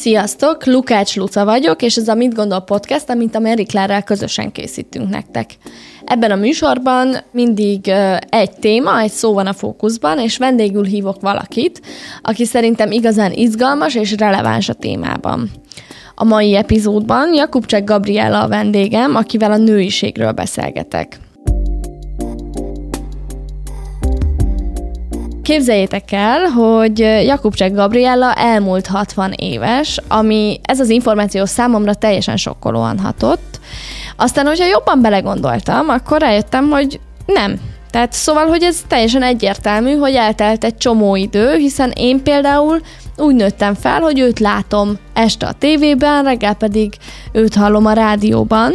Sziasztok, 0.00 0.66
Lukács 0.66 1.16
Luca 1.16 1.44
vagyok, 1.44 1.82
és 1.82 1.96
ez 1.96 2.08
a 2.08 2.14
Mit 2.14 2.34
Gondol 2.34 2.60
Podcast, 2.60 3.10
amit 3.10 3.34
a 3.34 3.38
Mary 3.38 3.64
Klárral 3.64 4.02
közösen 4.02 4.52
készítünk 4.52 5.08
nektek. 5.08 5.50
Ebben 6.04 6.30
a 6.30 6.36
műsorban 6.36 7.16
mindig 7.32 7.88
egy 8.28 8.50
téma, 8.60 9.00
egy 9.00 9.10
szó 9.10 9.32
van 9.32 9.46
a 9.46 9.52
fókuszban, 9.52 10.18
és 10.18 10.36
vendégül 10.36 10.84
hívok 10.84 11.20
valakit, 11.20 11.80
aki 12.22 12.44
szerintem 12.44 12.90
igazán 12.90 13.32
izgalmas 13.32 13.94
és 13.94 14.14
releváns 14.16 14.68
a 14.68 14.74
témában. 14.74 15.50
A 16.14 16.24
mai 16.24 16.56
epizódban 16.56 17.34
Jakubcsek 17.34 17.84
Gabriella 17.84 18.42
a 18.42 18.48
vendégem, 18.48 19.14
akivel 19.14 19.52
a 19.52 19.56
nőiségről 19.56 20.32
beszélgetek. 20.32 21.20
Képzeljétek 25.50 26.12
el, 26.12 26.44
hogy 26.44 26.98
Jakubcsek 26.98 27.72
Gabriella 27.72 28.34
elmúlt 28.34 28.86
60 28.86 29.32
éves, 29.32 30.00
ami 30.08 30.60
ez 30.62 30.80
az 30.80 30.88
információ 30.88 31.44
számomra 31.44 31.94
teljesen 31.94 32.36
sokkolóan 32.36 32.98
hatott. 32.98 33.60
Aztán, 34.16 34.46
hogyha 34.46 34.66
jobban 34.66 35.00
belegondoltam, 35.00 35.88
akkor 35.88 36.20
rájöttem, 36.20 36.68
hogy 36.68 37.00
nem. 37.26 37.60
Tehát 37.90 38.12
szóval, 38.12 38.46
hogy 38.46 38.62
ez 38.62 38.80
teljesen 38.88 39.22
egyértelmű, 39.22 39.96
hogy 39.96 40.14
eltelt 40.14 40.64
egy 40.64 40.76
csomó 40.76 41.16
idő, 41.16 41.56
hiszen 41.56 41.92
én 41.94 42.22
például 42.22 42.80
úgy 43.16 43.34
nőttem 43.34 43.74
fel, 43.74 44.00
hogy 44.00 44.18
őt 44.18 44.38
látom 44.38 44.98
este 45.14 45.46
a 45.46 45.52
tévében, 45.52 46.24
reggel 46.24 46.54
pedig 46.54 46.92
őt 47.32 47.54
hallom 47.54 47.86
a 47.86 47.92
rádióban, 47.92 48.72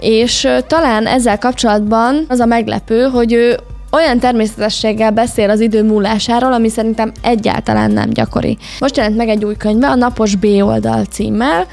és 0.00 0.48
talán 0.66 1.06
ezzel 1.06 1.38
kapcsolatban 1.38 2.24
az 2.28 2.40
a 2.40 2.46
meglepő, 2.46 3.02
hogy 3.02 3.32
ő 3.32 3.58
olyan 3.90 4.18
természetességgel 4.18 5.10
beszél 5.10 5.50
az 5.50 5.60
idő 5.60 5.82
múlásáról, 5.82 6.52
ami 6.52 6.68
szerintem 6.68 7.12
egyáltalán 7.22 7.90
nem 7.90 8.10
gyakori. 8.10 8.58
Most 8.78 8.96
jelent 8.96 9.16
meg 9.16 9.28
egy 9.28 9.44
új 9.44 9.56
könyve, 9.56 9.88
a 9.88 9.94
Napos 9.94 10.34
B 10.34 10.44
oldal 10.44 11.04
címmel, 11.04 11.66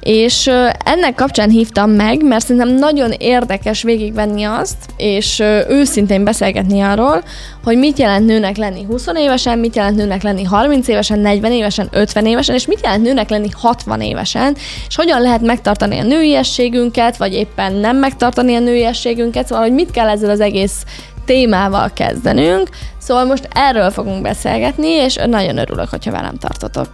és 0.00 0.50
ennek 0.84 1.14
kapcsán 1.14 1.50
hívtam 1.50 1.90
meg, 1.90 2.24
mert 2.24 2.46
szerintem 2.46 2.74
nagyon 2.74 3.10
érdekes 3.10 3.82
végigvenni 3.82 4.42
azt, 4.42 4.76
és 4.96 5.42
őszintén 5.68 6.24
beszélgetni 6.24 6.80
arról, 6.80 7.22
hogy 7.64 7.78
mit 7.78 7.98
jelent 7.98 8.26
nőnek 8.26 8.56
lenni 8.56 8.84
20 8.84 9.06
évesen, 9.16 9.58
mit 9.58 9.76
jelent 9.76 9.96
nőnek 9.96 10.22
lenni 10.22 10.44
30 10.44 10.88
évesen, 10.88 11.18
40 11.18 11.52
évesen, 11.52 11.88
50 11.90 12.26
évesen, 12.26 12.54
és 12.54 12.66
mit 12.66 12.80
jelent 12.82 13.02
nőnek 13.02 13.30
lenni 13.30 13.48
60 13.52 14.00
évesen, 14.00 14.56
és 14.88 14.96
hogyan 14.96 15.20
lehet 15.20 15.40
megtartani 15.40 15.98
a 15.98 16.02
nőiességünket, 16.02 17.16
vagy 17.16 17.32
éppen 17.32 17.72
nem 17.72 17.96
megtartani 17.96 18.54
a 18.54 18.60
nőiességünket, 18.60 19.46
szóval 19.46 19.64
hogy 19.64 19.74
mit 19.74 19.90
kell 19.90 20.08
ezzel 20.08 20.30
az 20.30 20.40
egész 20.40 20.84
témával 21.24 21.92
kezdenünk, 21.92 22.68
szóval 22.98 23.24
most 23.24 23.48
erről 23.54 23.90
fogunk 23.90 24.22
beszélgetni, 24.22 24.88
és 24.88 25.14
nagyon 25.26 25.58
örülök, 25.58 25.88
hogyha 25.88 26.10
velem 26.10 26.36
tartotok. 26.36 26.88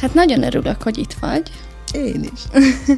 Hát 0.00 0.14
nagyon 0.14 0.42
örülök, 0.42 0.82
hogy 0.82 0.98
itt 0.98 1.14
vagy. 1.20 1.42
Én 1.92 2.30
is. 2.32 2.40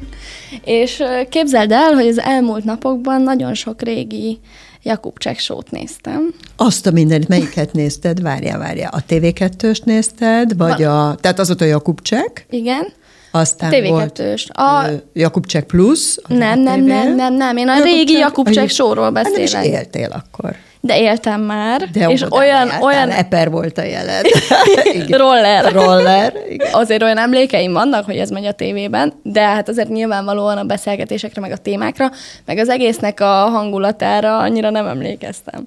és 0.80 1.02
képzeld 1.28 1.72
el, 1.72 1.92
hogy 1.92 2.06
az 2.06 2.18
elmúlt 2.18 2.64
napokban 2.64 3.22
nagyon 3.22 3.54
sok 3.54 3.82
régi 3.82 4.40
Jakub 4.82 5.18
sót 5.36 5.70
néztem. 5.70 6.34
Azt 6.56 6.86
a 6.86 6.90
mindenit, 6.90 7.28
melyiket 7.28 7.72
nézted? 7.72 8.22
Várjál, 8.22 8.58
várjál. 8.58 8.90
A 8.94 9.04
TV2-öst 9.08 9.84
nézted, 9.84 10.56
vagy 10.56 10.84
Va- 10.84 11.10
a... 11.10 11.16
Tehát 11.20 11.38
az 11.38 11.50
ott 11.50 11.60
a 11.60 11.64
Jakub 11.64 12.00
Csek? 12.02 12.46
Igen. 12.50 12.92
Aztán 13.34 13.70
TV2-ös. 13.74 13.88
volt 13.88 14.20
a... 14.48 14.84
Jakub 15.12 15.46
Csek 15.46 15.64
Plus. 15.64 16.16
Nem, 16.28 16.60
nem, 16.60 16.80
nem, 16.80 17.14
nem, 17.14 17.34
nem. 17.34 17.56
Én 17.56 17.68
a 17.68 17.72
Jakub 17.72 17.86
régi 17.86 18.12
Jakub 18.12 18.50
Csek 18.50 18.68
sóról 18.68 19.10
beszélek. 19.10 19.52
Nem 19.52 19.62
is 19.62 19.68
éltél 19.68 20.10
akkor 20.10 20.56
de 20.84 20.98
éltem 20.98 21.40
már. 21.40 21.90
De 21.90 22.08
és 22.08 22.24
olyan, 22.30 22.70
olyan... 22.80 23.10
Eper 23.10 23.50
volt 23.50 23.78
a 23.78 23.82
jeled. 23.82 24.24
Roller. 25.22 25.72
Roller. 25.72 26.34
Igen. 26.48 26.72
Azért 26.72 27.02
olyan 27.02 27.18
emlékeim 27.18 27.72
vannak, 27.72 28.04
hogy 28.04 28.16
ez 28.16 28.30
megy 28.30 28.44
a 28.44 28.52
tévében, 28.52 29.12
de 29.22 29.40
hát 29.40 29.68
azért 29.68 29.88
nyilvánvalóan 29.88 30.58
a 30.58 30.64
beszélgetésekre, 30.64 31.40
meg 31.40 31.52
a 31.52 31.56
témákra, 31.56 32.10
meg 32.44 32.58
az 32.58 32.68
egésznek 32.68 33.20
a 33.20 33.48
hangulatára 33.48 34.38
annyira 34.38 34.70
nem 34.70 34.86
emlékeztem. 34.86 35.66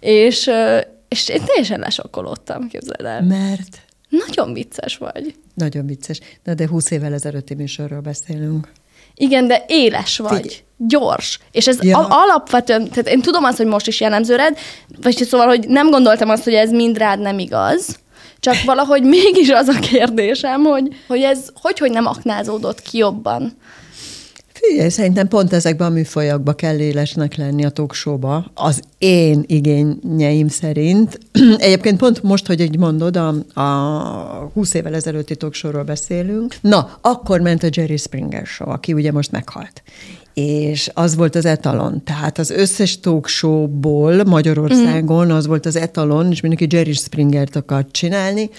És, 0.00 0.50
és 1.08 1.28
én 1.28 1.44
teljesen 1.44 1.80
lesokkolódtam, 1.80 2.68
képzeld 2.68 3.04
el. 3.04 3.22
Mert? 3.22 3.81
Nagyon 4.26 4.52
vicces 4.52 4.96
vagy. 4.96 5.34
Nagyon 5.54 5.86
vicces. 5.86 6.20
Na, 6.44 6.54
de 6.54 6.68
20 6.68 6.90
évvel 6.90 7.12
ezelőtti 7.12 7.54
műsorról 7.54 8.00
beszélünk. 8.00 8.72
Igen, 9.14 9.46
de 9.46 9.64
éles 9.68 10.18
vagy. 10.18 10.40
Figy- 10.40 10.64
gyors. 10.76 11.38
És 11.50 11.66
ez 11.66 11.82
ja. 11.82 12.06
alapvetően, 12.06 12.88
tehát 12.88 13.08
én 13.08 13.20
tudom 13.20 13.44
azt, 13.44 13.56
hogy 13.56 13.66
most 13.66 13.86
is 13.86 14.00
jellemző 14.00 14.36
rád, 14.36 14.58
vagy 15.02 15.16
szóval, 15.16 15.46
hogy 15.46 15.68
nem 15.68 15.90
gondoltam 15.90 16.28
azt, 16.28 16.44
hogy 16.44 16.54
ez 16.54 16.70
mind 16.70 16.98
rád 16.98 17.20
nem 17.20 17.38
igaz, 17.38 17.98
csak 18.40 18.54
valahogy 18.64 19.02
mégis 19.16 19.48
az 19.48 19.68
a 19.68 19.78
kérdésem, 19.78 20.62
hogy, 20.62 20.88
hogy 21.06 21.20
ez 21.20 21.48
hogy, 21.54 21.78
hogy 21.78 21.90
nem 21.90 22.06
aknázódott 22.06 22.82
ki 22.82 22.98
jobban. 22.98 23.56
Figyelj, 24.68 24.88
szerintem 24.88 25.28
pont 25.28 25.52
ezekben 25.52 25.86
a 25.86 25.90
műfajokban 25.90 26.54
kell 26.54 26.78
élesnek 26.78 27.36
lenni 27.36 27.64
a 27.64 27.70
toksóba, 27.70 28.50
az 28.54 28.82
én 28.98 29.44
igényeim 29.46 30.48
szerint. 30.48 31.18
Egyébként 31.58 31.98
pont 31.98 32.22
most, 32.22 32.46
hogy 32.46 32.60
egy 32.60 32.78
mondod, 32.78 33.16
a, 33.16 33.60
a 33.60 34.50
20 34.54 34.74
évvel 34.74 34.94
ezelőtti 34.94 35.36
toksóról 35.36 35.82
beszélünk, 35.82 36.56
na, 36.60 36.98
akkor 37.00 37.40
ment 37.40 37.62
a 37.62 37.68
Jerry 37.70 37.96
Springer 37.96 38.46
show, 38.46 38.70
aki 38.70 38.92
ugye 38.92 39.12
most 39.12 39.30
meghalt 39.30 39.82
és 40.34 40.90
az 40.94 41.16
volt 41.16 41.34
az 41.34 41.44
etalon. 41.44 42.04
Tehát 42.04 42.38
az 42.38 42.50
összes 42.50 43.00
talk 43.00 43.28
show-ból 43.28 44.24
Magyarországon 44.24 45.30
az 45.30 45.46
volt 45.46 45.66
az 45.66 45.76
etalon, 45.76 46.30
és 46.30 46.40
mindenki 46.40 46.76
Jerry 46.76 46.92
Springert 46.92 47.56
akart 47.56 47.92
csinálni. 47.92 48.50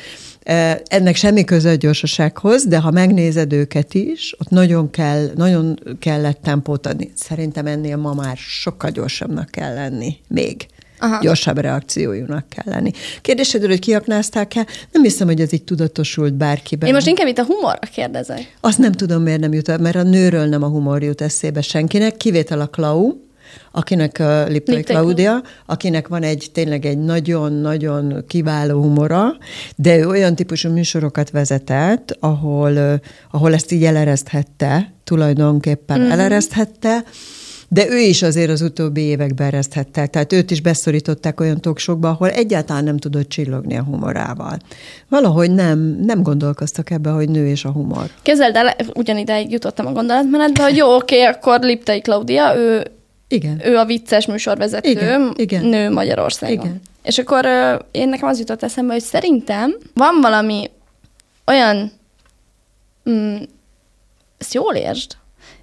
Ennek 0.86 1.16
semmi 1.16 1.44
köze 1.44 1.70
a 1.70 1.76
gyorsasághoz, 1.76 2.66
de 2.66 2.80
ha 2.80 2.92
megnézed 2.92 3.54
őket 3.54 3.94
is, 3.94 4.36
ott 4.40 4.50
nagyon, 4.50 4.90
kell, 4.90 5.30
nagyon 5.36 5.80
kellett 6.00 6.42
tempót 6.42 6.88
adni. 6.88 7.12
Szerintem 7.16 7.66
ennél 7.66 7.98
ma 7.98 8.14
már 8.14 8.38
sokkal 8.38 8.90
gyorsabbnak 8.90 9.50
kell 9.50 9.74
lenni 9.74 10.16
még. 10.28 10.68
Aha. 11.00 11.20
gyorsabb 11.22 11.58
reakciójúnak 11.58 12.46
kell 12.50 12.74
lenni. 12.74 12.92
Kérdésedről, 13.22 13.70
hogy 13.70 13.80
kiaknázták-e, 13.80 14.66
nem 14.92 15.04
hiszem, 15.04 15.28
hogy 15.28 15.42
ez 15.42 15.54
így 15.54 15.64
tudatosult 15.64 16.34
bárkiben. 16.34 16.88
Én 16.88 16.94
most 16.94 17.08
inkább 17.08 17.28
itt 17.28 17.38
a 17.38 17.46
humorra 17.46 17.88
kérdezek. 17.92 18.56
Azt 18.62 18.78
nem 18.78 18.92
tudom, 18.92 19.22
miért 19.22 19.40
nem 19.40 19.54
jut, 19.54 19.78
mert 19.80 19.96
a 19.96 20.04
nőről 20.04 20.46
nem 20.46 20.64
a 20.64 20.68
humor 20.68 21.04
jut 21.04 21.22
eszébe 21.22 21.62
senkinek, 21.62 22.18
kivétel 22.18 22.62
a 22.62 22.68
Klau, 22.68 23.14
akinek 23.72 24.18
uh, 24.20 24.50
Liptai 24.50 24.82
Claudia, 24.82 25.42
akinek 25.66 26.08
van 26.08 26.24
egy 26.24 26.50
tényleg 26.54 26.86
egy 26.86 26.98
nagyon-nagyon 26.98 28.24
kiváló 28.28 28.82
humora, 28.82 29.38
de 29.76 29.98
ő 29.98 30.08
olyan 30.08 30.36
típusú 30.36 30.70
műsorokat 30.70 31.30
vezetett, 31.30 32.18
ahol, 32.20 32.72
uh, 32.72 32.94
ahol 33.32 33.54
ezt 33.54 33.72
így 33.72 33.84
elereszthette, 33.84 34.94
tulajdonképpen 35.04 36.00
mm-hmm. 36.00 36.12
elereszthette, 36.12 37.04
de 37.74 37.90
ő 37.90 37.98
is 37.98 38.22
azért 38.22 38.50
az 38.50 38.62
utóbbi 38.62 39.02
években 39.02 39.48
ereszthette, 39.48 40.06
tehát 40.06 40.34
őt 40.34 40.52
is 40.52 40.62
beszorították 40.62 41.40
olyan 41.40 41.62
toksokba, 41.62 42.10
ahol 42.10 42.30
egyáltalán 42.30 42.84
nem 42.84 42.98
tudott 42.98 43.30
csillogni 43.30 43.78
a 43.78 43.84
humorával. 43.84 44.58
Valahogy 45.10 45.52
nem, 45.52 45.80
nem 45.80 46.24
gondolkoztak 46.24 46.90
ebbe, 46.90 47.10
hogy 47.10 47.30
nő 47.30 47.48
és 47.48 47.66
a 47.66 47.72
humor. 47.72 48.10
Kezeld 48.22 48.56
el, 48.56 48.76
ugyanidáig 48.94 49.52
jutottam 49.52 49.86
a 49.86 49.92
gondolatmenetbe, 49.92 50.64
hogy 50.64 50.76
jó, 50.76 50.96
oké, 50.96 51.24
akkor 51.24 51.60
Liptai 51.60 52.02
Klaudia, 52.02 52.56
ő, 52.56 52.84
igen. 53.34 53.62
ő 53.64 53.78
a 53.78 53.86
vicces 53.86 54.26
műsorvezető, 54.26 54.90
igen, 54.90 55.34
igen. 55.36 55.66
nő 55.66 55.90
Magyarországon. 55.90 56.66
Igen. 56.66 56.82
És 57.04 57.18
akkor 57.18 57.46
én 57.92 58.10
nekem 58.10 58.28
az 58.28 58.40
jutott 58.40 58.64
eszembe, 58.64 58.94
hogy 58.94 59.02
szerintem 59.02 59.78
van 59.94 60.22
valami 60.22 60.70
olyan, 61.46 61.92
mm, 63.10 63.36
ezt 64.38 64.54
jól 64.54 64.74
értsd, 64.74 65.12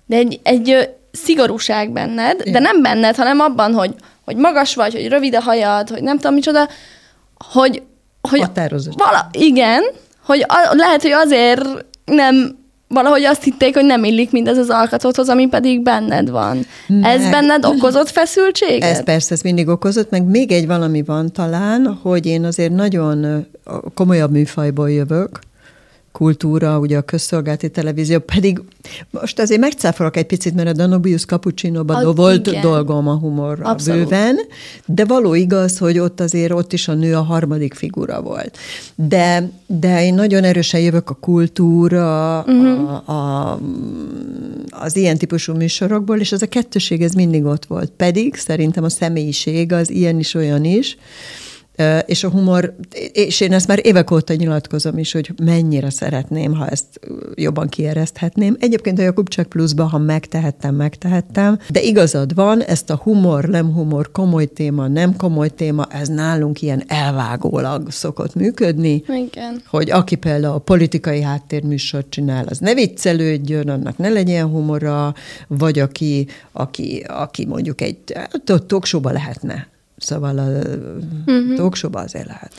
de 0.06 0.16
egy, 0.16 0.40
egy 0.42 0.90
szigorúság 1.12 1.90
benned, 1.90 2.40
Igen. 2.40 2.52
de 2.52 2.58
nem 2.58 2.82
benned, 2.82 3.16
hanem 3.16 3.40
abban, 3.40 3.72
hogy, 3.72 3.94
hogy 4.24 4.36
magas 4.36 4.74
vagy, 4.74 4.92
hogy 4.92 5.08
rövid 5.08 5.34
a 5.34 5.40
hajad, 5.40 5.88
hogy 5.88 6.02
nem 6.02 6.16
tudom 6.16 6.34
micsoda, 6.34 6.68
hogy... 7.52 7.82
hogy 8.20 8.40
Vala, 8.96 9.28
igen, 9.32 9.82
hogy 10.24 10.44
a, 10.48 10.74
lehet, 10.74 11.02
hogy 11.02 11.10
azért 11.10 11.64
nem 12.04 12.58
valahogy 12.94 13.22
azt 13.22 13.42
hitték, 13.42 13.74
hogy 13.74 13.84
nem 13.84 14.04
illik 14.04 14.30
mindez 14.30 14.58
az 14.58 14.68
alkatothoz, 14.68 15.28
ami 15.28 15.46
pedig 15.46 15.82
benned 15.82 16.30
van. 16.30 16.66
Meg, 16.86 17.04
ez 17.04 17.30
benned 17.30 17.64
okozott 17.64 18.08
feszültséget? 18.08 18.90
Ez 18.90 19.04
persze, 19.04 19.34
ez 19.34 19.40
mindig 19.40 19.68
okozott, 19.68 20.10
meg 20.10 20.24
még 20.24 20.52
egy 20.52 20.66
valami 20.66 21.02
van 21.02 21.32
talán, 21.32 21.98
hogy 22.02 22.26
én 22.26 22.44
azért 22.44 22.72
nagyon 22.72 23.46
komolyabb 23.94 24.30
műfajból 24.30 24.90
jövök, 24.90 25.38
kultúra, 26.12 26.78
ugye 26.78 26.96
a 26.96 27.02
közszolgálati 27.02 27.70
televízió, 27.70 28.18
pedig 28.18 28.62
most 29.10 29.40
azért 29.40 29.60
megcáfolok 29.60 30.16
egy 30.16 30.26
picit, 30.26 30.54
mert 30.54 30.68
a 30.68 30.72
Danubius 30.72 31.24
Cappuccino-ban 31.24 32.06
a, 32.06 32.12
volt 32.12 32.46
igen. 32.46 32.60
dolgom 32.62 33.08
a 33.08 33.14
humorra 33.14 33.64
Abszolút. 33.64 34.02
bőven, 34.02 34.36
de 34.86 35.04
való 35.04 35.34
igaz, 35.34 35.78
hogy 35.78 35.98
ott 35.98 36.20
azért 36.20 36.52
ott 36.52 36.72
is 36.72 36.88
a 36.88 36.94
nő 36.94 37.14
a 37.14 37.22
harmadik 37.22 37.74
figura 37.74 38.22
volt. 38.22 38.58
De, 38.94 39.50
de 39.66 40.04
én 40.04 40.14
nagyon 40.14 40.44
erősen 40.44 40.80
jövök 40.80 41.10
a 41.10 41.14
kultúra, 41.14 42.38
uh-huh. 42.46 43.08
a, 43.08 43.12
a, 43.12 43.60
az 44.70 44.96
ilyen 44.96 45.18
típusú 45.18 45.54
műsorokból, 45.54 46.18
és 46.18 46.32
ez 46.32 46.42
a 46.42 46.46
kettőség 46.46 47.02
ez 47.02 47.12
mindig 47.12 47.44
ott 47.44 47.64
volt. 47.64 47.92
Pedig 47.96 48.34
szerintem 48.34 48.84
a 48.84 48.88
személyiség 48.88 49.72
az 49.72 49.90
ilyen 49.90 50.18
is, 50.18 50.34
olyan 50.34 50.64
is, 50.64 50.96
És 52.06 52.24
a 52.24 52.30
humor, 52.30 52.74
és 53.12 53.40
én 53.40 53.52
ezt 53.52 53.66
már 53.66 53.80
évek 53.82 54.10
óta 54.10 54.34
nyilatkozom 54.34 54.98
is, 54.98 55.12
hogy 55.12 55.32
mennyire 55.42 55.90
szeretném, 55.90 56.54
ha 56.54 56.68
ezt 56.68 57.00
jobban 57.34 57.68
kiereszthetném. 57.68 58.56
Egyébként 58.60 58.98
a 58.98 59.02
Jakubcsák 59.02 59.46
Pluszban, 59.46 59.88
ha 59.88 59.98
megtehettem, 59.98 60.74
megtehettem, 60.74 61.58
de 61.68 61.80
igazad 61.80 62.34
van, 62.34 62.62
ezt 62.62 62.90
a 62.90 62.96
humor, 62.96 63.44
nem 63.44 63.72
humor, 63.72 64.10
komoly 64.12 64.46
téma, 64.46 64.88
nem 64.88 65.16
komoly 65.16 65.48
téma, 65.48 65.86
ez 65.86 66.08
nálunk 66.08 66.62
ilyen 66.62 66.82
elvágólag 66.86 67.90
szokott 67.90 68.34
működni. 68.34 69.04
Igen. 69.08 69.62
Hogy 69.66 69.90
aki 69.90 70.16
például 70.16 70.54
a 70.54 70.58
politikai 70.58 71.22
háttérműsort 71.22 72.10
csinál, 72.10 72.44
az 72.48 72.58
ne 72.58 72.74
viccelődjön, 72.74 73.68
annak 73.68 73.96
ne 73.96 74.08
legyen 74.08 74.46
humora, 74.46 75.14
vagy 75.48 75.78
aki, 75.78 76.26
aki, 76.52 77.04
aki 77.08 77.46
mondjuk 77.46 77.80
egy 77.80 77.98
talkshow 78.66 79.02
lehetne. 79.02 79.68
Szóval 80.00 80.38
a 80.38 80.48
uh-huh. 81.26 81.92
azért 81.92 82.26
lehet. 82.26 82.52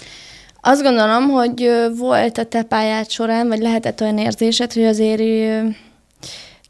Azt 0.61 0.81
gondolom, 0.81 1.29
hogy 1.29 1.71
volt 1.97 2.37
a 2.37 2.43
te 2.43 2.63
pályád 2.63 3.09
során, 3.09 3.47
vagy 3.47 3.59
lehetett 3.59 4.01
olyan 4.01 4.17
érzésed, 4.17 4.73
hogy 4.73 4.83
azért 4.83 5.21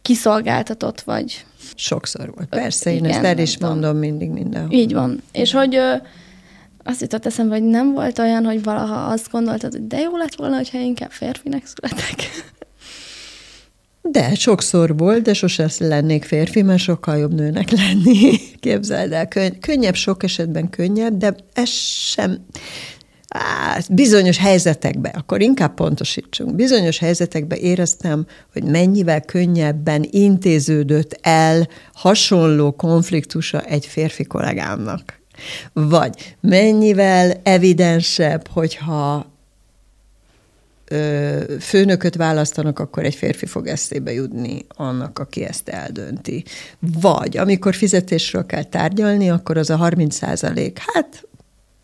kiszolgáltatott 0.01 1.01
vagy. 1.01 1.45
Sokszor 1.75 2.31
volt. 2.35 2.50
Persze, 2.50 2.91
én 2.91 2.97
Igen, 2.97 3.12
ezt 3.12 3.23
el 3.23 3.38
is 3.38 3.57
mondom 3.57 3.97
mindig 3.97 4.29
mindenhol. 4.29 4.71
Így 4.71 4.94
van. 4.94 5.21
És 5.31 5.51
hogy 5.51 5.79
azt 6.83 7.01
jutott 7.01 7.25
eszembe, 7.25 7.53
hogy 7.53 7.63
nem 7.63 7.94
volt 7.94 8.19
olyan, 8.19 8.45
hogy 8.45 8.63
valaha 8.63 9.12
azt 9.12 9.31
gondoltad, 9.31 9.71
hogy 9.71 9.88
de 9.88 10.00
jó 10.00 10.17
lett 10.17 10.35
volna, 10.35 10.56
hogyha 10.56 10.79
inkább 10.79 11.12
férfinek 11.12 11.63
születek. 11.65 12.29
De, 14.01 14.36
sokszor 14.36 14.98
volt, 14.98 15.21
de 15.21 15.33
sose 15.33 15.69
lennék 15.80 16.24
férfi, 16.24 16.62
mert 16.62 16.81
sokkal 16.81 17.18
jobb 17.18 17.33
nőnek 17.33 17.71
lenni. 17.81 18.38
Képzeld 18.59 19.12
el, 19.12 19.27
Könny- 19.27 19.59
könnyebb, 19.59 19.95
sok 19.95 20.24
esetben 20.24 20.69
könnyebb, 20.69 21.18
de 21.18 21.36
ez 21.53 21.69
sem... 21.69 22.45
Á, 23.33 23.80
bizonyos 23.89 24.38
helyzetekben, 24.38 25.12
akkor 25.12 25.42
inkább 25.42 25.74
pontosítsunk, 25.74 26.56
bizonyos 26.56 26.98
helyzetekben 26.98 27.57
éreztem, 27.57 28.25
hogy 28.53 28.63
mennyivel 28.63 29.21
könnyebben 29.21 30.07
intéződött 30.09 31.19
el 31.21 31.68
hasonló 31.94 32.71
konfliktusa 32.71 33.62
egy 33.62 33.86
férfi 33.86 34.24
kollégámnak. 34.24 35.19
Vagy 35.74 36.36
mennyivel 36.42 37.33
evidensebb, 37.44 38.48
hogyha 38.48 39.31
főnököt 41.59 42.15
választanak, 42.15 42.79
akkor 42.79 43.03
egy 43.03 43.15
férfi 43.15 43.45
fog 43.45 43.67
eszébe 43.67 44.13
jutni 44.13 44.65
annak, 44.67 45.19
aki 45.19 45.43
ezt 45.43 45.69
eldönti. 45.69 46.43
Vagy 46.79 47.38
amikor 47.38 47.75
fizetésről 47.75 48.45
kell 48.45 48.63
tárgyalni, 48.63 49.29
akkor 49.29 49.57
az 49.57 49.69
a 49.69 49.75
30 49.75 50.15
százalék, 50.15 50.79
hát 50.93 51.27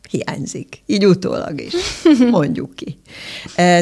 hiányzik. 0.09 0.83
Így 0.85 1.05
utólag 1.05 1.61
is, 1.61 1.73
mondjuk 2.31 2.75
ki. 2.75 2.99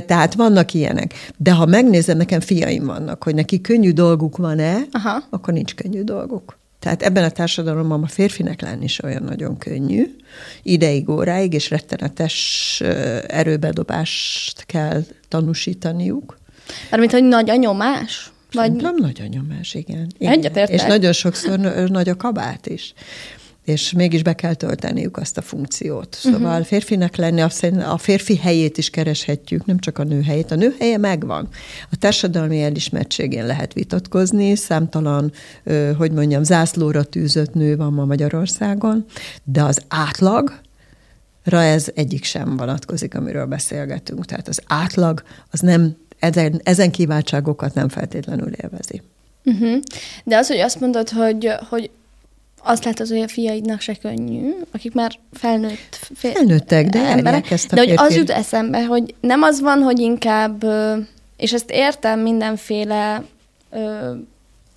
Tehát 0.05 0.33
vannak 0.33 0.73
ilyenek. 0.73 1.13
De 1.37 1.51
ha 1.51 1.65
megnézem, 1.65 2.17
nekem 2.17 2.39
fiaim 2.39 2.85
vannak, 2.85 3.23
hogy 3.23 3.35
neki 3.35 3.61
könnyű 3.61 3.91
dolguk 3.91 4.37
van-e, 4.37 4.77
Aha. 4.91 5.23
akkor 5.29 5.53
nincs 5.53 5.75
könnyű 5.75 6.01
dolguk. 6.03 6.57
Tehát 6.85 7.03
ebben 7.03 7.23
a 7.23 7.29
társadalomban 7.29 8.03
a 8.03 8.07
férfinek 8.07 8.61
lenni 8.61 8.83
is 8.83 9.03
olyan 9.03 9.23
nagyon 9.23 9.57
könnyű, 9.57 10.15
ideig, 10.63 11.09
óráig, 11.09 11.53
és 11.53 11.69
rettenetes 11.69 12.81
erőbedobást 13.27 14.63
kell 14.65 15.03
tanúsítaniuk. 15.27 16.37
Mármint, 16.89 17.11
hogy 17.11 17.23
nagy 17.23 17.49
a 17.49 17.55
nyomás? 17.55 18.31
Vagy... 18.51 18.71
Nem 18.71 18.95
nagy 18.95 19.21
a 19.21 19.27
nyomás, 19.27 19.73
igen. 19.73 20.11
igen. 20.17 20.31
Egyetértek. 20.31 20.75
És 20.75 20.83
nagyon 20.83 21.13
sokszor 21.13 21.59
nagy 21.87 22.09
a 22.09 22.15
kabát 22.15 22.67
is 22.67 22.93
és 23.65 23.91
mégis 23.91 24.23
be 24.23 24.33
kell 24.33 24.53
tölteniük 24.53 25.17
azt 25.17 25.37
a 25.37 25.41
funkciót. 25.41 26.17
Szóval 26.19 26.51
uh-huh. 26.51 26.65
férfinek 26.65 27.15
lenni, 27.15 27.41
a 27.81 27.97
férfi 27.97 28.37
helyét 28.37 28.77
is 28.77 28.89
kereshetjük, 28.89 29.65
nem 29.65 29.79
csak 29.79 29.97
a 29.97 30.03
nő 30.03 30.21
helyét. 30.21 30.51
A 30.51 30.55
nő 30.55 30.75
helye 30.79 30.97
megvan. 30.97 31.47
A 31.91 31.95
társadalmi 31.99 32.61
elismertségén 32.61 33.45
lehet 33.45 33.73
vitatkozni, 33.73 34.55
számtalan, 34.55 35.31
hogy 35.97 36.11
mondjam, 36.11 36.43
zászlóra 36.43 37.03
tűzött 37.03 37.53
nő 37.53 37.75
van 37.75 37.93
ma 37.93 38.05
Magyarországon, 38.05 39.05
de 39.43 39.63
az 39.63 39.81
átlag, 39.87 40.63
Ra 41.43 41.61
ez 41.61 41.87
egyik 41.95 42.23
sem 42.23 42.57
vonatkozik, 42.57 43.15
amiről 43.15 43.45
beszélgetünk. 43.45 44.25
Tehát 44.25 44.47
az 44.47 44.61
átlag 44.67 45.23
az 45.51 45.59
nem, 45.59 45.95
ezen, 46.19 46.61
ezen 46.63 46.91
kiváltságokat 46.91 47.73
nem 47.73 47.89
feltétlenül 47.89 48.51
élvezi. 48.53 49.01
Uh-huh. 49.43 49.79
De 50.23 50.37
az, 50.37 50.47
hogy 50.47 50.59
azt 50.59 50.79
mondod, 50.79 51.09
hogy, 51.09 51.51
hogy 51.69 51.89
azt 52.67 52.85
látod, 52.85 53.07
hogy 53.07 53.21
a 53.21 53.27
fiaidnak 53.27 53.81
se 53.81 53.95
könnyű, 53.95 54.49
akik 54.71 54.93
már 54.93 55.11
felnőtt 55.33 56.09
fél, 56.15 56.31
Felnőttek, 56.31 56.89
de 56.89 56.99
emberek. 56.99 57.51
Ezt 57.51 57.71
a 57.71 57.75
de 57.75 57.81
hogy 57.81 57.93
az 57.95 58.15
jut 58.15 58.29
eszembe, 58.29 58.85
hogy 58.85 59.15
nem 59.19 59.41
az 59.41 59.61
van, 59.61 59.81
hogy 59.81 59.99
inkább, 59.99 60.65
és 61.37 61.53
ezt 61.53 61.71
értem 61.71 62.19
mindenféle 62.19 63.23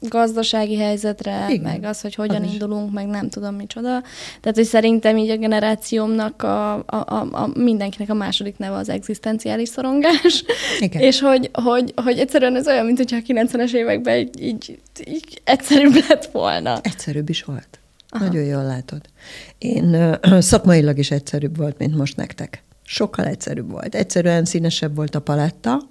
gazdasági 0.01 0.77
helyzetre, 0.77 1.47
Igen. 1.49 1.63
meg 1.63 1.85
az, 1.85 2.01
hogy 2.01 2.15
hogyan 2.15 2.43
az 2.43 2.53
indulunk, 2.53 2.93
meg 2.93 3.07
nem 3.07 3.29
tudom 3.29 3.55
micsoda. 3.55 4.03
Tehát, 4.41 4.57
hogy 4.57 4.65
szerintem 4.65 5.17
így 5.17 5.31
a 5.31 5.37
generációmnak 5.37 6.43
a, 6.43 6.75
a, 6.75 6.85
a, 6.87 7.29
a 7.31 7.51
mindenkinek 7.55 8.11
a 8.11 8.15
második 8.15 8.59
neve 8.59 8.77
az 8.77 8.89
egzisztenciális 8.89 9.69
szorongás. 9.69 10.45
Igen. 10.81 11.03
És 11.03 11.21
hogy, 11.21 11.51
hogy, 11.53 11.93
hogy 11.97 12.19
egyszerűen 12.19 12.57
ez 12.57 12.67
olyan, 12.67 12.85
mint 12.85 12.99
hogyha 12.99 13.17
a 13.17 13.33
90-es 13.33 13.73
években 13.73 14.17
így, 14.17 14.43
így, 14.43 14.79
így 15.05 15.41
egyszerűbb 15.45 15.95
lett 16.09 16.27
volna. 16.27 16.81
Egyszerűbb 16.83 17.29
is 17.29 17.43
volt. 17.43 17.79
Aha. 18.11 18.25
Nagyon 18.25 18.45
jól 18.45 18.65
látod. 18.65 19.01
Én 19.59 19.85
uh, 19.85 20.39
szakmailag 20.41 20.99
is 20.99 21.11
egyszerűbb 21.11 21.57
volt, 21.57 21.79
mint 21.79 21.97
most 21.97 22.17
nektek. 22.17 22.63
Sokkal 22.85 23.25
egyszerűbb 23.27 23.71
volt. 23.71 23.95
Egyszerűen 23.95 24.45
színesebb 24.45 24.95
volt 24.95 25.15
a 25.15 25.21
paletta, 25.21 25.89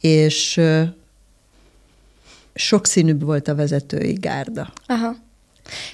és 0.00 0.60
sokszínűbb 2.54 3.24
volt 3.24 3.48
a 3.48 3.54
vezetői 3.54 4.12
gárda. 4.12 4.72
Aha. 4.86 5.16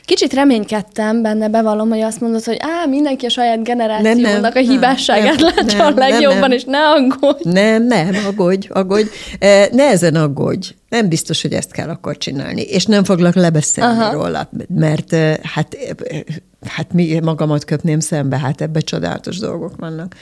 Kicsit 0.04 0.32
reménykedtem 0.32 1.22
benne, 1.22 1.48
bevallom, 1.48 1.88
hogy 1.88 2.00
azt 2.00 2.20
mondod, 2.20 2.44
hogy 2.44 2.56
á, 2.60 2.86
mindenki 2.88 3.26
a 3.26 3.28
saját 3.28 3.62
generációnak 3.62 4.20
nem, 4.20 4.40
nem, 4.40 4.50
a 4.54 4.58
hibásságát 4.58 5.40
látja 5.40 5.84
a 5.84 5.92
legjobban, 5.96 6.38
nem, 6.38 6.52
és 6.52 6.64
ne 6.64 6.78
aggódj. 6.78 7.50
Nem, 7.50 7.86
nem, 7.86 8.14
aggódj, 8.26 8.68
aggódj. 8.70 9.08
E, 9.38 9.68
ne 9.72 9.84
ezen 9.84 10.14
aggódj. 10.14 10.74
Nem 10.88 11.08
biztos, 11.08 11.42
hogy 11.42 11.52
ezt 11.52 11.70
kell 11.70 11.88
akkor 11.88 12.16
csinálni. 12.16 12.62
És 12.62 12.84
nem 12.84 13.04
foglak 13.04 13.34
lebeszélni 13.34 14.00
Aha. 14.00 14.12
róla, 14.12 14.50
mert 14.68 15.14
hát 15.42 15.76
hát 16.66 16.92
mi 16.92 17.20
magamat 17.22 17.64
köpném 17.64 18.00
szembe, 18.00 18.38
hát 18.38 18.60
ebbe 18.60 18.80
csodálatos 18.80 19.38
dolgok 19.38 19.76
vannak. 19.76 20.14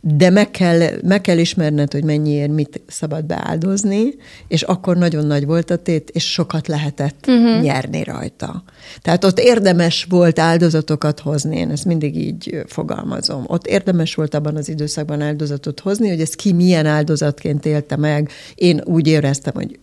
De 0.00 0.30
meg 0.30 0.50
kell, 0.50 0.88
meg 1.02 1.20
kell 1.20 1.38
ismerned, 1.38 1.92
hogy 1.92 2.04
mennyiért 2.04 2.50
mit 2.50 2.80
szabad 2.86 3.24
beáldozni, 3.24 4.14
és 4.48 4.62
akkor 4.62 4.96
nagyon 4.96 5.26
nagy 5.26 5.46
volt 5.46 5.70
a 5.70 5.76
tét, 5.76 6.10
és 6.10 6.32
sokat 6.32 6.66
lehetett 6.66 7.24
uh-huh. 7.26 7.62
nyerni 7.62 8.04
rajta. 8.04 8.62
Tehát 9.02 9.24
ott 9.24 9.38
érdemes 9.38 10.06
volt 10.08 10.38
áldozatokat 10.38 11.20
hozni, 11.20 11.56
én 11.56 11.70
ezt 11.70 11.84
mindig 11.84 12.16
így 12.16 12.62
fogalmazom. 12.66 13.44
Ott 13.46 13.66
érdemes 13.66 14.14
volt 14.14 14.34
abban 14.34 14.56
az 14.56 14.68
időszakban 14.68 15.20
áldozatot 15.20 15.80
hozni, 15.80 16.08
hogy 16.08 16.20
ezt 16.20 16.34
ki 16.34 16.52
milyen 16.52 16.86
áldozatként 16.86 17.66
élte 17.66 17.96
meg. 17.96 18.30
Én 18.54 18.80
úgy 18.84 19.06
éreztem, 19.06 19.52
hogy 19.54 19.78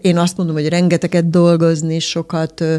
én 0.00 0.18
azt 0.18 0.36
mondom, 0.36 0.54
hogy 0.54 0.68
rengeteget 0.68 1.30
dolgozni, 1.30 1.98
sokat 1.98 2.60
ö, 2.60 2.76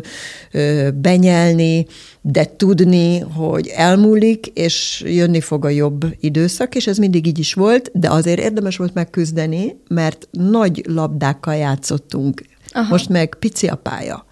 ö, 0.52 0.90
benyelni, 0.94 1.86
de 2.22 2.46
tudni, 2.58 3.20
hogy 3.20 3.68
elmúlik, 3.68 4.48
és 4.48 5.04
jönni 5.06 5.42
fog 5.42 5.66
a 5.66 5.70
jobb 5.70 6.06
időszak, 6.20 6.76
és 6.76 6.88
ez 6.88 6.98
mindig 6.98 7.28
így 7.28 7.40
is 7.40 7.54
volt, 7.54 7.92
de 7.94 8.10
azért 8.10 8.40
érdemes 8.40 8.78
volt 8.78 8.94
megküzdeni, 8.94 9.80
mert 9.88 10.28
nagy 10.32 10.84
labdákkal 10.88 11.56
játszottunk. 11.56 12.42
Aha. 12.72 12.90
Most 12.90 13.10
meg 13.10 13.36
pici 13.40 13.68
a 13.68 13.76
pálya. 13.76 14.26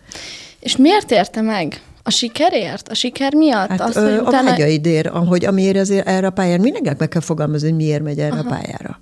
És 0.59 0.77
miért 0.77 1.11
érte 1.11 1.41
meg? 1.41 1.81
A 2.03 2.09
sikerért? 2.09 2.89
A 2.89 2.93
siker 2.93 3.33
miatt? 3.33 3.69
Hát, 3.69 3.81
Azt, 3.81 3.97
hogy 3.97 4.13
a 4.13 4.21
utána... 4.21 4.49
vágyaidér, 4.49 5.07
hogy 5.07 5.45
amiért 5.45 5.77
ezért 5.77 6.07
erre 6.07 6.27
a 6.27 6.29
pályára, 6.29 6.61
mindenkinek 6.61 6.99
meg 6.99 7.07
kell 7.07 7.21
fogalmazni, 7.21 7.67
hogy 7.67 7.77
miért 7.77 8.03
megy 8.03 8.19
erre 8.19 8.31
Aha. 8.31 8.49
a 8.49 8.49
pályára. 8.49 8.99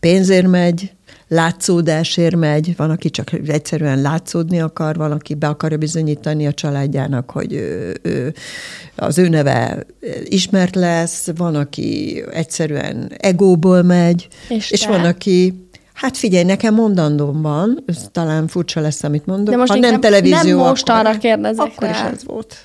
Pénzért 0.00 0.46
megy, 0.46 0.92
látszódásért 1.28 2.36
megy, 2.36 2.74
van, 2.76 2.90
aki 2.90 3.10
csak 3.10 3.32
egyszerűen 3.46 4.00
látszódni 4.00 4.60
akar, 4.60 4.96
van, 4.96 5.12
aki 5.12 5.34
be 5.34 5.48
akarja 5.48 5.76
bizonyítani 5.76 6.46
a 6.46 6.52
családjának, 6.52 7.30
hogy 7.30 7.52
ő, 7.52 7.96
ő, 8.02 8.34
az 8.96 9.18
ő 9.18 9.28
neve 9.28 9.86
ismert 10.24 10.74
lesz, 10.74 11.30
van, 11.36 11.54
aki 11.54 12.22
egyszerűen 12.32 13.12
egóból 13.16 13.82
megy, 13.82 14.28
és, 14.48 14.70
és 14.70 14.86
van, 14.86 15.00
aki 15.00 15.64
Hát 15.96 16.16
figyelj, 16.16 16.44
nekem 16.44 16.74
mondandóm 16.74 17.42
van, 17.42 17.82
ez 17.86 18.08
talán 18.12 18.46
furcsa 18.46 18.80
lesz, 18.80 19.02
amit 19.02 19.26
mondok. 19.26 19.48
De 19.48 19.56
most 19.56 19.72
ha 19.72 19.78
nem 19.78 20.00
televízió, 20.00 20.58
nem 20.58 20.68
most 20.68 20.88
akkor, 20.88 21.06
arra 21.06 21.18
kérdezek 21.18 21.66
Akkor 21.66 21.88
rá. 21.88 21.90
is 21.90 22.12
ez 22.12 22.24
volt. 22.24 22.56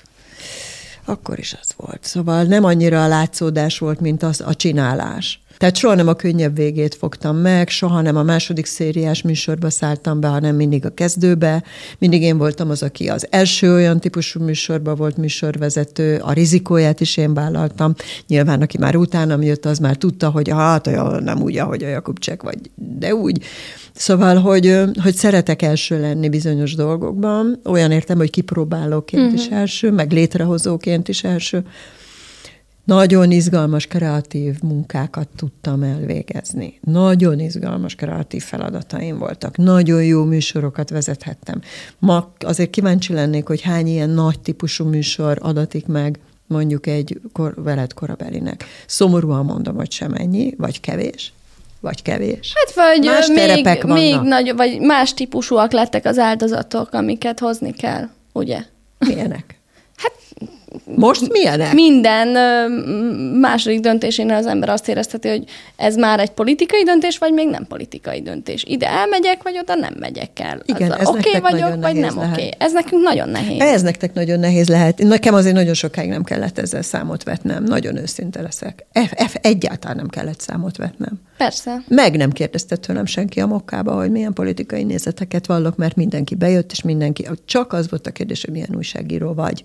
Akkor 1.04 1.38
is 1.38 1.56
az 1.62 1.68
volt. 1.76 1.98
Szóval 2.00 2.42
nem 2.42 2.64
annyira 2.64 3.04
a 3.04 3.08
látszódás 3.08 3.78
volt, 3.78 4.00
mint 4.00 4.22
az 4.22 4.42
a 4.46 4.54
csinálás. 4.54 5.41
Tehát 5.62 5.76
soha 5.76 5.94
nem 5.94 6.08
a 6.08 6.14
könnyebb 6.14 6.56
végét 6.56 6.94
fogtam 6.94 7.36
meg, 7.36 7.68
soha 7.68 8.00
nem 8.00 8.16
a 8.16 8.22
második 8.22 8.66
szériás 8.66 9.22
műsorba 9.22 9.70
szálltam 9.70 10.20
be, 10.20 10.28
hanem 10.28 10.56
mindig 10.56 10.84
a 10.84 10.94
kezdőbe. 10.94 11.62
Mindig 11.98 12.22
én 12.22 12.38
voltam 12.38 12.70
az, 12.70 12.82
aki 12.82 13.08
az 13.08 13.26
első 13.30 13.74
olyan 13.74 14.00
típusú 14.00 14.40
műsorba 14.40 14.94
volt 14.94 15.16
műsorvezető, 15.16 16.16
a 16.16 16.32
rizikóját 16.32 17.00
is 17.00 17.16
én 17.16 17.34
vállaltam. 17.34 17.94
Nyilván, 18.26 18.62
aki 18.62 18.78
már 18.78 18.96
utána 18.96 19.42
jött, 19.42 19.64
az 19.64 19.78
már 19.78 19.96
tudta, 19.96 20.30
hogy 20.30 20.48
hát 20.48 20.86
olyan 20.86 21.22
nem 21.22 21.42
úgy, 21.42 21.56
ahogy 21.56 21.82
a 21.84 21.88
Jakubcsek, 21.88 22.42
vagy 22.42 22.58
de 22.98 23.14
úgy. 23.14 23.44
Szóval, 23.92 24.36
hogy, 24.36 24.80
hogy 25.02 25.14
szeretek 25.14 25.62
első 25.62 26.00
lenni 26.00 26.28
bizonyos 26.28 26.74
dolgokban, 26.74 27.60
olyan 27.64 27.90
értem, 27.90 28.16
hogy 28.16 28.30
kipróbálóként 28.30 29.22
uh-huh. 29.22 29.40
is 29.40 29.46
mhm. 29.48 29.56
első, 29.56 29.90
meg 29.90 30.12
létrehozóként 30.12 31.08
is 31.08 31.24
első. 31.24 31.64
Nagyon 32.84 33.30
izgalmas, 33.30 33.86
kreatív 33.86 34.60
munkákat 34.62 35.28
tudtam 35.36 35.82
elvégezni. 35.82 36.78
Nagyon 36.80 37.40
izgalmas, 37.40 37.94
kreatív 37.94 38.42
feladataim 38.42 39.18
voltak. 39.18 39.56
Nagyon 39.56 40.04
jó 40.04 40.24
műsorokat 40.24 40.90
vezethettem. 40.90 41.60
Ma 41.98 42.32
azért 42.38 42.70
kíváncsi 42.70 43.12
lennék, 43.12 43.46
hogy 43.46 43.60
hány 43.60 43.86
ilyen 43.86 44.10
nagy 44.10 44.40
típusú 44.40 44.84
műsor 44.84 45.38
adatik 45.40 45.86
meg 45.86 46.18
mondjuk 46.46 46.86
egy 46.86 47.20
kor, 47.32 47.54
veled 47.56 47.92
korabelinek. 47.92 48.64
Szomorúan 48.86 49.44
mondom, 49.44 49.76
hogy 49.76 49.92
sem 49.92 50.14
ennyi, 50.14 50.54
vagy 50.56 50.80
kevés 50.80 51.32
vagy 51.80 52.02
kevés? 52.02 52.52
Hát 52.54 52.74
vagy 52.74 53.04
más 53.04 53.26
még, 53.26 53.84
még 53.84 54.20
nagy, 54.20 54.52
vagy 54.56 54.80
más 54.80 55.14
típusúak 55.14 55.72
lettek 55.72 56.04
az 56.04 56.18
áldozatok, 56.18 56.92
amiket 56.92 57.38
hozni 57.38 57.72
kell, 57.72 58.08
ugye? 58.32 58.64
Milyenek? 58.98 59.60
Hát 59.96 60.12
most 60.84 61.32
milyenek? 61.32 61.72
Minden 61.72 62.28
második 63.40 63.80
döntésénél 63.80 64.34
az 64.34 64.46
ember 64.46 64.68
azt 64.68 64.88
érezheti, 64.88 65.28
hogy 65.28 65.44
ez 65.76 65.96
már 65.96 66.20
egy 66.20 66.30
politikai 66.30 66.82
döntés, 66.82 67.18
vagy 67.18 67.32
még 67.32 67.48
nem 67.48 67.66
politikai 67.66 68.22
döntés. 68.22 68.64
Ide 68.66 68.88
elmegyek, 68.88 69.42
vagy 69.42 69.58
oda 69.58 69.74
nem 69.74 69.94
megyek 69.98 70.40
el. 70.40 70.62
Igen, 70.64 70.92
ez 70.92 71.08
Oké 71.08 71.36
okay 71.36 71.40
vagyok, 71.40 71.82
vagy 71.82 71.96
nem 71.96 72.18
oké. 72.18 72.26
Okay. 72.26 72.50
Ez 72.58 72.72
nekünk 72.72 73.02
nagyon 73.02 73.28
nehéz. 73.28 73.60
Ez 73.60 73.82
nektek 73.82 74.14
nagyon 74.14 74.38
nehéz 74.38 74.68
lehet. 74.68 74.98
Nekem 74.98 75.34
azért 75.34 75.54
nagyon 75.54 75.74
sokáig 75.74 76.08
nem 76.08 76.24
kellett 76.24 76.58
ezzel 76.58 76.82
számot 76.82 77.22
vetnem. 77.22 77.64
Nagyon 77.64 77.96
őszinte 77.96 78.42
leszek. 78.42 78.84
F, 78.92 79.12
F 79.26 79.34
egyáltalán 79.40 79.96
nem 79.96 80.08
kellett 80.08 80.40
számot 80.40 80.76
vetnem. 80.76 81.20
Persze. 81.42 81.84
Meg 81.88 82.16
nem 82.16 82.30
kérdezte 82.30 82.76
tőlem 82.76 83.04
senki 83.04 83.40
a 83.40 83.46
mokkába, 83.46 83.94
hogy 83.94 84.10
milyen 84.10 84.32
politikai 84.32 84.84
nézeteket 84.84 85.46
vallok, 85.46 85.76
mert 85.76 85.96
mindenki 85.96 86.34
bejött, 86.34 86.70
és 86.72 86.82
mindenki, 86.82 87.28
csak 87.44 87.72
az 87.72 87.90
volt 87.90 88.06
a 88.06 88.10
kérdés, 88.10 88.44
hogy 88.44 88.52
milyen 88.52 88.74
újságíró 88.76 89.34
vagy 89.34 89.64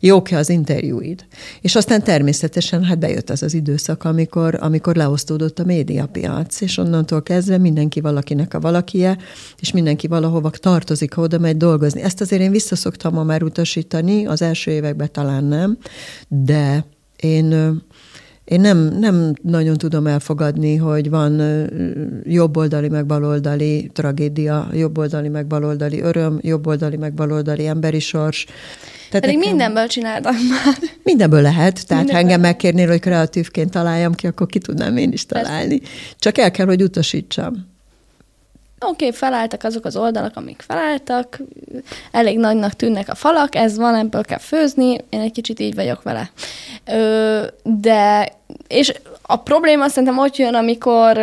jók-e 0.00 0.36
az 0.36 0.48
interjúid. 0.48 1.26
És 1.60 1.74
aztán 1.74 2.02
természetesen 2.02 2.84
hát 2.84 2.98
bejött 2.98 3.30
az 3.30 3.42
az 3.42 3.54
időszak, 3.54 4.04
amikor, 4.04 4.58
amikor 4.60 4.96
leosztódott 4.96 5.58
a 5.58 5.64
médiapiac, 5.64 6.60
és 6.60 6.78
onnantól 6.78 7.22
kezdve 7.22 7.58
mindenki 7.58 8.00
valakinek 8.00 8.54
a 8.54 8.60
valakie, 8.60 9.18
és 9.60 9.72
mindenki 9.72 10.06
valahova 10.06 10.50
tartozik, 10.50 11.12
ha 11.12 11.22
oda 11.22 11.38
megy 11.38 11.56
dolgozni. 11.56 12.02
Ezt 12.02 12.20
azért 12.20 12.42
én 12.42 12.50
visszaszoktam 12.50 13.14
ma 13.14 13.22
már 13.22 13.42
utasítani, 13.42 14.26
az 14.26 14.42
első 14.42 14.70
években 14.70 15.12
talán 15.12 15.44
nem, 15.44 15.78
de 16.28 16.84
én 17.16 17.82
én 18.44 18.60
nem, 18.60 18.78
nem 18.78 19.32
nagyon 19.42 19.76
tudom 19.76 20.06
elfogadni, 20.06 20.76
hogy 20.76 21.10
van 21.10 21.42
jobboldali 22.24 22.88
meg 22.88 23.06
baloldali 23.06 23.90
tragédia, 23.92 24.68
jobboldali 24.72 25.28
meg 25.28 25.46
baloldali 25.46 26.00
öröm, 26.00 26.38
jobboldali 26.42 26.96
meg 26.96 27.14
baloldali 27.14 27.66
emberi 27.66 28.00
sors. 28.00 28.44
Tehát 29.10 29.26
Pedig 29.26 29.36
nekem... 29.36 29.50
mindenből 29.50 29.86
csináltam 29.86 30.34
már. 30.34 30.74
Mindenből 31.02 31.42
lehet, 31.42 31.86
tehát 31.86 32.04
mindenből. 32.04 32.14
ha 32.14 32.18
engem 32.18 32.40
megkérnél, 32.40 32.88
hogy 32.88 33.00
kreatívként 33.00 33.70
találjam 33.70 34.14
ki, 34.14 34.26
akkor 34.26 34.46
ki 34.46 34.58
tudnám 34.58 34.96
én 34.96 35.12
is 35.12 35.26
találni. 35.26 35.78
Persze. 35.78 35.94
Csak 36.18 36.38
el 36.38 36.50
kell, 36.50 36.66
hogy 36.66 36.82
utasítsam. 36.82 37.72
Oké, 38.86 39.06
okay, 39.06 39.18
felálltak 39.18 39.64
azok 39.64 39.84
az 39.84 39.96
oldalak, 39.96 40.36
amik 40.36 40.62
felálltak, 40.66 41.40
elég 42.10 42.38
nagynak 42.38 42.72
tűnnek 42.72 43.08
a 43.08 43.14
falak, 43.14 43.54
ez 43.54 43.76
van, 43.76 43.94
ebből 43.94 44.22
kell 44.22 44.38
főzni, 44.38 44.98
én 45.08 45.20
egy 45.20 45.32
kicsit 45.32 45.60
így 45.60 45.74
vagyok 45.74 46.02
vele. 46.02 46.30
Ö, 46.86 47.46
de, 47.62 48.32
és 48.68 48.92
a 49.22 49.36
probléma 49.36 49.88
szerintem 49.88 50.18
ott 50.18 50.36
jön, 50.36 50.54
amikor, 50.54 51.18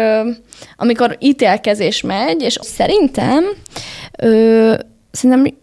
amikor 0.76 1.18
ítélkezés 1.20 2.02
megy, 2.02 2.42
és 2.42 2.58
szerintem 2.62 3.44
ö, 4.18 4.74
szerintem 5.12 5.58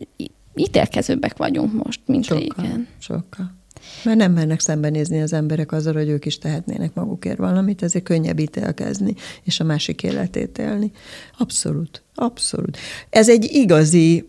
ítélkezőbbek 0.54 1.36
vagyunk 1.36 1.84
most, 1.84 2.00
mint 2.06 2.24
sokkal, 2.24 2.64
régen. 2.64 2.88
Sokkal. 2.98 3.56
Mert 4.04 4.16
nem 4.16 4.32
mernek 4.32 4.60
szembenézni 4.60 5.20
az 5.20 5.32
emberek 5.32 5.72
azzal, 5.72 5.92
hogy 5.92 6.08
ők 6.08 6.24
is 6.24 6.38
tehetnének 6.38 6.94
magukért 6.94 7.38
valamit, 7.38 7.82
ezért 7.82 8.04
könnyebb 8.04 8.38
ítélkezni, 8.38 9.14
és 9.42 9.60
a 9.60 9.64
másik 9.64 10.02
életét 10.02 10.58
élni. 10.58 10.90
Abszolút, 11.38 12.02
abszolút. 12.14 12.78
Ez 13.10 13.28
egy 13.28 13.44
igazi, 13.52 14.26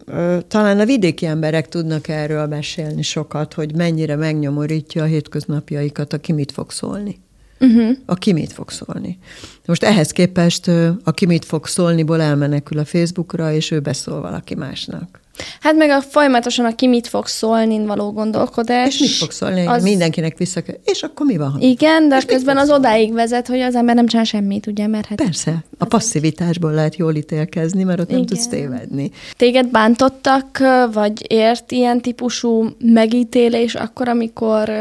talán 0.47 0.79
a 0.79 0.85
vidéki 0.85 1.25
emberek 1.25 1.67
tudnak 1.67 2.07
erről 2.07 2.47
mesélni 2.47 3.01
sokat, 3.01 3.53
hogy 3.53 3.75
mennyire 3.75 4.15
megnyomorítja 4.15 5.03
a 5.03 5.05
hétköznapjaikat, 5.05 6.13
aki 6.13 6.31
mit 6.31 6.51
fog 6.51 6.71
szólni. 6.71 7.19
Uh-huh. 7.59 7.97
Aki 8.05 8.33
mit 8.33 8.53
fog 8.53 8.69
szólni. 8.69 9.17
Most 9.65 9.83
ehhez 9.83 10.11
képest, 10.11 10.71
aki 11.03 11.25
mit 11.25 11.45
fog 11.45 11.67
szólniból 11.67 12.21
elmenekül 12.21 12.79
a 12.79 12.85
Facebookra, 12.85 13.51
és 13.51 13.71
ő 13.71 13.79
beszól 13.79 14.21
valaki 14.21 14.55
másnak. 14.55 15.19
Hát 15.59 15.75
meg 15.75 15.89
a 15.89 16.01
folyamatosan 16.01 16.65
a 16.65 16.75
ki 16.75 16.87
mit 16.87 17.07
fog 17.07 17.27
szólni 17.27 17.85
való 17.85 18.11
gondolkodás. 18.11 18.87
És 18.87 18.99
mit 18.99 19.09
fog 19.09 19.31
szólni? 19.31 19.65
Az... 19.65 19.83
Mindenkinek 19.83 20.37
vissza 20.37 20.61
kell. 20.61 20.75
És 20.83 21.03
akkor 21.03 21.25
mi 21.25 21.37
van? 21.37 21.55
Igen, 21.59 22.09
de 22.09 22.17
és 22.17 22.25
közben 22.25 22.57
az 22.57 22.69
odáig 22.71 23.13
vezet, 23.13 23.47
hogy 23.47 23.59
az 23.59 23.75
ember 23.75 23.95
nem 23.95 24.07
csinál 24.07 24.25
semmit, 24.25 24.67
ugye? 24.67 24.87
Mert 24.87 25.05
hát 25.05 25.17
Persze. 25.17 25.63
A 25.77 25.85
passzivitásból 25.85 26.71
lehet 26.71 26.95
jól 26.95 27.15
ítélkezni, 27.15 27.83
mert 27.83 27.99
ott 27.99 28.07
Igen. 28.07 28.17
nem 28.17 28.27
tudsz 28.27 28.47
tévedni. 28.47 29.11
Téged 29.37 29.67
bántottak, 29.67 30.57
vagy 30.93 31.31
ért 31.31 31.71
ilyen 31.71 32.01
típusú 32.01 32.67
megítélés 32.79 33.75
akkor, 33.75 34.07
amikor 34.07 34.71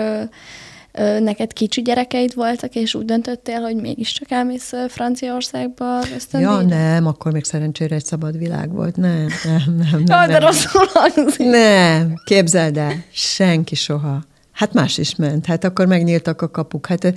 neked 1.20 1.52
kicsi 1.52 1.82
gyerekeid 1.82 2.34
voltak, 2.34 2.74
és 2.74 2.94
úgy 2.94 3.04
döntöttél, 3.04 3.60
hogy 3.60 3.76
mégiscsak 3.76 4.30
elmész 4.30 4.72
Franciaországba 4.88 5.98
ösztöndíjra? 6.14 6.60
Ja, 6.60 6.66
nem, 6.66 7.06
akkor 7.06 7.32
még 7.32 7.44
szerencsére 7.44 7.94
egy 7.94 8.04
szabad 8.04 8.38
világ 8.38 8.72
volt. 8.72 8.96
Nem, 8.96 9.26
nem, 9.44 9.62
nem. 9.66 9.88
nem, 9.90 10.02
nem, 10.04 10.28
de 10.28 10.38
rosszul 10.38 10.86
hangzik. 10.92 11.46
Nem, 11.46 12.14
képzeld 12.24 12.76
el, 12.76 12.92
senki 13.12 13.74
soha. 13.74 14.22
Hát 14.58 14.72
más 14.72 14.98
is 14.98 15.16
ment, 15.16 15.46
hát 15.46 15.64
akkor 15.64 15.86
megnyíltak 15.86 16.42
a 16.42 16.50
kapuk. 16.50 16.86
Hát 16.86 17.04
e, 17.04 17.14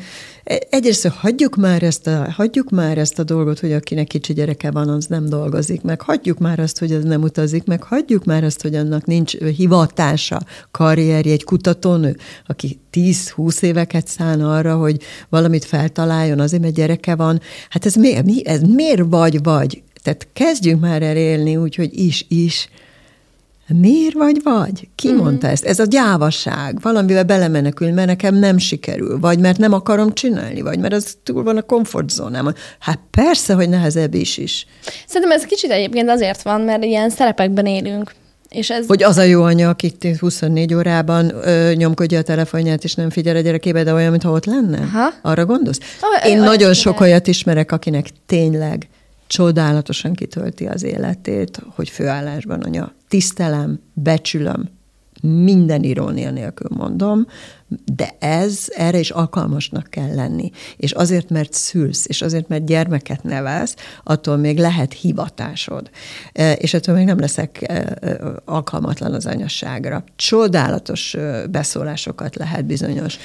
egyrészt 0.69 1.07
hagyjuk 1.07 1.55
már, 1.55 1.83
ezt 1.83 2.07
a, 2.07 2.31
hagyjuk 2.31 2.69
már 2.69 2.97
ezt 2.97 3.19
a 3.19 3.23
dolgot, 3.23 3.59
hogy 3.59 3.73
akinek 3.73 4.07
kicsi 4.07 4.33
gyereke 4.33 4.71
van, 4.71 4.89
az 4.89 5.05
nem 5.05 5.25
dolgozik, 5.25 5.81
meg 5.81 6.01
hagyjuk 6.01 6.37
már 6.37 6.59
azt, 6.59 6.79
hogy 6.79 6.91
az 6.91 7.03
nem 7.03 7.21
utazik, 7.21 7.63
meg 7.63 7.83
hagyjuk 7.83 8.23
már 8.23 8.43
azt, 8.43 8.61
hogy 8.61 8.75
annak 8.75 9.05
nincs 9.05 9.37
hivatása, 9.37 10.41
karrierje, 10.71 11.31
egy 11.31 11.43
kutatónő, 11.43 12.17
aki 12.47 12.79
10-20 12.93 13.61
éveket 13.61 14.07
szán 14.07 14.41
arra, 14.41 14.77
hogy 14.77 15.01
valamit 15.29 15.65
feltaláljon, 15.65 16.39
azért, 16.39 16.61
mert 16.61 16.73
gyereke 16.73 17.15
van. 17.15 17.41
Hát 17.69 17.85
ez, 17.85 17.95
mi, 17.95 18.45
ez 18.45 18.61
miért 18.61 19.03
vagy 19.09 19.43
vagy? 19.43 19.83
Tehát 20.03 20.27
kezdjünk 20.33 20.81
már 20.81 21.01
el 21.01 21.15
élni 21.15 21.55
úgy, 21.55 21.75
hogy 21.75 21.99
is-is, 21.99 22.69
Miért 23.79 24.13
vagy 24.13 24.43
vagy? 24.43 24.87
Ki 24.95 25.07
mm-hmm. 25.07 25.17
mondta 25.17 25.47
ezt? 25.47 25.65
Ez 25.65 25.79
a 25.79 25.85
gyávasság. 25.85 26.81
Valamivel 26.81 27.23
belemenekül, 27.23 27.91
mert 27.91 28.07
nekem 28.07 28.35
nem 28.35 28.57
sikerül. 28.57 29.19
Vagy 29.19 29.39
mert 29.39 29.57
nem 29.57 29.73
akarom 29.73 30.13
csinálni, 30.13 30.61
vagy 30.61 30.79
mert 30.79 30.93
az 30.93 31.17
túl 31.23 31.43
van 31.43 31.57
a 31.57 31.61
komfortzónám. 31.61 32.53
Hát 32.79 32.99
persze, 33.11 33.53
hogy 33.53 33.69
nehezebb 33.69 34.13
is 34.13 34.37
is. 34.37 34.65
Szerintem 35.07 35.37
ez 35.37 35.45
kicsit 35.45 35.71
egyébként 35.71 36.09
azért 36.09 36.41
van, 36.41 36.61
mert 36.61 36.83
ilyen 36.83 37.09
szerepekben 37.09 37.65
élünk. 37.65 38.11
És 38.49 38.69
ez... 38.69 38.87
Hogy 38.87 39.03
az 39.03 39.17
a 39.17 39.21
jó 39.21 39.43
anya, 39.43 39.69
aki 39.69 39.93
24 40.19 40.73
órában 40.73 41.31
ö, 41.43 41.73
nyomkodja 41.73 42.19
a 42.19 42.21
telefonját, 42.21 42.83
és 42.83 42.93
nem 42.93 43.09
figyel 43.09 43.35
a 43.35 43.39
gyerekébe, 43.39 43.83
de 43.83 43.93
olyan, 43.93 44.11
mintha 44.11 44.31
ott 44.31 44.45
lenne? 44.45 44.77
Aha. 44.77 45.09
Arra 45.21 45.45
gondolsz? 45.45 45.79
Oh, 46.01 46.29
Én 46.29 46.37
nagyon 46.37 46.53
igen. 46.53 46.73
sok 46.73 46.99
olyat 46.99 47.27
ismerek, 47.27 47.71
akinek 47.71 48.07
tényleg 48.25 48.87
csodálatosan 49.27 50.13
kitölti 50.13 50.65
az 50.65 50.83
életét, 50.83 51.61
hogy 51.75 51.89
főállásban 51.89 52.61
anya. 52.61 52.91
Tisztelem, 53.11 53.79
becsülöm, 53.93 54.69
minden 55.21 55.83
irónia 55.83 56.31
nélkül 56.31 56.67
mondom, 56.77 57.25
de 57.95 58.15
ez, 58.19 58.65
erre 58.67 58.99
is 58.99 59.09
alkalmasnak 59.09 59.87
kell 59.89 60.15
lenni. 60.15 60.51
És 60.77 60.91
azért, 60.91 61.29
mert 61.29 61.53
szülsz, 61.53 62.05
és 62.07 62.21
azért, 62.21 62.47
mert 62.47 62.65
gyermeket 62.65 63.23
nevelsz, 63.23 63.75
attól 64.03 64.37
még 64.37 64.57
lehet 64.57 64.93
hivatásod. 64.93 65.89
E, 66.33 66.53
és 66.53 66.73
attól 66.73 66.95
még 66.95 67.05
nem 67.05 67.19
leszek 67.19 67.61
e, 67.61 67.73
e, 67.73 68.19
alkalmatlan 68.45 69.13
az 69.13 69.25
anyasságra. 69.25 70.03
Csodálatos 70.15 71.17
beszólásokat 71.51 72.35
lehet 72.35 72.65
bizonyos 72.65 73.17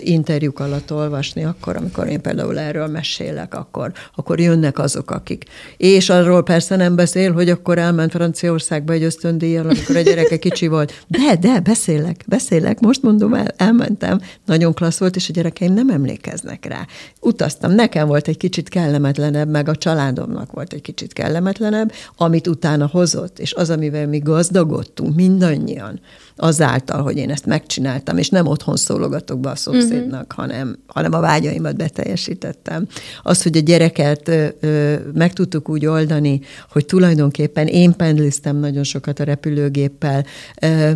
interjúk 0.00 0.60
alatt 0.60 0.92
olvasni, 0.92 1.44
akkor, 1.44 1.76
amikor 1.76 2.08
én 2.08 2.20
például 2.20 2.58
erről 2.58 2.86
mesélek, 2.86 3.54
akkor, 3.54 3.92
akkor 4.14 4.40
jönnek 4.40 4.78
azok, 4.78 5.10
akik. 5.10 5.44
És 5.76 6.08
arról 6.08 6.42
persze 6.42 6.76
nem 6.76 6.96
beszél, 6.96 7.32
hogy 7.32 7.48
akkor 7.48 7.78
elment 7.78 8.10
Franciaországba 8.10 8.92
egy 8.92 9.02
ösztöndíjjal, 9.02 9.64
amikor 9.64 9.96
a 9.96 10.00
gyereke 10.00 10.36
kicsi 10.36 10.66
volt. 10.66 11.04
De, 11.06 11.36
de, 11.40 11.60
beszélek, 11.60 12.24
beszélek, 12.26 12.80
most 12.80 13.02
mondom 13.02 13.34
el, 13.34 13.46
elment 13.56 13.85
mentem, 13.86 14.20
nagyon 14.46 14.74
klassz 14.74 14.98
volt, 14.98 15.16
és 15.16 15.28
a 15.28 15.32
gyerekeim 15.32 15.74
nem 15.74 15.88
emlékeznek 15.88 16.64
rá. 16.64 16.86
Utaztam, 17.20 17.72
nekem 17.72 18.06
volt 18.06 18.28
egy 18.28 18.36
kicsit 18.36 18.68
kellemetlenebb, 18.68 19.48
meg 19.48 19.68
a 19.68 19.76
családomnak 19.76 20.52
volt 20.52 20.72
egy 20.72 20.80
kicsit 20.80 21.12
kellemetlenebb, 21.12 21.92
amit 22.16 22.46
utána 22.46 22.86
hozott, 22.86 23.38
és 23.38 23.54
az, 23.54 23.70
amivel 23.70 24.06
mi 24.06 24.18
gazdagodtunk 24.18 25.14
mindannyian, 25.14 26.00
azáltal, 26.36 27.02
hogy 27.02 27.16
én 27.16 27.30
ezt 27.30 27.46
megcsináltam, 27.46 28.18
és 28.18 28.28
nem 28.28 28.46
otthon 28.46 28.76
szólogatok 28.76 29.40
be 29.40 29.50
a 29.50 29.56
szomszédnak, 29.56 30.26
uh-huh. 30.30 30.36
hanem, 30.36 30.78
hanem 30.86 31.12
a 31.12 31.20
vágyaimat 31.20 31.76
beteljesítettem. 31.76 32.86
Az, 33.22 33.42
hogy 33.42 33.56
a 33.56 33.60
gyereket 33.60 34.28
ö, 34.28 34.46
ö, 34.60 34.94
meg 35.14 35.32
tudtuk 35.32 35.68
úgy 35.68 35.86
oldani, 35.86 36.40
hogy 36.70 36.86
tulajdonképpen 36.86 37.66
én 37.66 37.96
pendliztem 37.96 38.56
nagyon 38.56 38.84
sokat 38.84 39.20
a 39.20 39.24
repülőgéppel. 39.24 40.24
Ö, 40.60 40.90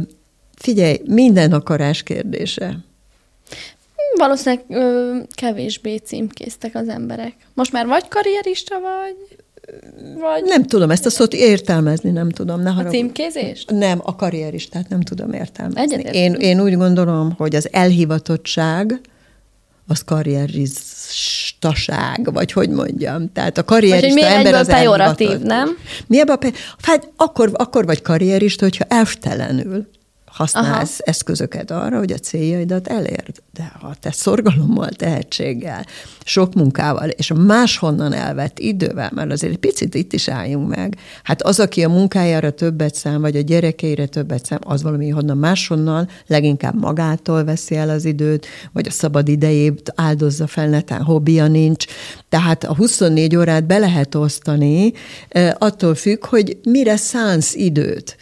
figyelj, 0.61 1.00
minden 1.05 1.52
akarás 1.52 2.02
kérdése. 2.02 2.79
Valószínűleg 4.17 4.64
ö, 4.69 5.17
kevésbé 5.35 5.97
címkéztek 5.97 6.75
az 6.75 6.88
emberek. 6.88 7.35
Most 7.55 7.73
már 7.73 7.87
vagy 7.87 8.09
karrierista 8.09 8.81
vagy, 8.81 9.17
vagy... 10.21 10.43
Nem 10.45 10.62
tudom, 10.62 10.90
ezt 10.90 11.07
a 11.07 11.11
szót 11.11 11.35
értelmezni 11.35 12.11
nem 12.11 12.31
tudom. 12.31 12.61
Ne 12.61 12.71
a 12.71 12.85
címkézést? 12.85 13.71
Nem, 13.71 14.00
a 14.02 14.17
karrieristát 14.17 14.88
nem 14.88 15.00
tudom 15.00 15.33
értelmezni. 15.33 16.02
Én, 16.02 16.33
én 16.33 16.61
úgy 16.61 16.76
gondolom, 16.76 17.33
hogy 17.37 17.57
az 17.57 17.69
elhivatottság 17.73 19.00
az 19.87 20.05
karrieristaság, 20.05 22.33
vagy 22.33 22.52
hogy 22.52 22.69
mondjam. 22.69 23.33
Tehát 23.33 23.59
a 23.59 23.64
karrierista 23.64 24.21
vagy, 24.21 24.33
ember 24.33 24.55
az 24.55 24.67
pejoratív, 24.67 25.38
nem? 25.38 25.79
Mi 26.07 26.21
ebben 26.21 26.38
a 26.40 26.47
Hát 26.83 27.11
akkor, 27.17 27.50
akkor 27.52 27.85
vagy 27.85 28.02
karrierista, 28.02 28.64
hogyha 28.64 28.85
elvtelenül 28.88 29.88
használsz 30.41 31.01
Aha. 31.01 31.03
eszközöket 31.05 31.71
arra, 31.71 31.99
hogy 31.99 32.13
a 32.13 32.19
céljaidat 32.19 32.89
elérd. 32.89 33.43
De 33.53 33.73
ha 33.81 33.95
te 34.01 34.13
szorgalommal, 34.13 34.89
tehetséggel, 34.89 35.87
sok 36.25 36.55
munkával, 36.55 37.09
és 37.09 37.33
máshonnan 37.47 38.13
elvett 38.13 38.59
idővel, 38.59 39.11
mert 39.15 39.33
azért 39.33 39.53
egy 39.53 39.59
picit 39.59 39.95
itt 39.95 40.13
is 40.13 40.29
álljunk 40.29 40.69
meg, 40.69 40.97
hát 41.23 41.43
az, 41.43 41.61
aki 41.61 41.85
a 41.85 41.89
munkájára 41.89 42.51
többet 42.51 42.95
szám, 42.95 43.21
vagy 43.21 43.37
a 43.37 43.41
gyerekeire 43.41 44.07
többet 44.07 44.47
szám, 44.47 44.59
az 44.63 44.83
valami 44.83 45.09
honnan 45.09 45.37
máshonnan, 45.37 46.09
leginkább 46.27 46.81
magától 46.81 47.45
veszi 47.45 47.77
el 47.77 47.89
az 47.89 48.05
időt, 48.05 48.47
vagy 48.73 48.87
a 48.87 48.91
szabad 48.91 49.29
idejét 49.29 49.93
áldozza 49.95 50.47
fel, 50.47 50.69
netán 50.69 51.03
hobbija 51.03 51.47
nincs. 51.47 51.85
Tehát 52.29 52.65
a 52.65 52.75
24 52.75 53.37
órát 53.37 53.67
be 53.67 53.79
lehet 53.79 54.15
osztani, 54.15 54.93
eh, 55.29 55.53
attól 55.59 55.95
függ, 55.95 56.27
hogy 56.27 56.59
mire 56.63 56.97
szánsz 56.97 57.55
időt. 57.55 58.17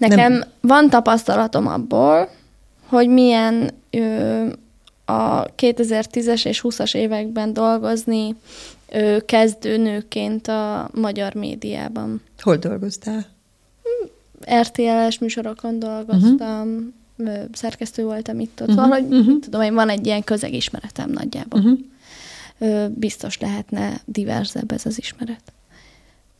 Nekem 0.00 0.32
nem. 0.32 0.48
van 0.60 0.90
tapasztalatom 0.90 1.66
abból, 1.66 2.30
hogy 2.86 3.08
milyen 3.08 3.70
ö, 3.90 4.46
a 5.04 5.44
2010-es 5.44 6.46
és 6.46 6.60
20-as 6.64 6.94
években 6.94 7.52
dolgozni 7.52 8.36
ö, 8.88 9.16
kezdőnőként 9.26 10.48
a 10.48 10.90
magyar 10.94 11.34
médiában. 11.34 12.22
Hol 12.38 12.56
dolgoztál? 12.56 13.26
RTL-es 14.60 15.18
műsorokon 15.18 15.78
dolgoztam, 15.78 16.94
uh-huh. 17.16 17.44
szerkesztő 17.52 18.04
voltam 18.04 18.40
itt 18.40 18.60
ott. 18.60 18.68
Uh-huh. 18.68 18.88
Valahogy, 18.88 19.12
uh-huh. 19.12 19.38
tudom 19.38 19.60
én, 19.60 19.74
van 19.74 19.88
egy 19.88 20.06
ilyen 20.06 20.24
közegismeretem 20.24 21.10
nagyjából. 21.10 21.60
Uh-huh. 21.60 21.78
Ö, 22.58 22.86
biztos 22.88 23.38
lehetne 23.38 24.00
diverzebb 24.04 24.72
ez 24.72 24.86
az 24.86 24.98
ismeret. 24.98 25.52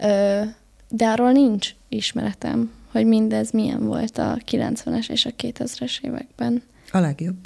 Ö, 0.02 0.40
de 0.88 1.06
arról 1.06 1.32
nincs 1.32 1.74
ismeretem, 1.88 2.70
hogy 2.92 3.06
mindez 3.06 3.50
milyen 3.50 3.86
volt 3.86 4.18
a 4.18 4.38
90-es 4.50 5.10
és 5.10 5.26
a 5.26 5.30
2000-es 5.42 5.98
években. 6.02 6.62
A 6.90 6.98
legjobb. 6.98 7.36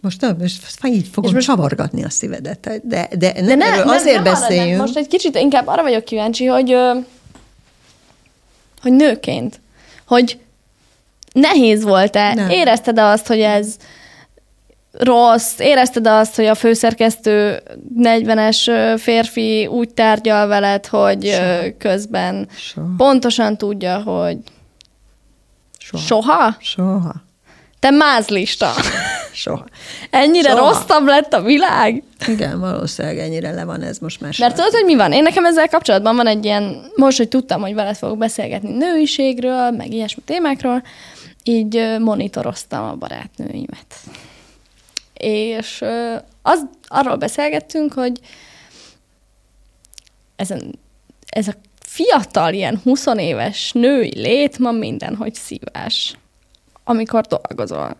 Most 0.00 0.20
nem, 0.20 0.36
most 0.38 0.86
így 0.86 1.08
fogom 1.08 1.32
most 1.32 1.46
csavargatni 1.46 2.04
a 2.04 2.10
szívedet. 2.10 2.60
De, 2.60 2.80
de, 2.82 3.08
de, 3.18 3.32
de 3.32 3.54
ne, 3.54 3.54
nem, 3.54 3.88
azért 3.88 4.14
nem 4.14 4.24
beszéljünk. 4.24 4.72
Arra, 4.72 4.80
most 4.80 4.96
egy 4.96 5.06
kicsit 5.06 5.36
inkább 5.36 5.66
arra 5.66 5.82
vagyok 5.82 6.04
kíváncsi, 6.04 6.44
hogy, 6.44 6.76
hogy 8.82 8.92
nőként, 8.92 9.60
hogy 10.06 10.38
nehéz 11.32 11.82
volt-e? 11.82 12.34
Nem. 12.34 12.50
Érezted-e 12.50 13.04
azt, 13.04 13.26
hogy 13.26 13.40
ez 13.40 13.76
rossz? 14.92 15.58
Érezted 15.58 16.06
azt, 16.06 16.36
hogy 16.36 16.46
a 16.46 16.54
főszerkesztő 16.54 17.62
40-es 17.98 18.94
férfi 18.98 19.66
úgy 19.66 19.94
tárgyal 19.94 20.46
veled, 20.46 20.86
hogy 20.86 21.24
Soha. 21.24 21.76
közben 21.78 22.48
Soha. 22.56 22.86
pontosan 22.96 23.56
tudja, 23.56 24.02
hogy 24.02 24.36
Soha? 25.78 26.02
Soha? 26.04 26.56
Soha. 26.60 27.14
Te 27.78 27.90
mázlista. 27.90 28.70
Soha. 29.32 29.64
Ennyire 30.10 30.50
Soha. 30.50 30.68
rosszabb 30.68 31.06
lett 31.06 31.32
a 31.32 31.42
világ? 31.42 32.02
Igen, 32.26 32.60
valószínűleg 32.60 33.18
ennyire 33.18 33.50
le 33.50 33.64
van 33.64 33.82
ez 33.82 33.98
most 33.98 34.20
már. 34.20 34.34
Mert 34.38 34.54
tudod, 34.54 34.72
hogy 34.72 34.84
mi 34.84 34.96
van? 34.96 35.12
Én 35.12 35.22
nekem 35.22 35.44
ezzel 35.44 35.68
kapcsolatban 35.68 36.16
van 36.16 36.26
egy 36.26 36.44
ilyen, 36.44 36.90
most, 36.94 37.16
hogy 37.16 37.28
tudtam, 37.28 37.60
hogy 37.60 37.74
veled 37.74 37.96
fogok 37.96 38.18
beszélgetni 38.18 38.76
nőiségről, 38.76 39.70
meg 39.70 39.92
ilyesmi 39.92 40.22
témákról, 40.24 40.82
így 41.42 41.96
monitoroztam 41.98 42.84
a 42.84 42.94
barátnőimet 42.94 43.94
és 45.20 45.84
az, 46.42 46.66
arról 46.86 47.16
beszélgettünk, 47.16 47.92
hogy 47.92 48.20
ezen, 50.36 50.78
ez 51.26 51.48
a 51.48 51.52
fiatal, 51.86 52.52
ilyen 52.52 52.80
20 52.84 53.06
éves 53.16 53.72
női 53.72 54.20
lét 54.20 54.58
ma 54.58 54.70
mindenhogy 54.70 55.34
szívás, 55.34 56.14
amikor 56.84 57.20
dolgozol. 57.20 57.96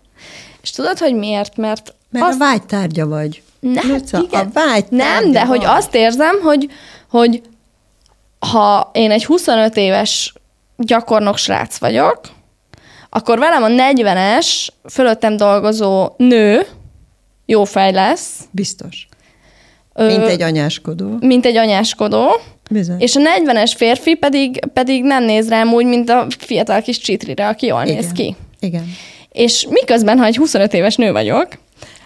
És 0.63 0.71
tudod, 0.71 0.99
hogy 0.99 1.15
miért? 1.15 1.57
Mert, 1.57 1.95
Mert 2.11 2.25
azt... 2.27 2.35
a 2.35 2.39
vágytárgya 2.39 3.07
vagy. 3.07 3.43
Nem, 3.61 3.89
Luca, 3.89 4.19
igen. 4.19 4.47
A 4.47 4.51
vágy 4.53 4.85
Nem, 4.89 5.31
de 5.31 5.45
vagy. 5.45 5.49
hogy 5.49 5.65
azt 5.65 5.95
érzem, 5.95 6.41
hogy, 6.41 6.71
hogy 7.11 7.43
ha 8.39 8.91
én 8.93 9.11
egy 9.11 9.25
25 9.25 9.77
éves 9.77 10.33
gyakornok 10.77 11.37
srác 11.37 11.79
vagyok, 11.79 12.21
akkor 13.09 13.39
velem 13.39 13.63
a 13.63 13.69
40-es, 13.69 14.67
fölöttem 14.91 15.37
dolgozó 15.37 16.09
nő, 16.17 16.67
jó 17.51 17.65
fej 17.65 17.93
lesz. 17.93 18.31
Biztos. 18.51 19.09
Mint 19.95 20.27
egy 20.27 20.43
anyáskodó. 20.43 21.17
Mint 21.21 21.47
egy 21.47 21.57
anyáskodó. 21.57 22.27
Bizony. 22.71 23.01
És 23.01 23.17
a 23.17 23.21
40-es 23.21 23.73
férfi 23.77 24.15
pedig, 24.15 24.61
pedig 24.73 25.03
nem 25.03 25.25
néz 25.25 25.49
rám 25.49 25.73
úgy, 25.73 25.87
mint 25.87 26.11
a 26.11 26.27
fiatal 26.39 26.83
kis 26.83 26.99
csitrire, 26.99 27.49
aki 27.49 27.67
jól 27.67 27.83
Igen. 27.83 27.95
néz 27.95 28.13
ki. 28.13 28.37
Igen. 28.61 28.85
És 29.33 29.67
miközben, 29.71 30.19
ha 30.19 30.25
egy 30.25 30.37
25 30.37 30.75
éves 30.75 30.97
nő 30.97 31.13
vagyok, 31.13 31.49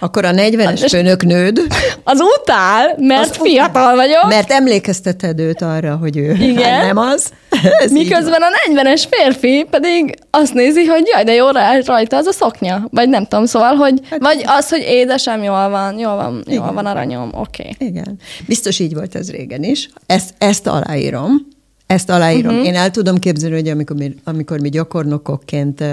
akkor 0.05 0.25
a 0.25 0.31
40-es 0.31 0.87
főnöknőd... 0.88 1.61
Az 2.05 2.21
utál, 2.40 2.95
mert 2.99 3.31
az 3.31 3.37
fiatal 3.37 3.83
utál, 3.83 3.95
vagyok. 3.95 4.29
Mert 4.29 4.51
emlékezteted 4.51 5.40
őt 5.40 5.62
arra, 5.62 5.97
hogy 5.97 6.17
ő 6.17 6.33
Igen. 6.33 6.73
Hát 6.73 6.87
nem 6.87 6.97
az. 6.97 7.31
Ez 7.85 7.90
Miközben 7.90 8.43
a 8.43 8.73
40-es 8.73 9.05
férfi 9.11 9.67
pedig 9.71 10.14
azt 10.31 10.55
nézi, 10.55 10.85
hogy 10.85 11.03
jaj, 11.12 11.25
de 11.25 11.33
jó 11.33 11.49
rajta 11.85 12.17
az 12.17 12.27
a 12.27 12.33
szoknya. 12.33 12.88
Vagy 12.90 13.09
nem 13.09 13.27
tudom, 13.27 13.47
szóval, 13.47 13.75
hogy... 13.75 14.01
Hát 14.11 14.21
vagy 14.21 14.43
az, 14.47 14.69
hogy 14.69 14.85
édesem, 14.88 15.43
jól 15.43 15.69
van, 15.69 15.99
jól 15.99 16.17
van, 16.17 16.33
jól 16.33 16.43
Igen. 16.47 16.75
van 16.75 16.87
aranyom, 16.87 17.31
oké. 17.35 17.71
Okay. 17.75 17.88
Igen. 17.88 18.19
Biztos 18.47 18.79
így 18.79 18.95
volt 18.95 19.14
ez 19.14 19.31
régen 19.31 19.62
is. 19.62 19.88
Ezt, 20.07 20.35
ezt 20.38 20.67
aláírom. 20.67 21.53
Ezt 21.87 22.11
aláírom. 22.11 22.53
Uh-huh. 22.53 22.66
Én 22.66 22.75
el 22.75 22.90
tudom 22.90 23.18
képzelni, 23.18 23.55
hogy 23.55 23.68
amikor 23.68 23.97
mi, 23.97 24.14
amikor 24.25 24.61
mi 24.61 24.68
gyakornokokként 24.68 25.85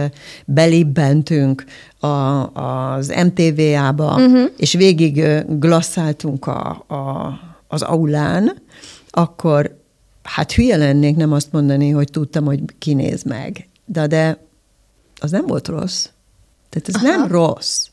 belibbentünk 0.45 1.63
a, 1.99 2.07
az 2.53 3.07
MTVA-ba, 3.07 4.05
uh-huh. 4.05 4.31
Mhm. 4.31 4.43
és 4.57 4.73
végig 4.73 5.25
glasszáltunk 5.47 6.47
a, 6.47 6.69
a, 6.87 7.33
az 7.67 7.81
aulán, 7.81 8.61
akkor 9.09 9.79
hát 10.23 10.51
hülye 10.51 10.77
lennék 10.77 11.15
nem 11.15 11.31
azt 11.31 11.51
mondani, 11.51 11.89
hogy 11.89 12.09
tudtam, 12.11 12.45
hogy 12.45 12.59
kinéz 12.79 13.23
meg. 13.23 13.69
De, 13.85 14.07
de 14.07 14.37
az 15.19 15.31
nem 15.31 15.45
volt 15.47 15.67
rossz. 15.67 16.07
Tehát 16.69 16.87
ez 16.87 16.95
Aha. 16.95 17.05
nem 17.05 17.27
rossz. 17.27 17.87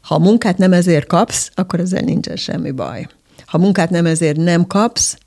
Ha 0.00 0.14
a 0.14 0.18
munkát 0.18 0.58
nem 0.58 0.72
ezért 0.72 1.06
kapsz, 1.06 1.50
akkor 1.54 1.80
ezzel 1.80 2.02
nincsen 2.02 2.36
semmi 2.36 2.70
baj. 2.70 3.06
Ha 3.46 3.58
munkát 3.58 3.90
nem 3.90 4.06
ezért 4.06 4.36
nem 4.36 4.66
kapsz, 4.66 5.18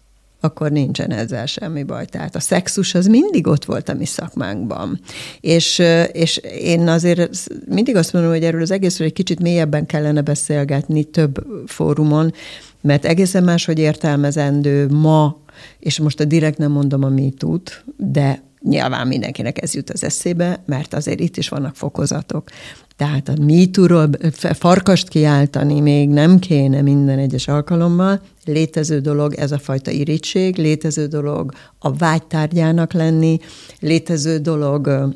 akkor 0.45 0.71
nincsen 0.71 1.11
ezzel 1.11 1.45
semmi 1.45 1.83
baj. 1.83 2.05
Tehát 2.05 2.35
a 2.35 2.39
szexus 2.39 2.93
az 2.93 3.07
mindig 3.07 3.47
ott 3.47 3.65
volt 3.65 3.89
a 3.89 3.93
mi 3.93 4.05
szakmánkban. 4.05 4.99
És, 5.39 5.81
és 6.11 6.37
én 6.59 6.87
azért 6.87 7.31
mindig 7.69 7.95
azt 7.95 8.13
mondom, 8.13 8.31
hogy 8.31 8.43
erről 8.43 8.61
az 8.61 8.71
egészről 8.71 9.07
egy 9.07 9.13
kicsit 9.13 9.39
mélyebben 9.39 9.85
kellene 9.85 10.21
beszélgetni 10.21 11.03
több 11.03 11.45
fórumon, 11.65 12.33
mert 12.81 13.05
egészen 13.05 13.43
máshogy 13.43 13.79
értelmezendő 13.79 14.87
ma, 14.87 15.37
és 15.79 15.99
most 15.99 16.19
a 16.19 16.25
direkt 16.25 16.57
nem 16.57 16.71
mondom 16.71 17.03
a 17.03 17.09
MeToo-t, 17.09 17.83
de 17.97 18.43
nyilván 18.69 19.07
mindenkinek 19.07 19.61
ez 19.61 19.73
jut 19.73 19.89
az 19.89 20.03
eszébe, 20.03 20.63
mert 20.65 20.93
azért 20.93 21.19
itt 21.19 21.37
is 21.37 21.49
vannak 21.49 21.75
fokozatok. 21.75 22.49
Tehát 22.97 23.29
a 23.29 23.33
MeToo-ról 23.41 24.09
farkast 24.53 25.07
kiáltani 25.07 25.79
még 25.79 26.09
nem 26.09 26.39
kéne 26.39 26.81
minden 26.81 27.19
egyes 27.19 27.47
alkalommal. 27.47 28.21
Létező 28.45 28.99
dolog 28.99 29.33
ez 29.33 29.51
a 29.51 29.59
fajta 29.59 29.91
irítség, 29.91 30.57
létező 30.57 31.05
dolog 31.07 31.53
a 31.79 31.93
vágytárgyának 31.93 32.93
lenni, 32.93 33.39
létező 33.79 34.37
dolog 34.37 35.13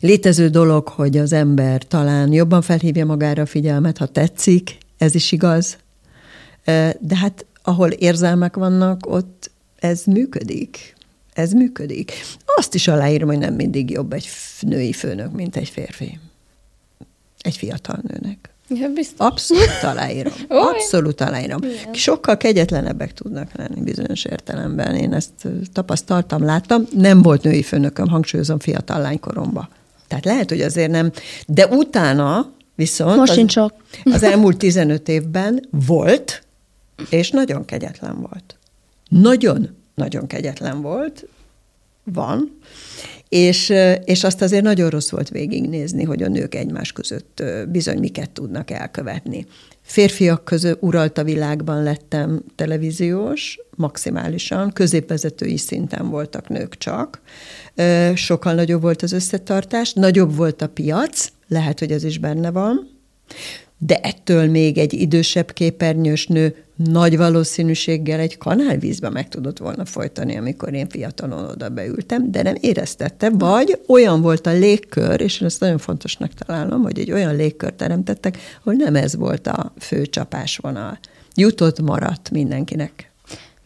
létező 0.00 0.48
dolog, 0.48 0.88
hogy 0.88 1.16
az 1.16 1.32
ember 1.32 1.82
talán 1.82 2.32
jobban 2.32 2.62
felhívja 2.62 3.06
magára 3.06 3.42
a 3.42 3.46
figyelmet, 3.46 3.98
ha 3.98 4.06
tetszik, 4.06 4.78
ez 4.98 5.14
is 5.14 5.32
igaz. 5.32 5.76
De 7.00 7.16
hát 7.16 7.46
ahol 7.62 7.90
érzelmek 7.90 8.56
vannak, 8.56 9.06
ott 9.06 9.50
ez 9.78 10.04
működik. 10.04 10.96
Ez 11.38 11.52
működik. 11.52 12.12
Azt 12.56 12.74
is 12.74 12.88
aláírom, 12.88 13.28
hogy 13.28 13.38
nem 13.38 13.54
mindig 13.54 13.90
jobb 13.90 14.12
egy 14.12 14.28
női 14.60 14.92
főnök, 14.92 15.32
mint 15.32 15.56
egy 15.56 15.68
férfi. 15.68 16.18
Egy 17.40 17.56
fiatal 17.56 18.00
nőnek. 18.02 18.50
Ja, 18.68 18.88
biztos. 18.88 19.26
Abszolút 19.26 19.82
aláírom. 19.82 20.32
Abszolút 20.48 21.20
aláírom. 21.20 21.62
Igen. 21.62 21.94
Sokkal 21.94 22.36
kegyetlenebbek 22.36 23.12
tudnak 23.12 23.50
lenni 23.54 23.80
bizonyos 23.80 24.24
értelemben. 24.24 24.94
Én 24.94 25.12
ezt 25.12 25.48
tapasztaltam, 25.72 26.44
láttam. 26.44 26.86
Nem 26.92 27.22
volt 27.22 27.42
női 27.42 27.62
főnököm, 27.62 28.08
hangsúlyozom 28.08 28.58
fiatal 28.58 29.00
lánykoromban. 29.00 29.68
Tehát 30.08 30.24
lehet, 30.24 30.48
hogy 30.48 30.60
azért 30.60 30.90
nem. 30.90 31.12
De 31.46 31.66
utána 31.66 32.52
viszont 32.74 33.16
Most 33.16 33.32
sincs 33.32 33.52
sok. 33.52 33.72
az 34.04 34.22
elmúlt 34.22 34.56
15 34.56 35.08
évben 35.08 35.66
volt, 35.86 36.42
és 37.10 37.30
nagyon 37.30 37.64
kegyetlen 37.64 38.20
volt. 38.20 38.56
Nagyon, 39.08 39.76
nagyon 39.98 40.26
kegyetlen 40.26 40.80
volt, 40.80 41.26
van, 42.12 42.58
és, 43.28 43.72
és 44.04 44.24
azt 44.24 44.42
azért 44.42 44.62
nagyon 44.62 44.90
rossz 44.90 45.10
volt 45.10 45.28
végignézni, 45.28 46.04
hogy 46.04 46.22
a 46.22 46.28
nők 46.28 46.54
egymás 46.54 46.92
között 46.92 47.42
bizony 47.68 47.98
miket 47.98 48.30
tudnak 48.30 48.70
elkövetni. 48.70 49.46
Férfiak 49.82 50.44
között 50.44 50.82
uralt 50.82 51.18
a 51.18 51.24
világban 51.24 51.82
lettem 51.82 52.42
televíziós, 52.54 53.58
maximálisan, 53.76 54.72
középvezetői 54.72 55.56
szinten 55.56 56.10
voltak 56.10 56.48
nők 56.48 56.76
csak. 56.76 57.20
Sokkal 58.14 58.54
nagyobb 58.54 58.82
volt 58.82 59.02
az 59.02 59.12
összetartás, 59.12 59.92
nagyobb 59.92 60.36
volt 60.36 60.62
a 60.62 60.68
piac, 60.68 61.28
lehet, 61.48 61.78
hogy 61.78 61.92
ez 61.92 62.04
is 62.04 62.18
benne 62.18 62.50
van, 62.50 62.90
de 63.78 63.96
ettől 63.96 64.46
még 64.46 64.78
egy 64.78 64.92
idősebb 64.92 65.52
képernyős 65.52 66.26
nő 66.26 66.56
nagy 66.84 67.16
valószínűséggel 67.16 68.20
egy 68.20 68.38
kanálvízbe 68.38 69.10
meg 69.10 69.28
tudott 69.28 69.58
volna 69.58 69.84
folytani, 69.84 70.36
amikor 70.36 70.74
én 70.74 70.88
fiatalon 70.88 71.44
oda 71.44 71.68
beültem, 71.68 72.30
de 72.30 72.42
nem 72.42 72.54
éreztette, 72.60 73.30
vagy 73.30 73.80
olyan 73.86 74.20
volt 74.20 74.46
a 74.46 74.52
légkör, 74.52 75.20
és 75.20 75.40
én 75.40 75.46
ezt 75.46 75.60
nagyon 75.60 75.78
fontosnak 75.78 76.32
találom, 76.32 76.82
hogy 76.82 76.98
egy 76.98 77.12
olyan 77.12 77.36
légkör 77.36 77.72
teremtettek, 77.72 78.38
hogy 78.62 78.76
nem 78.76 78.94
ez 78.94 79.16
volt 79.16 79.46
a 79.46 79.72
fő 79.78 80.06
csapásvonal. 80.06 80.98
Jutott, 81.34 81.80
maradt 81.80 82.30
mindenkinek. 82.30 83.07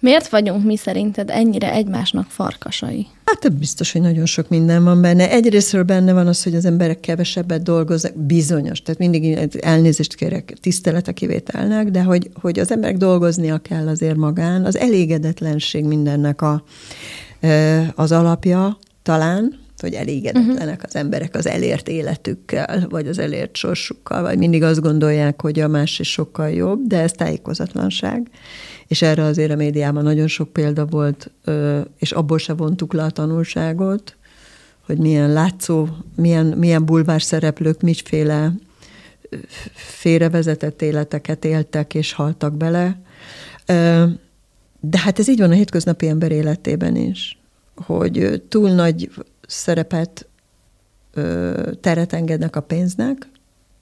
Miért 0.02 0.28
vagyunk 0.28 0.64
mi 0.64 0.76
szerinted 0.76 1.30
ennyire 1.30 1.72
egymásnak 1.72 2.26
farkasai? 2.28 3.06
Hát 3.24 3.58
biztos, 3.58 3.92
hogy 3.92 4.00
nagyon 4.00 4.26
sok 4.26 4.48
minden 4.48 4.84
van 4.84 5.00
benne. 5.00 5.30
Egyrésztről 5.30 5.82
benne 5.82 6.12
van 6.12 6.26
az, 6.26 6.42
hogy 6.42 6.54
az 6.54 6.64
emberek 6.64 7.00
kevesebbet 7.00 7.62
dolgoznak, 7.62 8.16
bizonyos, 8.16 8.82
tehát 8.82 9.00
mindig 9.00 9.38
elnézést 9.60 10.14
kérek 10.14 10.54
tisztelet 10.60 11.12
kivételnek, 11.12 11.88
de 11.88 12.02
hogy, 12.02 12.30
hogy 12.40 12.58
az 12.58 12.70
emberek 12.70 12.96
dolgoznia 12.96 13.58
kell 13.58 13.88
azért 13.88 14.16
magán, 14.16 14.64
az 14.64 14.76
elégedetlenség 14.76 15.84
mindennek 15.84 16.42
a, 16.42 16.64
az 17.94 18.12
alapja 18.12 18.78
talán, 19.02 19.58
hogy 19.76 19.94
elégedetlenek 19.94 20.60
uh-huh. 20.60 20.82
az 20.82 20.96
emberek 20.96 21.34
az 21.34 21.46
elért 21.46 21.88
életükkel, 21.88 22.86
vagy 22.88 23.06
az 23.06 23.18
elért 23.18 23.56
sorsukkal, 23.56 24.22
vagy 24.22 24.38
mindig 24.38 24.62
azt 24.62 24.80
gondolják, 24.80 25.42
hogy 25.42 25.60
a 25.60 25.68
más 25.68 25.98
is 25.98 26.10
sokkal 26.10 26.50
jobb, 26.50 26.86
de 26.86 27.00
ez 27.00 27.12
tájékozatlanság 27.12 28.30
és 28.92 29.02
erre 29.02 29.22
azért 29.22 29.50
a 29.50 29.56
médiában 29.56 30.02
nagyon 30.02 30.26
sok 30.26 30.52
példa 30.52 30.86
volt, 30.86 31.30
és 31.98 32.12
abból 32.12 32.38
se 32.38 32.52
vontuk 32.52 32.92
le 32.92 33.02
a 33.02 33.10
tanulságot, 33.10 34.16
hogy 34.86 34.98
milyen 34.98 35.32
látszó, 35.32 35.88
milyen, 36.16 36.46
milyen 36.46 36.84
bulvár 36.84 37.22
szereplők 37.22 37.80
miféle 37.80 38.52
félrevezetett 39.74 40.82
életeket 40.82 41.44
éltek 41.44 41.94
és 41.94 42.12
haltak 42.12 42.56
bele. 42.56 43.00
De 44.80 44.98
hát 44.98 45.18
ez 45.18 45.28
így 45.28 45.38
van 45.38 45.50
a 45.50 45.54
hétköznapi 45.54 46.08
ember 46.08 46.32
életében 46.32 46.96
is, 46.96 47.38
hogy 47.74 48.42
túl 48.48 48.70
nagy 48.70 49.10
szerepet, 49.46 50.26
teret 51.80 52.12
engednek 52.12 52.56
a 52.56 52.60
pénznek 52.60 53.28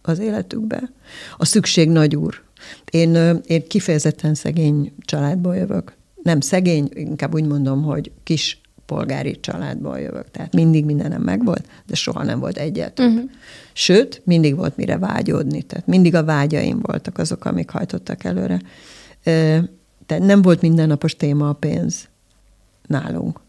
az 0.03 0.19
életükbe. 0.19 0.93
A 1.37 1.45
szükség 1.45 1.91
nagy 1.91 2.17
úr 2.17 2.43
én, 2.91 3.41
én 3.47 3.67
kifejezetten 3.69 4.35
szegény 4.35 4.93
családból 4.99 5.57
jövök. 5.57 5.97
Nem 6.23 6.41
szegény, 6.41 6.89
inkább 6.95 7.35
úgy 7.35 7.47
mondom, 7.47 7.83
hogy 7.83 8.13
kis 8.23 8.61
polgári 8.87 9.41
családból 9.41 9.99
jövök. 9.99 10.31
Tehát 10.31 10.55
mindig 10.55 10.85
mindenem 10.85 11.23
megvolt, 11.23 11.69
de 11.87 11.95
soha 11.95 12.25
nem 12.25 12.41
volt 12.41 12.57
egyet. 12.57 12.99
Uh-huh. 12.99 13.31
Sőt, 13.73 14.23
mindig 14.25 14.57
volt 14.57 14.77
mire 14.77 14.99
vágyódni. 14.99 15.63
Tehát 15.63 15.87
mindig 15.87 16.15
a 16.15 16.25
vágyaim 16.25 16.81
voltak 16.83 17.19
azok, 17.19 17.45
amik 17.45 17.71
hajtottak 17.71 18.25
előre. 18.25 18.61
Tehát 20.07 20.25
nem 20.25 20.43
volt 20.43 20.61
mindennapos 20.61 21.17
téma 21.17 21.49
a 21.49 21.53
pénz 21.53 22.09
nálunk. 22.87 23.41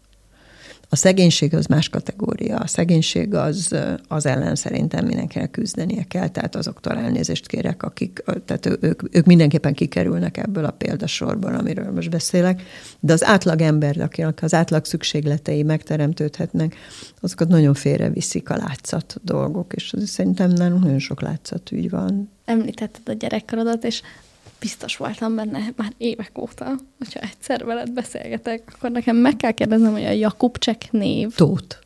A 0.92 0.96
szegénység 0.96 1.54
az 1.54 1.66
más 1.66 1.88
kategória. 1.88 2.56
A 2.56 2.66
szegénység 2.66 3.34
az, 3.34 3.76
az 4.08 4.26
ellen 4.26 4.54
szerintem 4.54 5.06
mindenkinek 5.06 5.50
küzdenie 5.50 6.04
kell, 6.08 6.28
tehát 6.28 6.56
azoktól 6.56 6.96
elnézést 6.96 7.46
kérek, 7.46 7.82
akik, 7.82 8.24
tehát 8.44 8.78
ők, 8.80 9.02
ők 9.16 9.26
mindenképpen 9.26 9.74
kikerülnek 9.74 10.36
ebből 10.36 10.64
a 10.64 10.70
példasorból, 10.70 11.54
amiről 11.54 11.92
most 11.92 12.10
beszélek, 12.10 12.62
de 13.00 13.12
az 13.12 13.24
átlag 13.24 13.60
ember, 13.60 14.00
akinek 14.00 14.38
az 14.42 14.54
átlag 14.54 14.84
szükségletei 14.84 15.62
megteremtődhetnek, 15.62 16.76
azokat 17.20 17.48
nagyon 17.48 17.74
félreviszik 17.74 18.50
a 18.50 18.56
látszat 18.56 19.20
dolgok, 19.24 19.72
és 19.72 19.92
az 19.92 20.08
szerintem 20.08 20.50
nálunk 20.50 20.82
nagyon 20.82 20.98
sok 20.98 21.20
látszatügy 21.20 21.90
van. 21.90 22.30
Említetted 22.44 23.08
a 23.08 23.12
gyerekkorodat, 23.12 23.84
és 23.84 24.02
biztos 24.62 24.96
voltam 24.96 25.34
benne 25.34 25.58
már 25.76 25.92
évek 25.98 26.38
óta, 26.38 26.74
hogyha 26.98 27.20
egyszer 27.20 27.64
veled 27.64 27.90
beszélgetek, 27.92 28.62
akkor 28.74 28.90
nekem 28.90 29.16
meg 29.16 29.36
kell 29.36 29.50
kérdeznem, 29.50 29.92
hogy 29.92 30.04
a 30.04 30.10
Jakubcsek 30.10 30.88
név. 30.90 31.34
Tóth. 31.34 31.76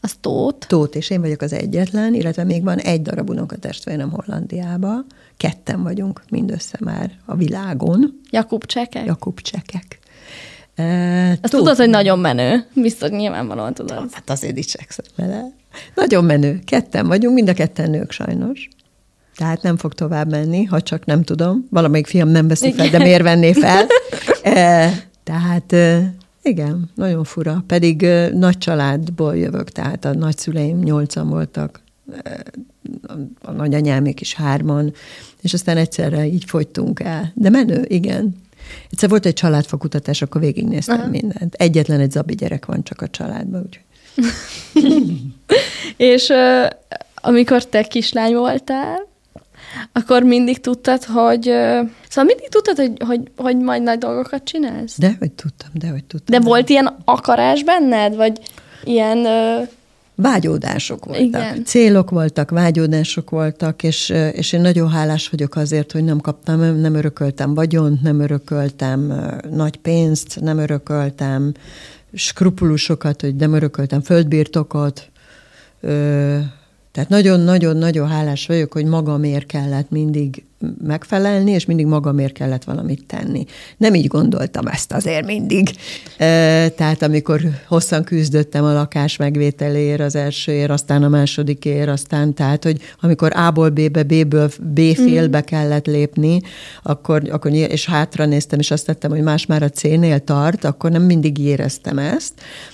Az 0.00 0.14
Tóth. 0.20 0.66
Tóth, 0.66 0.96
és 0.96 1.10
én 1.10 1.20
vagyok 1.20 1.40
az 1.40 1.52
egyetlen, 1.52 2.14
illetve 2.14 2.44
még 2.44 2.62
van 2.62 2.78
egy 2.78 3.02
darab 3.02 3.30
unokatestvérem 3.30 4.10
Hollandiába. 4.10 5.04
Ketten 5.36 5.82
vagyunk 5.82 6.22
mindössze 6.30 6.78
már 6.80 7.10
a 7.24 7.36
világon. 7.36 8.20
Jakubcsekek? 8.30 9.06
Jakubcsekek. 9.06 9.98
E, 10.74 11.30
Azt 11.30 11.40
Tóth. 11.40 11.56
tudod, 11.56 11.76
hogy 11.76 11.88
nagyon 11.88 12.18
menő. 12.18 12.66
Biztos 12.74 13.08
nyilvánvalóan 13.10 13.74
tudod. 13.74 14.12
Hát 14.12 14.30
azért 14.30 14.54
dicsekszem 14.54 15.04
vele. 15.16 15.44
Nagyon 15.94 16.24
menő. 16.24 16.60
Ketten 16.64 17.06
vagyunk, 17.06 17.34
mind 17.34 17.48
a 17.48 17.52
ketten 17.54 17.90
nők 17.90 18.10
sajnos. 18.10 18.68
Tehát 19.36 19.62
nem 19.62 19.76
fog 19.76 19.94
tovább 19.94 20.30
menni, 20.30 20.64
ha 20.64 20.80
csak 20.80 21.04
nem 21.04 21.22
tudom. 21.22 21.66
Valamelyik 21.70 22.06
fiam 22.06 22.28
nem 22.28 22.48
veszi 22.48 22.72
fel, 22.72 22.88
de 22.88 22.98
miért 22.98 23.22
venné 23.22 23.52
fel? 23.52 23.86
e, 24.42 24.92
tehát 25.22 25.72
e, 25.72 26.14
igen, 26.42 26.90
nagyon 26.94 27.24
fura. 27.24 27.64
Pedig 27.66 28.02
e, 28.02 28.28
nagy 28.28 28.58
családból 28.58 29.36
jövök, 29.36 29.70
tehát 29.70 30.04
a 30.04 30.14
nagyszüleim 30.14 30.78
nyolcan 30.78 31.28
voltak, 31.28 31.80
e, 32.22 32.42
a 33.42 33.50
nagyanyámék 33.50 34.20
is 34.20 34.34
hárman, 34.34 34.92
és 35.40 35.52
aztán 35.52 35.76
egyszerre 35.76 36.26
így 36.26 36.44
fogytunk 36.46 37.00
el. 37.00 37.32
De 37.34 37.50
menő, 37.50 37.84
igen. 37.88 38.42
Egyszer 38.90 39.08
volt 39.08 39.26
egy 39.26 39.32
családfakutatás, 39.32 40.22
akkor 40.22 40.40
végignéztem 40.40 41.00
Aha. 41.00 41.08
mindent. 41.08 41.54
Egyetlen 41.54 42.00
egy 42.00 42.10
zabi 42.10 42.34
gyerek 42.34 42.66
van 42.66 42.82
csak 42.82 43.00
a 43.00 43.08
családban, 43.08 43.66
úgyhogy. 43.66 43.82
és 45.96 46.32
amikor 47.14 47.64
te 47.66 47.82
kislány 47.82 48.34
voltál, 48.34 49.12
akkor 49.92 50.22
mindig 50.22 50.60
tudtad, 50.60 51.04
hogy... 51.04 51.42
Szóval 52.08 52.24
mindig 52.24 52.48
tudtad, 52.48 52.76
hogy, 52.76 52.92
hogy, 53.06 53.20
hogy 53.36 53.56
majd 53.56 53.82
nagy 53.82 53.98
dolgokat 53.98 54.44
csinálsz? 54.44 54.98
De, 54.98 55.16
hogy 55.18 55.32
tudtam, 55.32 55.68
de, 55.72 55.88
hogy 55.88 56.04
tudtam. 56.04 56.40
De, 56.40 56.46
volt 56.46 56.68
ilyen 56.68 56.96
akarás 57.04 57.64
benned, 57.64 58.16
vagy 58.16 58.40
ilyen... 58.84 59.26
Vágyódások 60.16 61.04
voltak. 61.04 61.24
Igen. 61.24 61.64
Célok 61.64 62.10
voltak, 62.10 62.50
vágyódások 62.50 63.30
voltak, 63.30 63.82
és, 63.82 64.08
és 64.32 64.52
én 64.52 64.60
nagyon 64.60 64.90
hálás 64.90 65.28
vagyok 65.28 65.56
azért, 65.56 65.92
hogy 65.92 66.04
nem 66.04 66.20
kaptam, 66.20 66.80
nem 66.80 66.94
örököltem 66.94 67.54
vagyont, 67.54 68.02
nem 68.02 68.20
örököltem 68.20 69.12
nagy 69.50 69.76
pénzt, 69.76 70.40
nem 70.40 70.58
örököltem 70.58 71.52
skrupulusokat, 72.14 73.20
hogy 73.20 73.36
nem 73.36 73.52
örököltem 73.52 74.00
földbirtokot, 74.00 75.10
tehát 76.94 77.08
nagyon-nagyon-nagyon 77.08 78.08
hálás 78.08 78.46
vagyok, 78.46 78.72
hogy 78.72 78.84
magamért 78.84 79.46
kellett 79.46 79.90
mindig 79.90 80.44
megfelelni, 80.84 81.50
és 81.50 81.64
mindig 81.64 81.86
magamért 81.86 82.32
kellett 82.32 82.64
valamit 82.64 83.06
tenni. 83.06 83.44
Nem 83.76 83.94
így 83.94 84.06
gondoltam 84.06 84.66
ezt 84.66 84.92
azért 84.92 85.26
mindig. 85.26 85.70
Tehát 86.76 87.02
amikor 87.02 87.40
hosszan 87.68 88.04
küzdöttem 88.04 88.64
a 88.64 88.72
lakás 88.72 89.16
megvételéért, 89.16 90.00
az 90.00 90.14
elsőért, 90.14 90.70
aztán 90.70 91.02
a 91.02 91.08
másodikért, 91.08 91.88
aztán 91.88 92.34
tehát, 92.34 92.64
hogy 92.64 92.80
amikor 93.00 93.32
A-ból 93.36 93.70
B-be, 93.70 94.02
B-ből 94.02 94.50
B-félbe 94.60 95.38
mm. 95.38 95.44
kellett 95.44 95.86
lépni, 95.86 96.40
akkor, 96.82 97.22
akkor 97.30 97.52
és 97.52 97.86
hátra 97.86 98.24
néztem, 98.26 98.58
és 98.58 98.70
azt 98.70 98.86
tettem, 98.86 99.10
hogy 99.10 99.22
más 99.22 99.46
már 99.46 99.62
a 99.62 99.68
C-nél 99.70 100.18
tart, 100.18 100.64
akkor 100.64 100.90
nem 100.90 101.02
mindig 101.02 101.38
éreztem 101.38 101.98
ezt. 101.98 102.32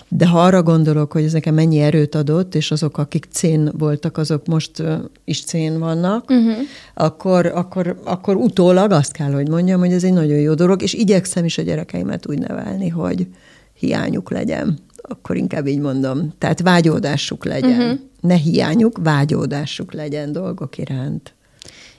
De 0.08 0.26
ha 0.26 0.42
arra 0.42 0.62
gondolok, 0.62 1.12
hogy 1.12 1.24
ez 1.24 1.32
nekem 1.32 1.54
mennyi 1.54 1.78
erőt 1.78 2.14
adott, 2.14 2.54
és 2.54 2.70
azok, 2.70 2.98
akik 2.98 3.26
cén 3.32 3.70
voltak, 3.78 4.16
azok 4.16 4.46
most 4.46 4.82
is 5.24 5.44
cén 5.44 5.78
vannak, 5.78 6.30
uh-huh. 6.30 6.54
akkor, 6.94 7.46
akkor, 7.46 7.79
akkor 8.04 8.36
utólag 8.36 8.90
azt 8.90 9.12
kell, 9.12 9.32
hogy 9.32 9.48
mondjam, 9.48 9.80
hogy 9.80 9.92
ez 9.92 10.04
egy 10.04 10.12
nagyon 10.12 10.38
jó 10.38 10.54
dolog, 10.54 10.82
és 10.82 10.92
igyekszem 10.92 11.44
is 11.44 11.58
a 11.58 11.62
gyerekeimet 11.62 12.28
úgy 12.28 12.38
nevelni, 12.38 12.88
hogy 12.88 13.26
hiányuk 13.74 14.30
legyen. 14.30 14.78
Akkor 14.96 15.36
inkább 15.36 15.66
így 15.66 15.78
mondom. 15.78 16.32
Tehát 16.38 16.60
vágyódásuk 16.60 17.44
legyen. 17.44 17.80
Uh-huh. 17.80 17.98
Ne 18.20 18.34
hiányuk, 18.34 18.98
vágyódásuk 19.02 19.92
legyen 19.92 20.32
dolgok 20.32 20.78
iránt. 20.78 21.34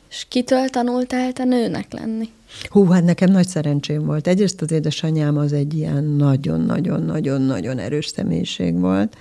És 0.10 0.26
kitől 0.30 0.70
tanultál 0.70 1.34
te 1.34 1.44
nőnek 1.44 1.94
lenni? 1.94 2.30
Hú, 2.70 2.86
hát 2.86 3.04
nekem 3.04 3.32
nagy 3.32 3.48
szerencsém 3.48 4.06
volt. 4.06 4.28
Egyrészt 4.28 4.62
az 4.62 4.72
édesanyám 4.72 5.38
az 5.38 5.54
egy 5.54 5.74
ilyen 5.74 6.04
nagyon-nagyon-nagyon-nagyon 6.04 7.78
erős 7.80 8.08
személyiség 8.08 8.80
volt. 8.80 9.16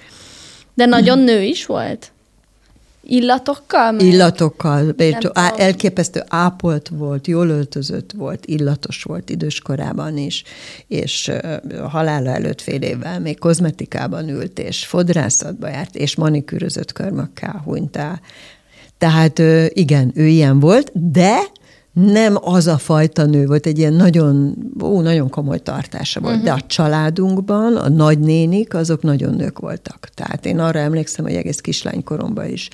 De 0.75 0.87
nagyon 0.87 1.19
nő 1.19 1.43
is 1.43 1.67
volt? 1.67 2.13
Illatokkal? 3.03 3.93
Mert... 3.93 4.05
Illatokkal. 4.05 4.95
Elképesztő 5.57 6.25
ápolt 6.29 6.89
volt, 6.89 7.27
jól 7.27 7.49
öltözött 7.49 8.13
volt, 8.13 8.47
illatos 8.47 9.03
volt 9.03 9.31
időskorában 9.31 10.17
is, 10.17 10.45
és 10.87 11.31
a 11.83 11.89
halála 11.89 12.31
előtt 12.31 12.61
fél 12.61 12.83
évvel 12.83 13.21
még 13.21 13.39
kozmetikában 13.39 14.29
ült, 14.29 14.59
és 14.59 14.87
fodrászatba 14.87 15.69
járt, 15.69 15.97
és 15.97 16.17
manikűrözött 16.17 16.93
körmökkel 16.93 17.63
hunytál. 17.65 18.21
Tehát 18.99 19.39
igen, 19.69 20.13
ő 20.15 20.27
ilyen 20.27 20.61
volt, 20.61 20.91
de 21.11 21.39
nem 21.93 22.37
az 22.41 22.67
a 22.67 22.79
fajta 22.79 23.25
nő 23.25 23.47
volt, 23.47 23.67
egy 23.67 23.79
ilyen 23.79 23.93
nagyon, 23.93 24.57
ó, 24.83 25.01
nagyon 25.01 25.29
komoly 25.29 25.59
tartása 25.59 26.21
volt, 26.21 26.35
uh-huh. 26.35 26.49
de 26.49 26.55
a 26.55 26.67
családunkban 26.67 27.77
a 27.77 27.89
nagynénik, 27.89 28.75
azok 28.75 29.03
nagyon 29.03 29.35
nők 29.35 29.59
voltak. 29.59 30.09
Tehát 30.15 30.47
én 30.47 30.59
arra 30.59 30.79
emlékszem, 30.79 31.25
hogy 31.25 31.35
egész 31.35 31.61
kislánykoromban 31.61 32.49
is 32.49 32.69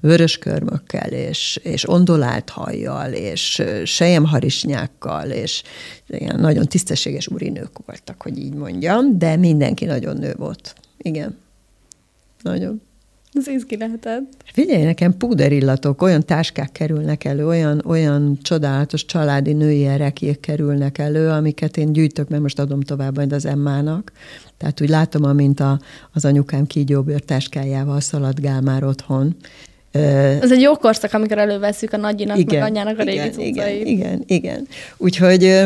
vörös 0.00 0.38
körmökkel, 0.38 1.08
és, 1.08 1.60
és 1.62 1.88
ondolált 1.88 2.50
hajjal, 2.50 3.12
és 3.12 3.62
sejemharisnyákkal, 3.84 5.30
és 5.30 5.62
ilyen 6.06 6.40
nagyon 6.40 6.66
tisztességes 6.66 7.26
urinők 7.26 7.78
voltak, 7.86 8.22
hogy 8.22 8.38
így 8.38 8.54
mondjam, 8.54 9.18
de 9.18 9.36
mindenki 9.36 9.84
nagyon 9.84 10.16
nő 10.16 10.34
volt. 10.38 10.74
Igen. 10.98 11.38
Nagyon. 12.42 12.82
Ez 13.32 13.48
izgi 13.48 13.76
lehetett. 13.76 14.22
Figyelj, 14.44 14.82
nekem 14.82 15.16
púderillatok, 15.16 16.02
olyan 16.02 16.24
táskák 16.24 16.72
kerülnek 16.72 17.24
elő, 17.24 17.46
olyan, 17.46 17.82
olyan 17.86 18.38
csodálatos 18.42 19.04
családi 19.04 19.52
női 19.52 19.86
erekék 19.86 20.40
kerülnek 20.40 20.98
elő, 20.98 21.28
amiket 21.28 21.76
én 21.76 21.92
gyűjtök, 21.92 22.28
mert 22.28 22.42
most 22.42 22.58
adom 22.58 22.80
tovább 22.80 23.16
majd 23.16 23.32
az 23.32 23.46
Emmának. 23.46 24.12
Tehát 24.56 24.80
úgy 24.80 24.88
látom, 24.88 25.24
amint 25.24 25.60
a, 25.60 25.80
az 26.12 26.24
anyukám 26.24 26.66
kígyóbőr 26.66 27.20
táskájával 27.20 28.00
szaladgál 28.00 28.60
már 28.60 28.84
otthon. 28.84 29.36
Ez 29.92 30.52
egy 30.52 30.60
jó 30.60 30.76
korszak, 30.76 31.12
amikor 31.12 31.38
előveszünk 31.38 31.92
a 31.92 31.96
nagyinak, 31.96 32.38
igen, 32.38 32.60
meg 32.60 32.68
anyjának 32.68 32.98
a 32.98 33.02
régi 33.02 33.18
igen, 33.18 33.40
igen, 33.40 33.86
igen, 33.86 34.22
igen. 34.26 34.66
Úgyhogy 34.96 35.64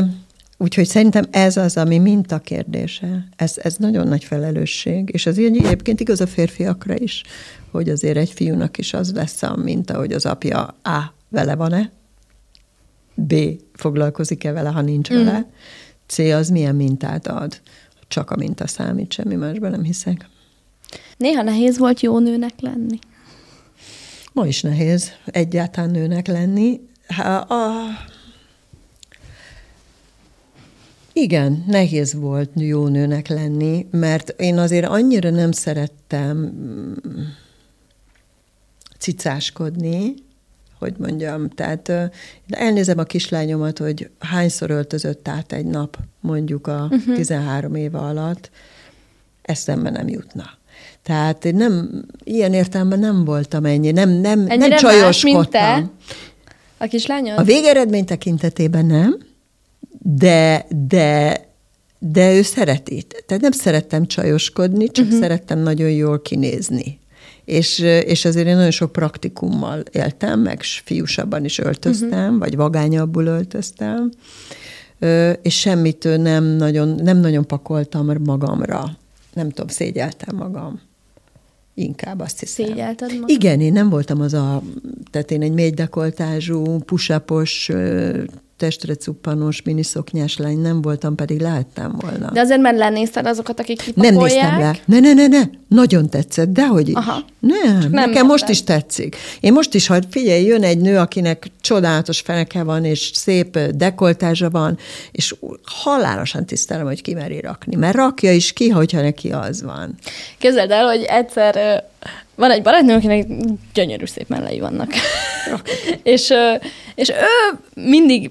Úgyhogy 0.58 0.86
szerintem 0.86 1.24
ez 1.30 1.56
az, 1.56 1.76
ami 1.76 1.98
minta 1.98 2.38
kérdése. 2.38 3.28
Ez, 3.36 3.54
ez 3.56 3.76
nagyon 3.76 4.08
nagy 4.08 4.24
felelősség, 4.24 5.08
és 5.12 5.26
az 5.26 5.38
egyébként 5.38 6.00
igaz 6.00 6.20
a 6.20 6.26
férfiakra 6.26 6.94
is, 6.98 7.22
hogy 7.70 7.88
azért 7.88 8.16
egy 8.16 8.30
fiúnak 8.30 8.78
is 8.78 8.94
az 8.94 9.12
lesz 9.12 9.42
a 9.42 9.56
minta, 9.56 9.96
hogy 9.96 10.12
az 10.12 10.26
apja 10.26 10.76
A. 10.82 11.14
vele 11.28 11.54
van-e, 11.54 11.90
B. 13.14 13.34
foglalkozik-e 13.72 14.52
vele, 14.52 14.68
ha 14.68 14.80
nincs 14.80 15.12
mm. 15.12 15.16
vele, 15.16 15.46
C. 16.06 16.18
az 16.18 16.48
milyen 16.48 16.74
mintát 16.74 17.26
ad. 17.26 17.60
Csak 18.08 18.30
a 18.30 18.36
minta 18.36 18.66
számít, 18.66 19.12
semmi 19.12 19.34
másban 19.34 19.70
nem 19.70 19.82
hiszek. 19.82 20.28
Néha 21.16 21.42
nehéz 21.42 21.78
volt 21.78 22.00
jó 22.00 22.18
nőnek 22.18 22.60
lenni. 22.60 22.98
Ma 24.32 24.46
is 24.46 24.62
nehéz 24.62 25.10
egyáltalán 25.24 25.90
nőnek 25.90 26.26
lenni. 26.26 26.80
Ha, 27.08 27.36
a, 27.36 27.86
igen, 31.18 31.64
nehéz 31.66 32.14
volt 32.14 32.50
jó 32.55 32.87
nőnek 32.87 33.29
lenni, 33.29 33.87
mert 33.90 34.35
én 34.37 34.59
azért 34.59 34.87
annyira 34.87 35.31
nem 35.31 35.52
szerettem 35.52 36.37
mm, 36.37 37.22
cicáskodni, 38.98 40.14
hogy 40.79 40.94
mondjam. 40.98 41.48
Tehát 41.48 41.92
elnézem 42.48 42.98
a 42.98 43.02
kislányomat, 43.02 43.79
hogy 43.79 44.11
hányszor 44.18 44.70
öltözött 44.70 45.29
át 45.29 45.52
egy 45.52 45.66
nap, 45.66 45.98
mondjuk 46.20 46.66
a 46.66 46.83
uh-huh. 46.83 47.07
Mhm. 47.07 47.14
13 47.14 47.74
éve 47.74 47.98
alatt, 47.98 48.50
eszembe 49.42 49.90
nem 49.90 50.09
jutna. 50.09 50.44
Tehát 51.02 51.44
én 51.44 51.55
nem, 51.55 52.05
ilyen 52.24 52.52
értelemben 52.52 52.98
nem 52.98 53.24
voltam 53.24 53.64
ennyi, 53.64 53.90
nem, 53.90 54.11
nem, 54.11 54.38
Ennyire 54.48 54.66
nem 54.66 54.79
csajoskodtam. 54.79 55.62
Más, 55.62 55.79
mint 55.79 55.90
te? 55.98 56.14
A 56.79 56.87
kislányod? 56.87 57.38
A 57.38 57.42
végeredmény 57.42 58.05
tekintetében 58.05 58.87
nem, 58.87 59.25
de, 60.14 60.66
de, 60.88 61.40
de 61.98 62.34
ő 62.34 62.42
szereti. 62.42 63.02
Tehát 63.26 63.42
nem 63.42 63.52
szerettem 63.52 64.06
csajoskodni, 64.06 64.88
csak 64.90 65.04
uh-huh. 65.04 65.20
szerettem 65.20 65.58
nagyon 65.58 65.90
jól 65.90 66.22
kinézni. 66.22 66.98
És, 67.44 67.78
és 67.78 68.24
azért 68.24 68.46
én 68.46 68.54
nagyon 68.54 68.70
sok 68.70 68.92
praktikummal 68.92 69.82
éltem, 69.92 70.40
meg 70.40 70.62
fiúsabban 70.62 71.44
is 71.44 71.58
öltöztem, 71.58 72.24
uh-huh. 72.24 72.38
vagy 72.38 72.56
vagányabbul 72.56 73.26
öltöztem, 73.26 74.10
és 75.42 75.58
semmit 75.58 76.04
nem 76.16 76.44
nagyon, 76.44 76.88
nem 76.88 77.18
nagyon 77.18 77.46
pakoltam 77.46 78.12
magamra. 78.24 78.96
Nem 79.34 79.48
tudom, 79.48 79.68
szégyeltem 79.68 80.36
magam. 80.36 80.80
Inkább 81.74 82.20
azt 82.20 82.40
hiszem. 82.40 82.66
Szégyelted 82.66 83.12
magam? 83.12 83.28
Igen, 83.28 83.60
én 83.60 83.72
nem 83.72 83.88
voltam 83.88 84.20
az 84.20 84.34
a, 84.34 84.62
tehát 85.10 85.30
én 85.30 85.42
egy 85.42 85.52
mély 85.52 85.70
dekoltázsú, 85.70 86.78
pusapos 86.78 87.70
testre 88.56 88.94
cuppanós 88.94 89.62
miniszoknyás 89.62 90.36
lány 90.36 90.58
nem 90.58 90.82
voltam, 90.82 91.14
pedig 91.14 91.40
lehettem 91.40 91.96
volna. 92.00 92.30
De 92.32 92.40
azért, 92.40 92.60
mert 92.60 92.76
lenézted 92.76 93.26
azokat, 93.26 93.60
akik 93.60 93.82
kipakolják? 93.82 94.14
Nem 94.14 94.22
néztem 94.22 94.58
le. 94.58 94.78
Ne, 94.84 95.00
ne, 95.00 95.12
ne, 95.12 95.26
ne. 95.26 95.42
Nagyon 95.68 96.10
tetszett, 96.10 96.48
dehogy 96.48 96.88
is. 96.88 96.94
Aha. 96.94 97.24
Nem, 97.38 97.78
nem 97.78 97.90
nekem 97.90 98.26
most 98.26 98.48
is 98.48 98.62
tetszik. 98.62 99.16
Én 99.40 99.52
most 99.52 99.74
is, 99.74 99.86
ha 99.86 99.98
figyelj, 100.10 100.44
jön 100.44 100.62
egy 100.62 100.78
nő, 100.78 100.98
akinek 100.98 101.46
csodálatos 101.60 102.20
feneke 102.20 102.62
van, 102.62 102.84
és 102.84 103.10
szép 103.14 103.58
dekoltázsa 103.58 104.50
van, 104.50 104.78
és 105.12 105.34
halálosan 105.64 106.46
tisztelem, 106.46 106.86
hogy 106.86 107.02
ki 107.02 107.14
meri 107.14 107.40
rakni. 107.40 107.76
Mert 107.76 107.94
rakja 107.94 108.32
is 108.32 108.52
ki, 108.52 108.68
hogyha 108.68 109.00
neki 109.00 109.30
az 109.32 109.62
van. 109.62 109.94
Képzeld 110.38 110.70
el, 110.70 110.84
hogy 110.84 111.02
egyszer 111.02 111.84
van 112.34 112.50
egy 112.50 112.62
barátnő, 112.62 112.94
akinek 112.94 113.26
gyönyörű 113.74 114.06
szép 114.06 114.28
mellei 114.28 114.60
vannak. 114.60 114.92
és, 116.02 116.32
és 116.94 117.08
ő 117.08 117.58
mindig 117.74 118.30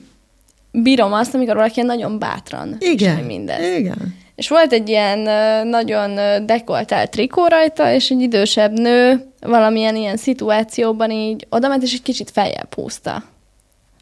bírom 0.84 1.14
azt, 1.14 1.34
amikor 1.34 1.56
valaki 1.56 1.82
nagyon 1.82 2.20
bátran 2.20 2.76
igen, 2.80 3.24
mindez. 3.24 3.78
Igen. 3.78 4.16
És 4.36 4.50
volt 4.50 4.74
egy 4.74 4.90
ilyen 4.90 5.20
nagyon 5.68 6.16
dekoltált 6.46 7.12
trikó 7.12 7.48
rajta, 7.48 7.92
és 7.92 8.10
egy 8.10 8.22
idősebb 8.22 8.72
nő 8.72 9.26
valamilyen 9.40 9.96
ilyen 9.96 10.18
szituációban 10.18 11.12
így 11.12 11.48
oda 11.50 11.68
ment, 11.68 11.84
és 11.84 11.94
egy 11.94 12.02
kicsit 12.02 12.32
feljebb 12.32 12.74
húzta. 12.74 13.24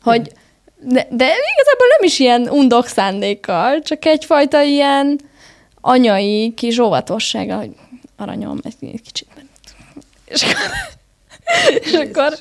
Hogy, 0.01 0.31
de, 0.79 1.07
de 1.09 1.25
igazából 1.25 1.87
nem 1.97 2.03
is 2.03 2.19
ilyen 2.19 2.49
undok 2.49 2.87
szándékkal, 2.87 3.81
csak 3.81 4.05
egyfajta 4.05 4.61
ilyen 4.61 5.19
anyai 5.81 6.53
kis 6.53 6.77
óvatossága, 6.77 7.55
hogy 7.55 7.71
aranyom, 8.17 8.59
egy 8.63 9.01
kicsit. 9.03 9.27
És 10.25 10.43
akkor, 10.43 10.69
és 11.81 11.93
akkor 11.93 12.37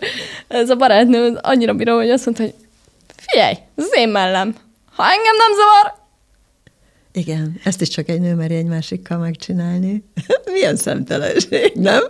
ez 0.48 0.70
a 0.70 0.76
barátnő 0.76 1.38
annyira 1.42 1.74
bírom, 1.74 1.96
hogy 1.96 2.10
azt 2.10 2.24
mondta, 2.24 2.42
hogy 2.42 2.54
figyelj, 3.32 3.54
ez 3.76 3.84
az 3.84 3.96
én 3.96 4.08
mellem. 4.08 4.54
Ha 4.94 5.02
engem 5.04 5.36
nem 5.36 5.52
zavar, 5.54 6.00
igen, 7.12 7.60
ezt 7.64 7.80
is 7.80 7.88
csak 7.88 8.08
egy 8.08 8.20
nő 8.20 8.34
meri 8.34 8.54
egy 8.54 8.66
másikkal 8.66 9.18
megcsinálni. 9.18 10.04
milyen 10.52 10.76
szemtelenség, 10.76 11.72
nem? 11.74 12.02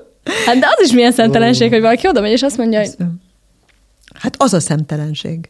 Hát 0.46 0.58
de 0.58 0.66
az 0.76 0.84
is 0.86 0.92
milyen 0.92 1.12
szemtelenség, 1.12 1.66
oh. 1.66 1.72
hogy 1.72 1.82
valaki 1.82 2.08
oda 2.08 2.20
megy, 2.20 2.30
és 2.30 2.42
azt 2.42 2.56
mondja, 2.56 2.78
hogy... 2.78 2.90
Hát 4.20 4.34
az 4.38 4.54
a 4.54 4.60
szemtelenség. 4.60 5.48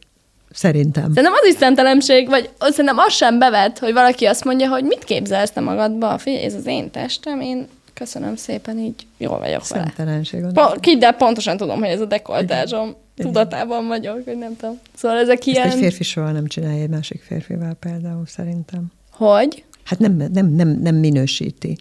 Szerintem. 0.51 1.03
Szerintem 1.03 1.33
az 1.33 1.49
is 1.49 1.55
szemtelenség, 1.55 2.29
vagy 2.29 2.51
szerintem 2.59 2.99
az 2.99 3.13
sem 3.13 3.39
bevet, 3.39 3.79
hogy 3.79 3.93
valaki 3.93 4.25
azt 4.25 4.45
mondja, 4.45 4.69
hogy 4.69 4.85
mit 4.85 5.05
képzelsz 5.05 5.51
te 5.51 5.61
magadba, 5.61 6.19
figyelj, 6.19 6.45
ez 6.45 6.55
az 6.55 6.67
én 6.67 6.91
testem, 6.91 7.41
én 7.41 7.69
Köszönöm 7.95 8.37
szépen, 8.37 8.79
így 8.79 9.07
jól 9.17 9.39
vagyok 9.39 9.69
vele. 9.69 9.85
Szemtelenség. 9.85 10.45
Po- 10.55 10.99
de 10.99 11.13
pontosan 11.13 11.57
tudom, 11.57 11.79
hogy 11.79 11.89
ez 11.89 12.01
a 12.01 12.05
dekoltázsom. 12.05 12.95
Tudatában 13.17 13.87
vagyok, 13.87 14.25
hogy 14.25 14.39
nem 14.39 14.57
tudom. 14.57 14.79
Szóval 14.95 15.19
ezek 15.19 15.39
Ezt 15.39 15.47
ilyen... 15.47 15.71
egy 15.71 15.79
férfi 15.79 16.03
soha 16.03 16.31
nem 16.31 16.47
csinálja 16.47 16.83
egy 16.83 16.89
másik 16.89 17.23
férfival 17.23 17.75
például, 17.75 18.27
szerintem. 18.27 18.93
Hogy? 19.11 19.65
Hát 19.85 19.99
nem, 19.99 20.17
nem, 20.33 20.47
nem, 20.47 20.69
nem 20.69 20.95
minősíti, 20.95 21.77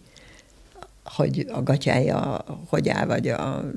hogy 1.03 1.45
a 1.51 1.63
gatyája 1.63 2.45
hogy 2.67 2.89
áll, 2.89 3.05
vagy 3.05 3.27
a 3.27 3.71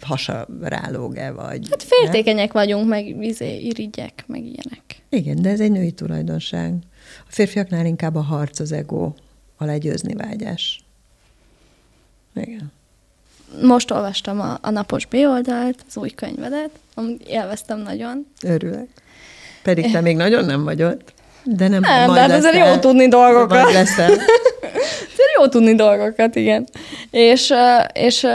hasa 0.00 0.46
rálóg-e, 0.62 1.30
vagy... 1.30 1.66
Hát 1.70 1.82
féltékenyek 1.82 2.52
vagyunk, 2.52 2.88
meg 2.88 3.18
vizé, 3.18 3.58
irigyek, 3.58 4.24
meg 4.26 4.40
ilyenek. 4.40 4.82
Igen, 5.08 5.42
de 5.42 5.50
ez 5.50 5.60
egy 5.60 5.72
női 5.72 5.92
tulajdonság. 5.92 6.74
A 7.20 7.30
férfiaknál 7.32 7.86
inkább 7.86 8.14
a 8.14 8.22
harc, 8.22 8.60
az 8.60 8.72
ego, 8.72 9.12
a 9.56 9.64
legyőzni 9.64 10.14
vágyás. 10.14 10.80
Igen. 12.34 12.72
Most 13.62 13.90
olvastam 13.90 14.40
a, 14.40 14.58
a 14.60 14.70
napos 14.70 15.06
B 15.06 15.14
oldalt, 15.14 15.84
az 15.88 15.96
új 15.96 16.10
könyvedet, 16.10 16.70
amit 16.94 17.22
élveztem 17.22 17.78
nagyon. 17.78 18.26
Örülök. 18.42 18.88
Pedig 19.62 19.92
te 19.92 20.00
még 20.00 20.16
nagyon 20.16 20.44
nem 20.44 20.64
vagy 20.64 20.82
ott. 20.82 21.12
De 21.44 21.68
nem, 21.68 21.80
Nem, 21.80 22.10
majd 22.10 22.30
de 22.30 22.58
hát 22.58 22.74
jó 22.74 22.78
tudni 22.80 23.08
dolgokat. 23.08 23.62
Majd 23.62 23.74
leszel. 23.74 24.10
Jó 25.38 25.48
tudni 25.48 25.74
dolgokat, 25.74 26.34
igen. 26.34 26.66
És, 27.10 27.52
és 27.92 28.26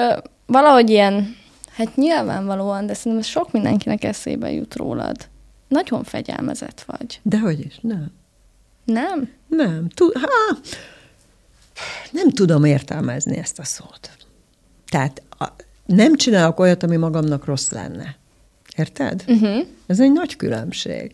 valahogy 0.46 0.90
ilyen, 0.90 1.36
hát 1.76 1.96
nyilvánvalóan, 1.96 2.86
de 2.86 2.94
szerintem 2.94 3.22
sok 3.22 3.52
mindenkinek 3.52 4.04
eszébe 4.04 4.52
jut 4.52 4.76
rólad. 4.76 5.16
Nagyon 5.68 6.04
fegyelmezett 6.04 6.84
vagy. 6.86 7.20
De 7.24 7.40
hogy 7.40 7.60
is? 7.60 7.78
Nem. 7.82 8.12
Nem? 8.86 9.30
Nem. 9.48 9.88
Tud, 9.96 10.14
ha, 10.14 10.58
nem 12.12 12.30
tudom 12.30 12.64
értelmezni 12.64 13.38
ezt 13.38 13.60
a 13.60 13.64
szót. 13.64 14.10
Tehát 14.90 15.22
a, 15.40 15.46
nem 15.86 16.16
csinálok 16.16 16.60
olyat, 16.60 16.84
ami 16.84 16.96
magamnak 16.96 17.46
rossz 17.46 17.70
lenne. 17.70 18.16
Érted? 18.78 19.24
Uh-huh. 19.28 19.66
Ez 19.88 20.00
egy 20.00 20.12
nagy 20.12 20.36
különbség. 20.36 21.12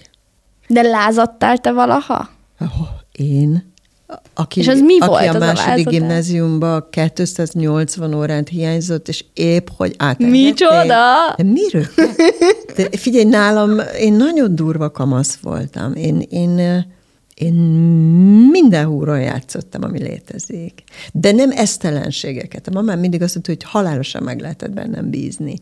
De 0.68 0.82
lázadtál 0.82 1.58
te 1.58 1.72
valaha? 1.72 2.30
Oh, 2.60 2.88
én, 3.12 3.74
aki, 4.34 4.60
És 4.60 4.68
az 4.68 4.80
mi 4.80 5.00
aki 5.00 5.10
volt 5.10 5.28
a 5.28 5.36
a 5.36 5.40
második 5.40 5.66
lázadás? 5.66 5.94
gimnáziumban 5.94 6.88
280 6.90 8.14
órát 8.14 8.48
hiányzott, 8.50 9.08
és 9.08 9.26
épp, 9.34 9.68
hogy 9.78 9.96
átengedték. 9.98 10.44
Micsoda? 10.44 11.34
De 11.38 11.44
miről? 11.44 11.86
De 12.76 12.98
figyelj, 12.98 13.24
nálam 13.24 13.80
én 14.00 14.14
nagyon 14.14 14.56
durva 14.56 14.92
kamasz 14.92 15.36
voltam. 15.42 15.96
Én, 15.96 16.20
én, 16.30 16.86
én 17.40 17.54
minden 18.52 18.86
húron 18.86 19.22
játszottam, 19.22 19.84
ami 19.84 20.00
létezik. 20.00 20.84
De 21.14 21.32
nem 21.32 21.52
esztelenségeket. 21.52 22.68
A 22.68 22.72
mamám 22.72 23.00
mindig 23.00 23.22
azt 23.22 23.34
mondta, 23.34 23.52
hogy 23.52 23.64
halálosan 23.64 24.24
meg 24.24 24.40
lehetett 24.40 24.72
bennem 24.72 25.10
bízni. 25.10 25.56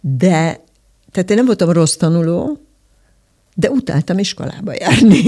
De, 0.00 0.64
tehát 1.10 1.30
én 1.30 1.36
nem 1.36 1.46
voltam 1.46 1.70
rossz 1.70 1.94
tanuló, 1.94 2.58
de 3.54 3.70
utáltam 3.70 4.18
iskolába 4.18 4.72
járni. 4.78 5.22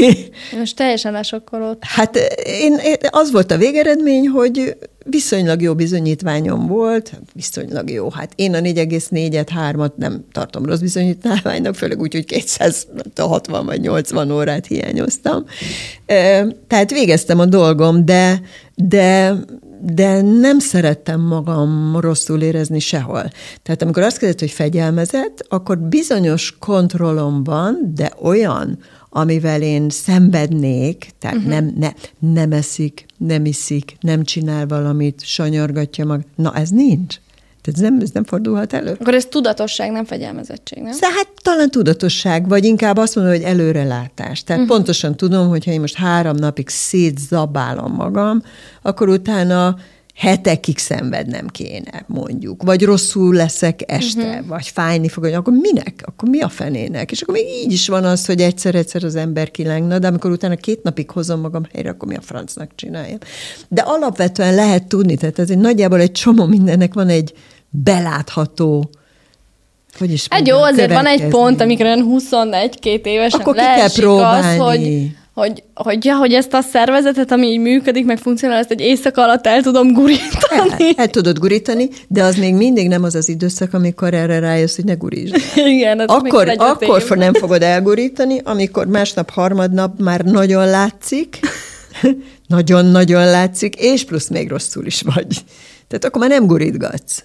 Most 0.58 0.76
teljesen 0.76 1.12
lesokkolott. 1.12 1.82
Hát 1.84 2.16
én, 2.44 2.76
én, 2.84 2.96
az 3.10 3.30
volt 3.30 3.50
a 3.50 3.56
végeredmény, 3.56 4.28
hogy 4.28 4.76
viszonylag 5.04 5.62
jó 5.62 5.74
bizonyítványom 5.74 6.66
volt, 6.66 7.20
viszonylag 7.32 7.90
jó. 7.90 8.10
Hát 8.10 8.32
én 8.34 8.54
a 8.54 8.58
4,4-et, 8.58 9.48
3-at 9.72 9.94
nem 9.96 10.24
tartom 10.32 10.64
rossz 10.64 10.80
bizonyítványnak, 10.80 11.74
főleg 11.74 12.00
úgy, 12.00 12.12
hogy 12.12 12.24
260 12.24 13.66
vagy 13.66 13.80
80 13.80 14.30
órát 14.30 14.66
hiányoztam. 14.66 15.44
Tehát 16.66 16.90
végeztem 16.90 17.38
a 17.38 17.46
dolgom, 17.46 18.04
de, 18.04 18.40
de, 18.74 19.34
de 19.80 20.20
nem 20.22 20.58
szerettem 20.58 21.20
magam 21.20 21.96
rosszul 22.00 22.42
érezni 22.42 22.78
sehol. 22.78 23.30
Tehát 23.62 23.82
amikor 23.82 24.02
azt 24.02 24.18
kérdezett, 24.18 24.40
hogy 24.40 24.50
fegyelmezett, 24.50 25.46
akkor 25.48 25.78
bizonyos 25.78 26.56
kontrollomban, 26.58 27.92
de 27.94 28.12
olyan, 28.22 28.78
amivel 29.10 29.62
én 29.62 29.90
szenvednék, 29.90 31.10
tehát 31.18 31.36
uh-huh. 31.36 31.52
nem, 31.52 31.74
ne, 31.78 31.92
nem 32.32 32.52
eszik, 32.52 33.06
nem 33.16 33.44
iszik, 33.44 33.96
nem 34.00 34.24
csinál 34.24 34.66
valamit, 34.66 35.24
sanyargatja 35.24 36.04
mag. 36.04 36.20
Na, 36.34 36.54
ez 36.54 36.68
nincs. 36.70 37.16
Tehát 37.66 37.80
ez 37.80 37.90
nem, 37.90 38.00
ez 38.00 38.10
nem 38.10 38.24
fordulhat 38.24 38.72
elő. 38.72 38.96
Akkor 39.00 39.14
ez 39.14 39.24
tudatosság, 39.24 39.90
nem 39.90 40.04
fegyelmezettség, 40.04 40.82
nem? 40.82 40.92
Szóval 40.92 41.10
hát 41.10 41.28
talán 41.42 41.70
tudatosság, 41.70 42.48
vagy 42.48 42.64
inkább 42.64 42.96
azt 42.96 43.14
mondom, 43.14 43.34
hogy 43.34 43.42
előrelátás. 43.42 44.44
Tehát 44.44 44.62
uh-huh. 44.62 44.76
pontosan 44.76 45.16
tudom, 45.16 45.48
hogy 45.48 45.64
ha 45.64 45.70
én 45.70 45.80
most 45.80 45.94
három 45.94 46.36
napig 46.36 46.68
szétzabálom 46.68 47.92
magam, 47.92 48.42
akkor 48.82 49.08
utána 49.08 49.76
hetekig 50.16 50.78
szenvednem 50.78 51.46
kéne, 51.46 52.04
mondjuk. 52.06 52.62
Vagy 52.62 52.84
rosszul 52.84 53.34
leszek 53.34 53.80
este, 53.86 54.28
uh-huh. 54.28 54.46
vagy 54.46 54.66
fájni 54.66 55.08
fog, 55.08 55.24
akkor 55.24 55.52
minek? 55.52 56.02
Akkor 56.04 56.28
mi 56.28 56.40
a 56.40 56.48
fenének? 56.48 57.10
És 57.10 57.22
akkor 57.22 57.34
még 57.34 57.46
így 57.64 57.72
is 57.72 57.88
van 57.88 58.04
az, 58.04 58.26
hogy 58.26 58.40
egyszer-egyszer 58.40 59.04
az 59.04 59.14
ember 59.14 59.50
kilengna, 59.50 59.98
de 59.98 60.06
amikor 60.06 60.30
utána 60.30 60.56
két 60.56 60.82
napig 60.82 61.10
hozom 61.10 61.40
magam 61.40 61.62
helyre, 61.72 61.90
akkor 61.90 62.08
mi 62.08 62.16
a 62.16 62.20
francnak 62.20 62.70
csináljam. 62.74 63.18
De 63.68 63.80
alapvetően 63.80 64.54
lehet 64.54 64.86
tudni, 64.86 65.16
tehát 65.16 65.38
ez 65.38 65.50
egy 65.50 65.58
nagyjából 65.58 66.00
egy 66.00 66.12
csomó 66.12 66.46
mindennek 66.46 66.94
van 66.94 67.08
egy 67.08 67.32
belátható 67.84 68.90
hogy 69.98 70.12
is 70.12 70.26
Hát 70.30 70.48
jó, 70.48 70.58
mondjam, 70.58 70.74
azért 70.74 70.92
van 70.92 71.06
egy 71.06 71.28
pont, 71.28 71.60
amikor 71.60 71.86
olyan 71.86 72.06
21-2 72.18 73.04
évesen 73.04 73.40
Akkor 73.40 73.54
ki 73.54 73.60
kell 73.60 73.76
leesik 73.76 73.96
az, 73.96 74.00
próbálni. 74.00 74.58
hogy, 74.58 75.10
hogy, 75.34 75.62
hogy, 75.74 76.04
ja, 76.04 76.16
hogy 76.16 76.32
ezt 76.32 76.52
a 76.52 76.60
szervezetet, 76.60 77.32
ami 77.32 77.46
így 77.46 77.58
működik, 77.58 78.04
meg 78.04 78.18
funkcionál, 78.18 78.58
ezt 78.58 78.70
egy 78.70 78.80
éjszaka 78.80 79.22
alatt 79.22 79.46
el 79.46 79.62
tudom 79.62 79.92
gurítani. 79.92 80.70
El, 80.78 80.92
el 80.96 81.08
tudod 81.08 81.38
gurítani, 81.38 81.88
de 82.08 82.22
az 82.22 82.36
még 82.36 82.54
mindig 82.54 82.88
nem 82.88 83.02
az 83.02 83.14
az 83.14 83.28
időszak, 83.28 83.74
amikor 83.74 84.14
erre 84.14 84.38
rájössz, 84.38 84.76
hogy 84.76 84.84
ne 84.84 84.94
gurítsd. 84.94 85.36
Igen, 85.54 86.00
ez 86.00 86.08
Akkor, 86.08 86.54
akkor 86.56 87.02
év. 87.10 87.16
nem 87.16 87.34
fogod 87.34 87.62
elgurítani, 87.62 88.40
amikor 88.44 88.86
másnap, 88.86 89.30
harmadnap 89.30 90.00
már 90.00 90.20
nagyon 90.20 90.66
látszik, 90.66 91.38
nagyon-nagyon 92.46 93.24
látszik, 93.24 93.74
és 93.74 94.04
plusz 94.04 94.28
még 94.28 94.48
rosszul 94.48 94.86
is 94.86 95.02
vagy. 95.02 95.26
Tehát 95.88 96.04
akkor 96.04 96.20
már 96.20 96.30
nem 96.30 96.46
gurítgatsz. 96.46 97.22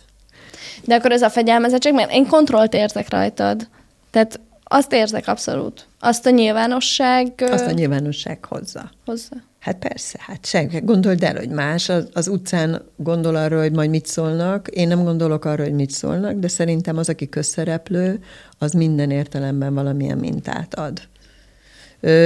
De 0.85 0.95
akkor 0.95 1.11
ez 1.11 1.21
a 1.21 1.29
fegyelmezettség, 1.29 1.93
mert 1.93 2.11
én 2.11 2.27
kontrollt 2.27 2.73
érzek 2.73 3.09
rajtad. 3.09 3.67
Tehát 4.11 4.39
azt 4.63 4.93
érzek 4.93 5.27
abszolút. 5.27 5.87
Azt 5.99 6.25
a 6.25 6.29
nyilvánosság 6.29 7.33
Azt 7.51 7.65
a 7.65 7.71
nyilvánosság 7.71 8.45
hozza. 8.45 8.91
hozzá. 9.05 9.35
Hát 9.59 9.75
persze, 9.75 10.17
hát 10.21 10.45
senki. 10.45 10.79
Gondold 10.79 11.23
el, 11.23 11.35
hogy 11.35 11.49
más 11.49 11.89
az, 11.89 12.07
az 12.13 12.27
utcán 12.27 12.81
gondol 12.95 13.35
arra, 13.35 13.59
hogy 13.59 13.71
majd 13.71 13.89
mit 13.89 14.05
szólnak. 14.05 14.67
Én 14.67 14.87
nem 14.87 15.03
gondolok 15.03 15.45
arra, 15.45 15.63
hogy 15.63 15.73
mit 15.73 15.89
szólnak, 15.91 16.33
de 16.33 16.47
szerintem 16.47 16.97
az, 16.97 17.09
aki 17.09 17.29
közszereplő, 17.29 18.23
az 18.57 18.71
minden 18.71 19.11
értelemben 19.11 19.73
valamilyen 19.73 20.17
mintát 20.17 20.73
ad. 20.73 21.01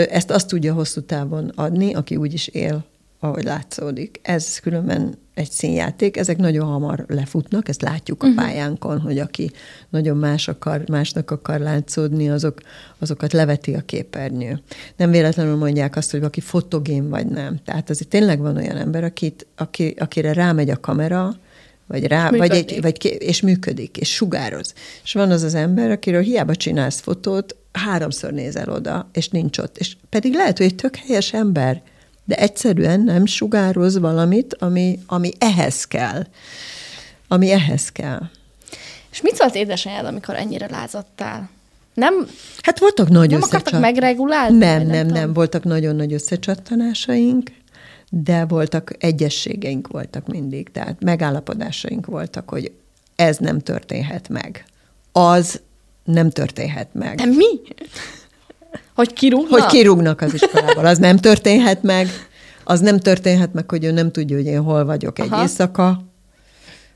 Ezt 0.09 0.31
azt 0.31 0.47
tudja 0.47 0.73
hosszú 0.73 1.01
távon 1.01 1.51
adni, 1.55 1.93
aki 1.93 2.15
úgy 2.15 2.33
is 2.33 2.47
él, 2.47 2.85
ahogy 3.19 3.43
látszódik. 3.43 4.19
Ez 4.21 4.59
különben 4.59 5.17
egy 5.33 5.51
színjáték, 5.51 6.17
ezek 6.17 6.37
nagyon 6.37 6.67
hamar 6.67 7.05
lefutnak, 7.07 7.69
ezt 7.69 7.81
látjuk 7.81 8.23
a 8.23 8.27
pályánkon, 8.35 8.99
hogy 8.99 9.19
aki 9.19 9.51
nagyon 9.89 10.17
más 10.17 10.47
akar, 10.47 10.83
másnak 10.89 11.31
akar 11.31 11.59
látszódni, 11.59 12.29
azok, 12.29 12.59
azokat 12.99 13.33
leveti 13.33 13.73
a 13.73 13.81
képernyő. 13.81 14.61
Nem 14.95 15.11
véletlenül 15.11 15.55
mondják 15.55 15.95
azt, 15.95 16.11
hogy 16.11 16.19
valaki 16.19 16.41
fotogén 16.41 17.09
vagy 17.09 17.27
nem. 17.27 17.59
Tehát 17.65 17.89
azért 17.89 18.09
tényleg 18.09 18.39
van 18.39 18.57
olyan 18.57 18.77
ember, 18.77 19.03
akit, 19.03 19.47
aki, 19.55 19.95
akire 19.99 20.33
rámegy 20.33 20.69
a 20.69 20.79
kamera, 20.79 21.35
vagy 21.87 22.05
rá, 22.07 22.29
vagy 22.29 22.51
egy, 22.51 22.81
vagy 22.81 22.97
ké- 22.97 23.21
és 23.21 23.41
működik, 23.41 23.97
és 23.97 24.13
sugároz. 24.13 24.73
És 25.03 25.13
van 25.13 25.31
az 25.31 25.43
az 25.43 25.53
ember, 25.53 25.91
akiről 25.91 26.21
hiába 26.21 26.55
csinálsz 26.55 26.99
fotót, 26.99 27.55
háromszor 27.71 28.31
nézel 28.31 28.69
oda, 28.69 29.09
és 29.13 29.29
nincs 29.29 29.57
ott. 29.57 29.77
És 29.77 29.95
pedig 30.09 30.33
lehet, 30.33 30.57
hogy 30.57 30.65
egy 30.65 30.75
tök 30.75 30.95
helyes 30.95 31.33
ember, 31.33 31.81
de 32.25 32.35
egyszerűen 32.35 32.99
nem 33.01 33.25
sugároz 33.25 33.97
valamit, 33.99 34.55
ami, 34.59 34.99
ami 35.05 35.31
ehhez 35.37 35.85
kell. 35.85 36.25
Ami 37.27 37.51
ehhez 37.51 37.89
kell. 37.91 38.21
És 39.11 39.21
mit 39.21 39.35
szólt 39.35 39.55
édesanyád, 39.55 40.05
amikor 40.05 40.35
ennyire 40.35 40.67
lázadtál? 40.69 41.49
Nem, 41.93 42.27
Hát 42.61 42.79
voltak 42.79 43.09
nagy 43.09 43.29
nem 43.29 43.37
akartak 43.41 43.61
összecsat- 43.61 43.81
megregulálni? 43.81 44.57
Nem, 44.57 44.81
nem, 44.87 45.07
tudom? 45.07 45.21
nem. 45.21 45.33
Voltak 45.33 45.63
nagyon 45.63 45.95
nagy 45.95 46.13
összecsattanásaink, 46.13 47.51
de 48.09 48.45
voltak 48.45 48.91
egyességeink 48.99 49.87
voltak 49.87 50.27
mindig. 50.27 50.71
Tehát 50.71 51.03
megállapodásaink 51.03 52.05
voltak, 52.05 52.49
hogy 52.49 52.71
ez 53.15 53.37
nem 53.37 53.59
történhet 53.59 54.29
meg. 54.29 54.65
Az 55.11 55.61
nem 56.03 56.29
történhet 56.29 56.93
meg. 56.93 57.15
De 57.17 57.25
mi? 57.25 57.45
Hogy 58.95 59.13
kirúgnak? 59.13 59.59
Hogy 59.59 59.65
kirúgnak 59.65 60.21
az 60.21 60.33
iskolából, 60.33 60.85
az 60.85 60.97
nem 60.97 61.17
történhet 61.17 61.83
meg. 61.83 62.07
Az 62.63 62.79
nem 62.79 62.99
történhet 62.99 63.53
meg, 63.53 63.69
hogy 63.69 63.83
ő 63.83 63.91
nem 63.91 64.11
tudja, 64.11 64.35
hogy 64.35 64.45
én 64.45 64.61
hol 64.61 64.85
vagyok 64.85 65.19
egy 65.19 65.27
Aha. 65.31 65.41
éjszaka. 65.41 66.03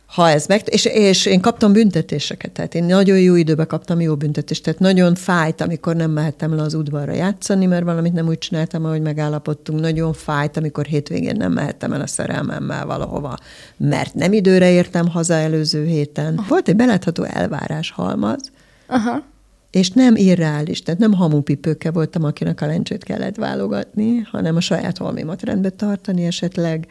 ha 0.05 0.29
ez 0.29 0.45
meg, 0.45 0.61
és, 0.65 0.85
és 0.85 1.25
én 1.25 1.41
kaptam 1.41 1.73
büntetéseket, 1.73 2.51
tehát 2.51 2.75
én 2.75 2.83
nagyon 2.83 3.19
jó 3.19 3.35
időben 3.35 3.67
kaptam 3.67 4.01
jó 4.01 4.15
büntetést, 4.15 4.63
tehát 4.63 4.79
nagyon 4.79 5.15
fájt, 5.15 5.61
amikor 5.61 5.95
nem 5.95 6.11
mehettem 6.11 6.55
le 6.55 6.61
az 6.61 6.73
udvarra 6.73 7.13
játszani, 7.13 7.65
mert 7.65 7.83
valamit 7.83 8.13
nem 8.13 8.27
úgy 8.27 8.37
csináltam, 8.37 8.85
ahogy 8.85 9.01
megállapodtunk, 9.01 9.79
nagyon 9.79 10.13
fájt, 10.13 10.57
amikor 10.57 10.85
hétvégén 10.85 11.35
nem 11.35 11.51
mehettem 11.51 11.93
el 11.93 12.01
a 12.01 12.07
szerelmemmel 12.07 12.85
valahova, 12.85 13.37
mert 13.77 14.13
nem 14.13 14.33
időre 14.33 14.71
értem 14.71 15.07
haza 15.07 15.33
előző 15.33 15.85
héten. 15.85 16.37
Aha. 16.37 16.45
Volt 16.47 16.67
egy 16.67 16.75
belátható 16.75 17.23
elvárás 17.23 17.91
halmaz, 17.91 18.51
Aha. 18.87 19.23
És 19.71 19.89
nem 19.89 20.15
irreális, 20.15 20.81
tehát 20.81 20.99
nem 20.99 21.13
hamupipőkkel 21.13 21.91
voltam, 21.91 22.23
akinek 22.23 22.61
a 22.61 22.65
lencsét 22.65 23.03
kellett 23.03 23.35
válogatni, 23.35 24.17
hanem 24.17 24.55
a 24.55 24.59
saját 24.59 24.97
holmimat 24.97 25.43
rendbe 25.43 25.69
tartani 25.69 26.25
esetleg, 26.25 26.87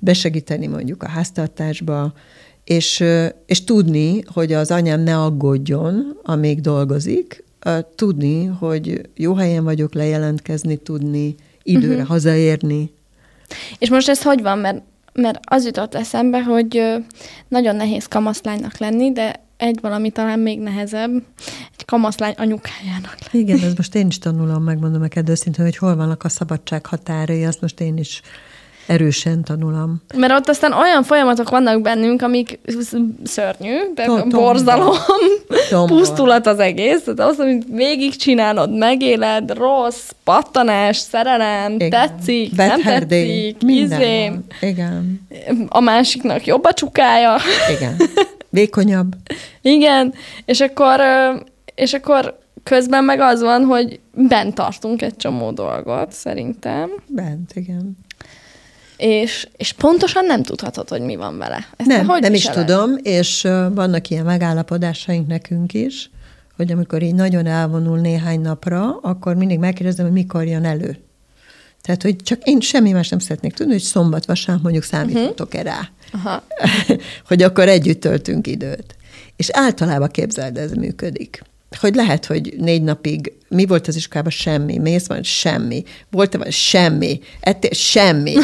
besegíteni 0.00 0.66
mondjuk 0.66 1.02
a 1.02 1.08
háztartásba, 1.08 2.12
és, 2.64 3.04
és 3.46 3.64
tudni, 3.64 4.22
hogy 4.32 4.52
az 4.52 4.70
anyám 4.70 5.00
ne 5.00 5.18
aggódjon, 5.18 6.18
amíg 6.22 6.60
dolgozik, 6.60 7.44
tudni, 7.94 8.44
hogy 8.44 9.08
jó 9.14 9.34
helyen 9.34 9.64
vagyok, 9.64 9.94
lejelentkezni 9.94 10.76
tudni, 10.76 11.34
időre 11.62 11.92
uh-huh. 11.92 12.08
hazaérni. 12.08 12.92
És 13.78 13.90
most 13.90 14.08
ez 14.08 14.22
hogy 14.22 14.42
van? 14.42 14.58
Mert, 14.58 14.82
mert 15.12 15.38
az 15.42 15.64
jutott 15.64 15.94
eszembe, 15.94 16.42
hogy 16.42 16.82
nagyon 17.48 17.76
nehéz 17.76 18.06
kamaszlánynak 18.06 18.78
lenni, 18.78 19.12
de 19.12 19.48
egy 19.60 19.78
valami 19.80 20.10
talán 20.10 20.38
még 20.38 20.60
nehezebb, 20.60 21.10
egy 21.78 21.84
kamaszlány 21.84 22.34
anyukájának. 22.36 23.16
Igen, 23.30 23.60
ez 23.62 23.74
most 23.74 23.94
én 23.94 24.06
is 24.06 24.18
tanulom, 24.18 24.62
megmondom 24.62 25.00
neked 25.00 25.28
őszintén, 25.28 25.64
hogy 25.64 25.76
hol 25.76 25.96
vannak 25.96 26.24
a 26.24 26.28
szabadság 26.28 26.86
határai, 26.86 27.44
azt 27.44 27.60
most 27.60 27.80
én 27.80 27.96
is 27.96 28.22
erősen 28.90 29.44
tanulom. 29.44 30.02
Mert 30.16 30.32
ott 30.32 30.48
aztán 30.48 30.72
olyan 30.72 31.02
folyamatok 31.02 31.48
vannak 31.50 31.82
bennünk, 31.82 32.22
amik 32.22 32.58
szörnyű, 33.24 33.76
de 33.94 34.04
Tom, 34.04 34.28
borzalom, 34.28 34.96
tombol. 35.70 35.98
pusztulat 35.98 36.46
az 36.46 36.58
egész. 36.58 37.02
Tehát 37.04 37.32
az, 37.32 37.38
amit 37.38 37.64
végigcsinálod, 37.72 38.76
megéled, 38.78 39.56
rossz, 39.56 40.10
pattanás, 40.24 40.96
szerelem, 40.96 41.72
Igen. 41.72 41.90
tetszik, 41.90 42.54
Bad 42.54 42.66
nem 42.68 42.80
tetszik, 42.82 43.56
izé. 43.66 44.30
Igen. 44.60 45.20
A 45.68 45.80
másiknak 45.80 46.46
jobb 46.46 46.64
a 46.64 46.72
csukája. 46.72 47.36
Igen. 47.76 47.96
Vékonyabb. 48.48 49.14
Igen, 49.62 50.14
és 50.44 50.60
akkor, 50.60 51.00
és 51.74 51.92
akkor 51.92 52.38
közben 52.62 53.04
meg 53.04 53.20
az 53.20 53.40
van, 53.42 53.64
hogy 53.64 54.00
bent 54.14 54.54
tartunk 54.54 55.02
egy 55.02 55.16
csomó 55.16 55.50
dolgot, 55.50 56.12
szerintem. 56.12 56.90
Bent, 57.06 57.50
igen 57.54 57.96
és, 59.00 59.48
és 59.56 59.72
pontosan 59.72 60.24
nem 60.24 60.42
tudhatod, 60.42 60.88
hogy 60.88 61.00
mi 61.00 61.16
van 61.16 61.38
vele. 61.38 61.66
Ezt 61.76 61.88
nem, 61.88 62.06
hogy 62.06 62.20
nem 62.20 62.34
is 62.34 62.44
tudom, 62.44 62.96
és 63.02 63.42
vannak 63.74 64.08
ilyen 64.08 64.24
megállapodásaink 64.24 65.26
nekünk 65.26 65.74
is, 65.74 66.10
hogy 66.56 66.72
amikor 66.72 67.02
így 67.02 67.14
nagyon 67.14 67.46
elvonul 67.46 67.98
néhány 67.98 68.40
napra, 68.40 68.98
akkor 69.02 69.34
mindig 69.34 69.58
megkérdezem, 69.58 70.04
hogy 70.04 70.14
mikor 70.14 70.44
jön 70.44 70.64
elő. 70.64 70.98
Tehát, 71.82 72.02
hogy 72.02 72.16
csak 72.16 72.42
én 72.44 72.60
semmi 72.60 72.92
más 72.92 73.08
nem 73.08 73.18
szeretnék 73.18 73.54
tudni, 73.54 73.72
hogy 73.72 73.82
szombat, 73.82 74.26
vasárnap 74.26 74.62
mondjuk 74.62 74.84
számíthatok-e 74.84 75.62
rá. 75.62 75.88
Aha. 76.12 76.42
hogy 77.28 77.42
akkor 77.42 77.68
együtt 77.68 78.00
töltünk 78.00 78.46
időt. 78.46 78.96
És 79.36 79.48
általában 79.52 80.08
képzeld, 80.08 80.56
ez 80.56 80.72
működik 80.72 81.42
hogy 81.78 81.94
lehet, 81.94 82.26
hogy 82.26 82.54
négy 82.58 82.82
napig 82.82 83.32
mi 83.48 83.66
volt 83.66 83.88
az 83.88 83.96
iskolában? 83.96 84.30
Semmi. 84.30 84.78
Mész 84.78 85.06
van? 85.06 85.22
Semmi. 85.22 85.82
Volt-e 86.10 86.38
van? 86.38 86.50
Semmi. 86.50 87.20
Ettél? 87.40 87.70
Semmi. 87.72 88.34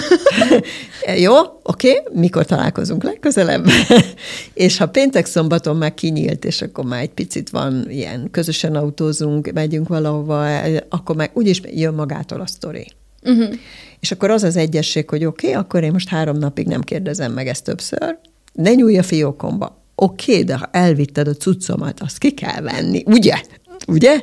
Jó? 1.24 1.34
Oké? 1.62 1.90
Okay? 1.90 2.20
Mikor 2.20 2.44
találkozunk 2.44 3.02
legközelebb? 3.02 3.66
és 4.54 4.76
ha 4.76 4.86
péntek 4.86 5.26
szombaton 5.26 5.76
már 5.76 5.94
kinyílt, 5.94 6.44
és 6.44 6.62
akkor 6.62 6.84
már 6.84 7.00
egy 7.00 7.10
picit 7.10 7.50
van 7.50 7.86
ilyen, 7.90 8.28
közösen 8.30 8.74
autózunk, 8.74 9.52
megyünk 9.52 9.88
valahova, 9.88 10.60
akkor 10.88 11.16
meg 11.16 11.30
úgyis 11.34 11.60
jön 11.64 11.94
magától 11.94 12.40
a 12.40 12.46
sztori. 12.46 12.86
Uh-huh. 13.22 13.54
És 14.00 14.10
akkor 14.10 14.30
az 14.30 14.42
az 14.42 14.56
egyesség, 14.56 15.08
hogy 15.08 15.24
oké, 15.24 15.46
okay, 15.46 15.60
akkor 15.60 15.82
én 15.82 15.92
most 15.92 16.08
három 16.08 16.36
napig 16.36 16.66
nem 16.66 16.80
kérdezem 16.80 17.32
meg 17.32 17.48
ezt 17.48 17.64
többször, 17.64 18.18
ne 18.52 18.74
nyúlj 18.74 18.98
a 18.98 19.02
fiókomba 19.02 19.85
oké, 19.96 20.32
okay, 20.32 20.44
de 20.44 20.56
ha 20.56 20.68
elvitted 20.72 21.28
a 21.28 21.34
cuccomat, 21.34 22.00
azt 22.00 22.18
ki 22.18 22.30
kell 22.30 22.60
venni, 22.60 23.02
ugye? 23.06 23.40
Ugye? 23.86 24.20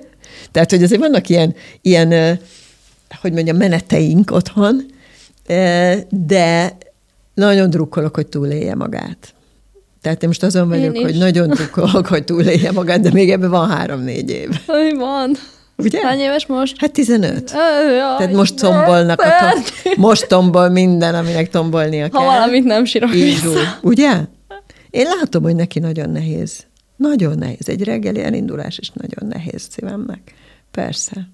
Tehát, 0.51 0.69
hogy 0.69 0.83
azért 0.83 1.01
vannak 1.01 1.29
ilyen, 1.29 1.55
ilyen 1.81 2.39
hogy 3.21 3.33
mondjam, 3.33 3.57
meneteink 3.57 4.31
otthon, 4.31 4.85
de 6.09 6.77
nagyon 7.33 7.69
drukkolok, 7.69 8.15
hogy 8.15 8.27
túlélje 8.27 8.75
magát. 8.75 9.33
Tehát 10.01 10.21
én 10.21 10.27
most 10.27 10.43
azon 10.43 10.69
vagyok, 10.69 10.97
hogy 10.97 11.17
nagyon 11.17 11.49
drukkolok, 11.49 12.07
hogy 12.07 12.23
túlélje 12.23 12.71
magát, 12.71 12.99
de 12.99 13.11
még 13.11 13.31
ebben 13.31 13.49
van 13.49 13.69
három-négy 13.69 14.29
év. 14.29 14.49
Hogy 14.65 14.95
van. 14.95 15.35
Ugye? 15.77 16.05
Hány 16.05 16.19
éves 16.19 16.45
most? 16.45 16.75
Hát 16.79 16.91
15. 16.91 17.51
Jaj, 17.51 18.17
Tehát 18.17 18.33
most 18.33 18.55
tombolnak 18.55 19.21
a 19.21 19.27
tom- 19.39 19.97
most 19.97 20.27
tombol 20.27 20.69
minden, 20.69 21.15
aminek 21.15 21.49
tombolnia 21.49 22.09
kell. 22.09 22.21
Ha 22.21 22.25
valamit 22.25 22.63
nem 22.63 22.85
sírok 22.85 23.11
vissza. 23.11 23.77
Ugye? 23.81 24.11
Én 24.93 25.07
látom, 25.19 25.43
hogy 25.43 25.55
neki 25.55 25.79
nagyon 25.79 26.09
nehéz. 26.09 26.65
Nagyon 26.95 27.37
nehéz. 27.37 27.69
Egy 27.69 27.83
reggeli 27.83 28.23
elindulás 28.23 28.77
is 28.77 28.89
nagyon 28.89 29.29
nehéz 29.29 29.67
szívemnek. 29.71 30.33
Persze. 30.71 31.27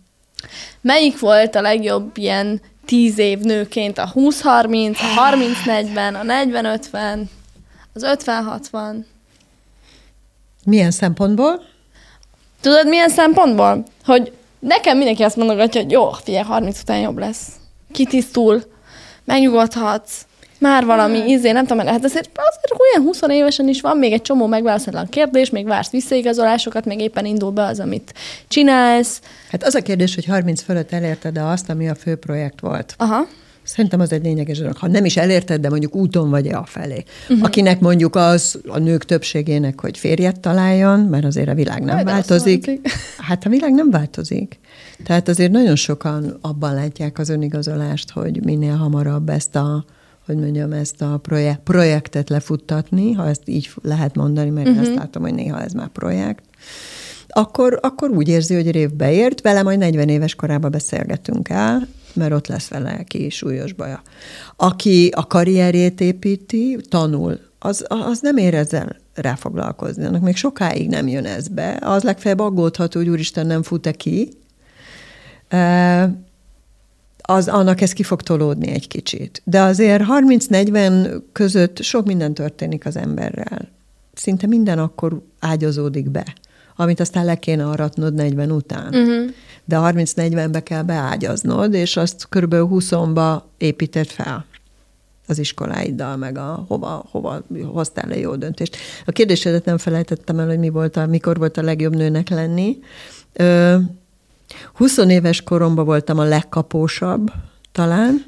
Melyik 0.81 1.19
volt 1.19 1.55
a 1.55 1.61
legjobb 1.61 2.17
ilyen 2.17 2.61
tíz 2.85 3.17
év 3.17 3.39
nőként? 3.39 3.97
A 3.97 4.11
20-30, 4.15 4.97
a 4.97 5.35
30-40, 5.65 6.13
a 6.13 6.79
40-50, 6.91 7.21
az 7.93 8.03
50-60? 8.71 9.03
Milyen 10.65 10.91
szempontból? 10.91 11.61
Tudod, 12.61 12.87
milyen 12.87 13.09
szempontból? 13.09 13.83
Hogy 14.05 14.33
nekem 14.59 14.97
mindenki 14.97 15.23
azt 15.23 15.35
mondogatja, 15.35 15.81
hogy 15.81 15.91
jó, 15.91 16.11
figyelj, 16.11 16.43
30 16.43 16.79
után 16.81 16.99
jobb 16.99 17.17
lesz. 17.17 17.47
Kitisztul, 17.91 18.63
megnyugodhatsz, 19.23 20.25
már 20.59 20.85
valami 20.85 21.17
izé, 21.27 21.51
nem 21.51 21.65
tudom, 21.65 21.85
hát 21.85 22.03
azért, 22.03 22.29
azért 22.33 22.81
olyan 22.93 23.07
20 23.07 23.21
évesen 23.29 23.67
is 23.67 23.81
van 23.81 23.97
még 23.97 24.11
egy 24.11 24.21
csomó 24.21 24.47
megválaszolatlan 24.47 25.07
kérdés, 25.09 25.49
még 25.49 25.65
vársz 25.65 25.89
visszaigazolásokat, 25.89 26.85
még 26.85 26.99
éppen 26.99 27.25
indul 27.25 27.51
be 27.51 27.63
az, 27.63 27.79
amit 27.79 28.13
csinálsz. 28.47 29.21
Hát 29.51 29.63
az 29.63 29.75
a 29.75 29.81
kérdés, 29.81 30.15
hogy 30.15 30.25
30 30.25 30.61
fölött 30.61 30.91
elérted 30.91 31.33
de 31.33 31.41
azt, 31.41 31.69
ami 31.69 31.89
a 31.89 31.95
fő 31.95 32.15
projekt 32.15 32.59
volt. 32.59 32.93
Aha. 32.97 33.27
Szerintem 33.63 33.99
az 33.99 34.11
egy 34.11 34.23
lényeges 34.23 34.57
dolog. 34.57 34.77
Ha 34.77 34.87
nem 34.87 35.05
is 35.05 35.17
elérted, 35.17 35.61
de 35.61 35.69
mondjuk 35.69 35.95
úton 35.95 36.29
vagy-e 36.29 36.57
a 36.57 36.65
felé. 36.65 37.03
Uh-huh. 37.29 37.45
Akinek 37.45 37.79
mondjuk 37.79 38.15
az 38.15 38.59
a 38.67 38.77
nők 38.77 39.05
többségének, 39.05 39.81
hogy 39.81 39.97
férjet 39.97 40.39
találjon, 40.39 40.99
mert 40.99 41.25
azért 41.25 41.49
a 41.49 41.53
világ 41.53 41.83
nem 41.83 41.95
Majd 41.95 42.07
változik. 42.07 42.69
Hát 43.17 43.45
a 43.45 43.49
világ 43.49 43.73
nem 43.73 43.89
változik. 43.89 44.59
Tehát 45.05 45.27
azért 45.27 45.51
nagyon 45.51 45.75
sokan 45.75 46.37
abban 46.41 46.73
látják 46.73 47.19
az 47.19 47.29
önigazolást, 47.29 48.11
hogy 48.11 48.43
minél 48.43 48.75
hamarabb 48.75 49.29
ezt 49.29 49.55
a 49.55 49.85
hogy 50.29 50.37
mondjam, 50.37 50.71
ezt 50.71 51.01
a 51.01 51.17
projekt, 51.17 51.59
projektet 51.59 52.29
lefuttatni, 52.29 53.11
ha 53.11 53.27
ezt 53.27 53.41
így 53.45 53.69
lehet 53.81 54.15
mondani, 54.15 54.49
mert 54.49 54.67
uh-huh. 54.67 54.81
azt 54.81 54.95
látom, 54.95 55.21
hogy 55.21 55.33
néha 55.33 55.61
ez 55.61 55.71
már 55.71 55.87
projekt, 55.87 56.43
akkor, 57.29 57.79
akkor 57.81 58.09
úgy 58.09 58.27
érzi, 58.27 58.53
hogy 58.53 58.71
rév 58.71 58.93
beért, 58.93 59.41
vele 59.41 59.63
majd 59.63 59.77
40 59.77 60.09
éves 60.09 60.35
korában 60.35 60.71
beszélgetünk 60.71 61.49
el, 61.49 61.87
mert 62.13 62.33
ott 62.33 62.47
lesz 62.47 62.67
vele 62.67 63.03
ki 63.03 63.29
súlyos 63.29 63.73
baja. 63.73 64.01
Aki 64.55 65.11
a 65.15 65.27
karrierjét 65.27 66.01
építi, 66.01 66.77
tanul, 66.89 67.39
az, 67.59 67.85
az 67.87 68.19
nem 68.21 68.37
ér 68.37 68.53
ezzel 68.53 68.95
ráfoglalkozni. 69.13 70.05
Annak 70.05 70.21
még 70.21 70.35
sokáig 70.35 70.89
nem 70.89 71.07
jön 71.07 71.25
ez 71.25 71.47
be. 71.47 71.77
Az 71.81 72.03
legfeljebb 72.03 72.39
aggódhat, 72.39 72.93
hogy 72.93 73.09
úristen 73.09 73.47
nem 73.47 73.63
fut-e 73.63 73.91
ki 73.91 74.29
az 77.29 77.47
annak 77.47 77.81
ez 77.81 77.93
ki 77.93 78.03
fog 78.03 78.21
tolódni 78.21 78.71
egy 78.71 78.87
kicsit. 78.87 79.41
De 79.45 79.61
azért 79.61 80.03
30-40 80.07 81.21
között 81.31 81.81
sok 81.81 82.05
minden 82.05 82.33
történik 82.33 82.85
az 82.85 82.95
emberrel. 82.95 83.67
Szinte 84.13 84.47
minden 84.47 84.79
akkor 84.79 85.21
ágyazódik 85.39 86.09
be, 86.09 86.33
amit 86.75 86.99
aztán 86.99 87.25
le 87.25 87.35
kéne 87.35 87.69
aratnod 87.69 88.13
40 88.13 88.51
után. 88.51 88.95
Uh-huh. 88.95 89.29
De 89.65 89.77
30-40-be 89.79 90.63
kell 90.63 90.83
beágyaznod, 90.83 91.73
és 91.73 91.97
azt 91.97 92.27
kb. 92.29 92.53
20-ba 92.53 93.41
építed 93.57 94.07
fel 94.07 94.45
az 95.27 95.39
iskoláiddal, 95.39 96.15
meg 96.15 96.37
a 96.37 96.65
hova, 96.67 97.05
hova 97.11 97.41
hoztál 97.63 98.07
le 98.07 98.17
jó 98.17 98.35
döntést. 98.35 98.77
A 99.05 99.11
kérdésedet 99.11 99.65
nem 99.65 99.77
felejtettem 99.77 100.39
el, 100.39 100.47
hogy 100.47 100.59
mi 100.59 100.69
volt 100.69 100.95
a, 100.95 101.05
mikor 101.05 101.37
volt 101.37 101.57
a 101.57 101.61
legjobb 101.61 101.95
nőnek 101.95 102.29
lenni. 102.29 102.77
Ö, 103.33 103.77
20 104.73 104.97
éves 104.97 105.41
koromban 105.41 105.85
voltam 105.85 106.19
a 106.19 106.23
legkapósabb, 106.23 107.31
talán, 107.71 108.25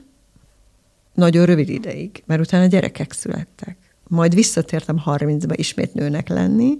nagyon 1.13 1.45
rövid 1.45 1.69
ideig, 1.69 2.23
mert 2.25 2.41
utána 2.41 2.65
gyerekek 2.65 3.11
születtek. 3.11 3.77
Majd 4.07 4.35
visszatértem 4.35 5.01
30-ba 5.05 5.53
ismét 5.55 5.93
nőnek 5.93 6.27
lenni, 6.27 6.77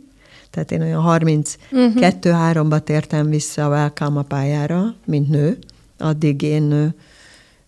tehát 0.50 0.72
én 0.72 0.82
olyan 0.82 1.04
32-3-ba 1.06 2.66
uh-huh. 2.66 2.80
tértem 2.80 3.30
vissza 3.30 3.66
a 3.66 3.70
Welcome 3.70 4.24
pályára, 4.24 4.96
mint 5.06 5.30
nő. 5.30 5.58
Addig 5.98 6.42
én 6.42 6.94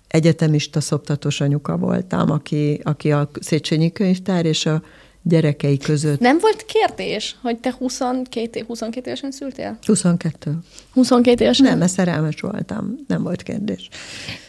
egyetemista 0.07 0.81
szoptatós 0.81 1.41
anyuka 1.41 1.77
voltam, 1.77 2.31
aki, 2.31 2.79
aki 2.83 3.11
a 3.11 3.29
Széchenyi 3.39 3.91
könyvtár 3.91 4.45
és 4.45 4.65
a 4.65 4.83
gyerekei 5.23 5.77
között. 5.77 6.19
Nem 6.19 6.37
volt 6.39 6.65
kérdés, 6.65 7.35
hogy 7.41 7.57
te 7.57 7.75
22, 7.77 8.59
év- 8.59 8.67
22 8.67 9.07
évesen 9.07 9.31
szültél? 9.31 9.77
22. 9.85 10.57
22 10.93 11.43
évesen? 11.43 11.65
Nem, 11.65 11.77
mert 11.77 11.91
szerelmes 11.91 12.41
voltam. 12.41 12.95
Nem 13.07 13.23
volt 13.23 13.43
kérdés. 13.43 13.89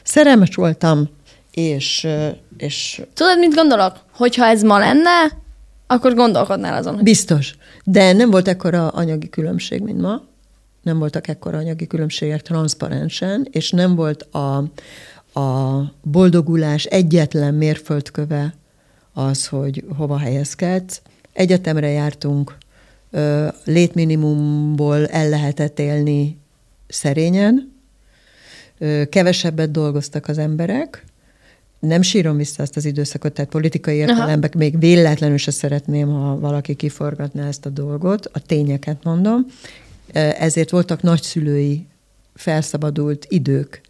Szerelmes 0.02 0.54
voltam, 0.54 1.08
és, 1.50 2.06
és 2.56 3.02
Tudod, 3.14 3.38
mit 3.38 3.54
gondolok? 3.54 3.96
Hogyha 4.12 4.44
ez 4.44 4.62
ma 4.62 4.78
lenne, 4.78 5.42
akkor 5.86 6.14
gondolkodnál 6.14 6.74
azon, 6.74 6.94
hogy 6.94 7.02
biztos. 7.02 7.54
De 7.84 8.12
nem 8.12 8.30
volt 8.30 8.48
ekkora 8.48 8.88
anyagi 8.88 9.28
különbség, 9.28 9.82
mint 9.82 10.00
ma. 10.00 10.22
Nem 10.82 10.98
voltak 10.98 11.28
ekkora 11.28 11.58
anyagi 11.58 11.86
különbségek 11.86 12.42
transzparensen, 12.42 13.48
és 13.50 13.70
nem 13.70 13.94
volt 13.94 14.22
a, 14.22 14.56
a 15.40 15.80
boldogulás 16.02 16.84
egyetlen 16.84 17.54
mérföldköve 17.54 18.54
az, 19.14 19.46
hogy 19.46 19.84
hova 19.96 20.18
helyezkedsz. 20.18 21.02
Egyetemre 21.32 21.88
jártunk, 21.88 22.56
létminimumból 23.64 25.06
el 25.06 25.28
lehetett 25.28 25.78
élni 25.78 26.38
szerényen, 26.88 27.72
kevesebbet 29.08 29.70
dolgoztak 29.70 30.28
az 30.28 30.38
emberek, 30.38 31.04
nem 31.78 32.02
sírom 32.02 32.36
vissza 32.36 32.62
azt 32.62 32.76
az 32.76 32.84
időszakot, 32.84 33.32
tehát 33.32 33.50
politikai 33.50 33.96
értelemben 33.96 34.50
még 34.56 34.78
véletlenül 34.78 35.36
se 35.36 35.50
szeretném, 35.50 36.08
ha 36.08 36.38
valaki 36.38 36.74
kiforgatná 36.74 37.48
ezt 37.48 37.66
a 37.66 37.68
dolgot, 37.68 38.26
a 38.32 38.38
tényeket 38.38 39.04
mondom. 39.04 39.46
Ezért 40.12 40.70
voltak 40.70 41.02
nagyszülői 41.02 41.86
felszabadult 42.34 43.26
idők. 43.28 43.80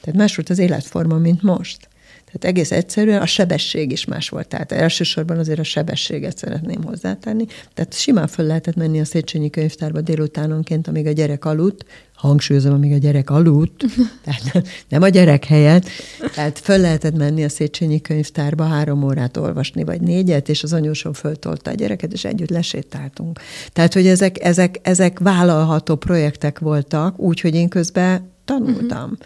Tehát 0.00 0.18
más 0.18 0.36
volt 0.36 0.50
az 0.50 0.58
életforma, 0.58 1.16
mint 1.18 1.42
most. 1.42 1.88
Tehát 2.26 2.56
egész 2.56 2.70
egyszerűen 2.70 3.20
a 3.20 3.26
sebesség 3.26 3.92
is 3.92 4.04
más 4.04 4.28
volt. 4.28 4.48
Tehát 4.48 4.72
elsősorban 4.72 5.38
azért 5.38 5.58
a 5.58 5.64
sebességet 5.64 6.38
szeretném 6.38 6.82
hozzátenni. 6.82 7.46
Tehát 7.74 7.94
simán 7.94 8.26
föl 8.26 8.46
lehetett 8.46 8.74
menni 8.74 9.00
a 9.00 9.04
Széchenyi 9.04 9.50
könyvtárba 9.50 10.00
délutánonként, 10.00 10.88
amíg 10.88 11.06
a 11.06 11.10
gyerek 11.12 11.44
aludt, 11.44 11.84
hangsúlyozom, 12.14 12.72
amíg 12.72 12.92
a 12.92 12.96
gyerek 12.96 13.30
aludt, 13.30 13.84
tehát 14.24 14.68
nem 14.88 15.02
a 15.02 15.08
gyerek 15.08 15.44
helyett, 15.44 15.88
tehát 16.34 16.58
föl 16.58 16.78
lehetett 16.78 17.16
menni 17.16 17.44
a 17.44 17.48
Széchenyi 17.48 18.00
könyvtárba 18.00 18.64
három 18.64 19.04
órát 19.04 19.36
olvasni, 19.36 19.84
vagy 19.84 20.00
négyet, 20.00 20.48
és 20.48 20.62
az 20.62 20.72
anyósom 20.72 21.12
föltolta 21.12 21.70
a 21.70 21.74
gyereket, 21.74 22.12
és 22.12 22.24
együtt 22.24 22.50
lesétáltunk. 22.50 23.40
Tehát, 23.72 23.92
hogy 23.92 24.06
ezek, 24.06 24.44
ezek, 24.44 24.78
ezek 24.82 25.18
vállalható 25.18 25.96
projektek 25.96 26.58
voltak, 26.58 27.18
úgyhogy 27.18 27.54
én 27.54 27.68
közben 27.68 28.30
tanultam. 28.44 29.18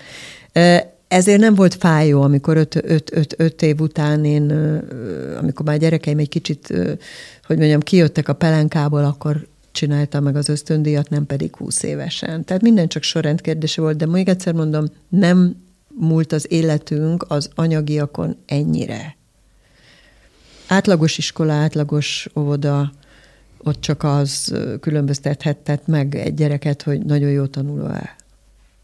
Uh-huh. 0.54 0.98
Ezért 1.10 1.40
nem 1.40 1.54
volt 1.54 1.74
fájó, 1.74 2.22
amikor 2.22 2.56
öt, 2.56 2.74
öt, 2.84 3.16
öt, 3.16 3.34
öt 3.36 3.62
év 3.62 3.80
után 3.80 4.24
én, 4.24 4.50
amikor 5.38 5.66
már 5.66 5.78
gyerekeim 5.78 6.18
egy 6.18 6.28
kicsit, 6.28 6.66
hogy 7.46 7.58
mondjam, 7.58 7.80
kijöttek 7.80 8.28
a 8.28 8.32
pelenkából, 8.32 9.04
akkor 9.04 9.46
csináltam 9.72 10.22
meg 10.22 10.36
az 10.36 10.48
ösztöndíjat, 10.48 11.08
nem 11.08 11.26
pedig 11.26 11.56
20 11.56 11.82
évesen. 11.82 12.44
Tehát 12.44 12.62
minden 12.62 12.88
csak 12.88 13.02
sorrend 13.02 13.40
kérdése 13.40 13.80
volt, 13.80 13.96
de 13.96 14.06
még 14.06 14.28
egyszer 14.28 14.52
mondom, 14.52 14.84
nem 15.08 15.56
múlt 15.88 16.32
az 16.32 16.46
életünk 16.52 17.24
az 17.28 17.50
anyagiakon 17.54 18.36
ennyire. 18.46 19.16
Átlagos 20.66 21.18
iskola, 21.18 21.52
átlagos 21.52 22.28
óvoda, 22.36 22.92
ott 23.58 23.80
csak 23.80 24.02
az 24.02 24.54
különböztethetett 24.80 25.86
meg 25.86 26.14
egy 26.14 26.34
gyereket, 26.34 26.82
hogy 26.82 27.04
nagyon 27.04 27.30
jó 27.30 27.46
tanuló-e. 27.46 28.18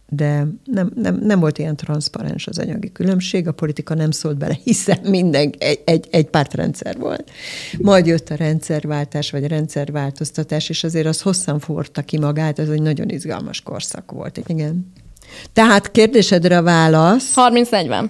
De 0.09 0.47
nem, 0.65 0.93
nem, 0.95 1.19
nem 1.23 1.41
volt 1.41 1.59
ilyen 1.59 1.77
transzparens 1.77 2.47
az 2.47 2.59
anyagi 2.59 2.93
különbség, 2.93 3.49
a 3.49 3.53
politika 3.53 3.95
nem 3.95 4.11
szólt 4.11 4.39
bele, 4.39 4.59
hiszen 4.65 4.99
minden 5.03 5.55
egy, 5.59 5.81
egy, 5.85 6.07
egy 6.11 6.27
pártrendszer 6.27 6.99
volt. 6.99 7.31
Majd 7.79 8.07
jött 8.07 8.31
a 8.31 8.35
rendszerváltás, 8.35 9.31
vagy 9.31 9.45
a 9.45 9.49
rendszerváltoztatás, 9.49 10.69
és 10.69 10.85
azért 10.85 11.07
az 11.07 11.21
hosszan 11.21 11.59
forta 11.59 12.03
ki 12.03 12.19
magát, 12.19 12.59
ez 12.59 12.69
egy 12.69 12.83
nagyon 12.83 13.09
izgalmas 13.09 13.61
korszak 13.61 14.13
volt. 14.13 14.41
Igen. 14.47 14.93
Tehát 15.53 15.91
kérdésedre 15.91 16.57
a 16.57 16.63
válasz. 16.63 17.33
30-40. 17.35 18.09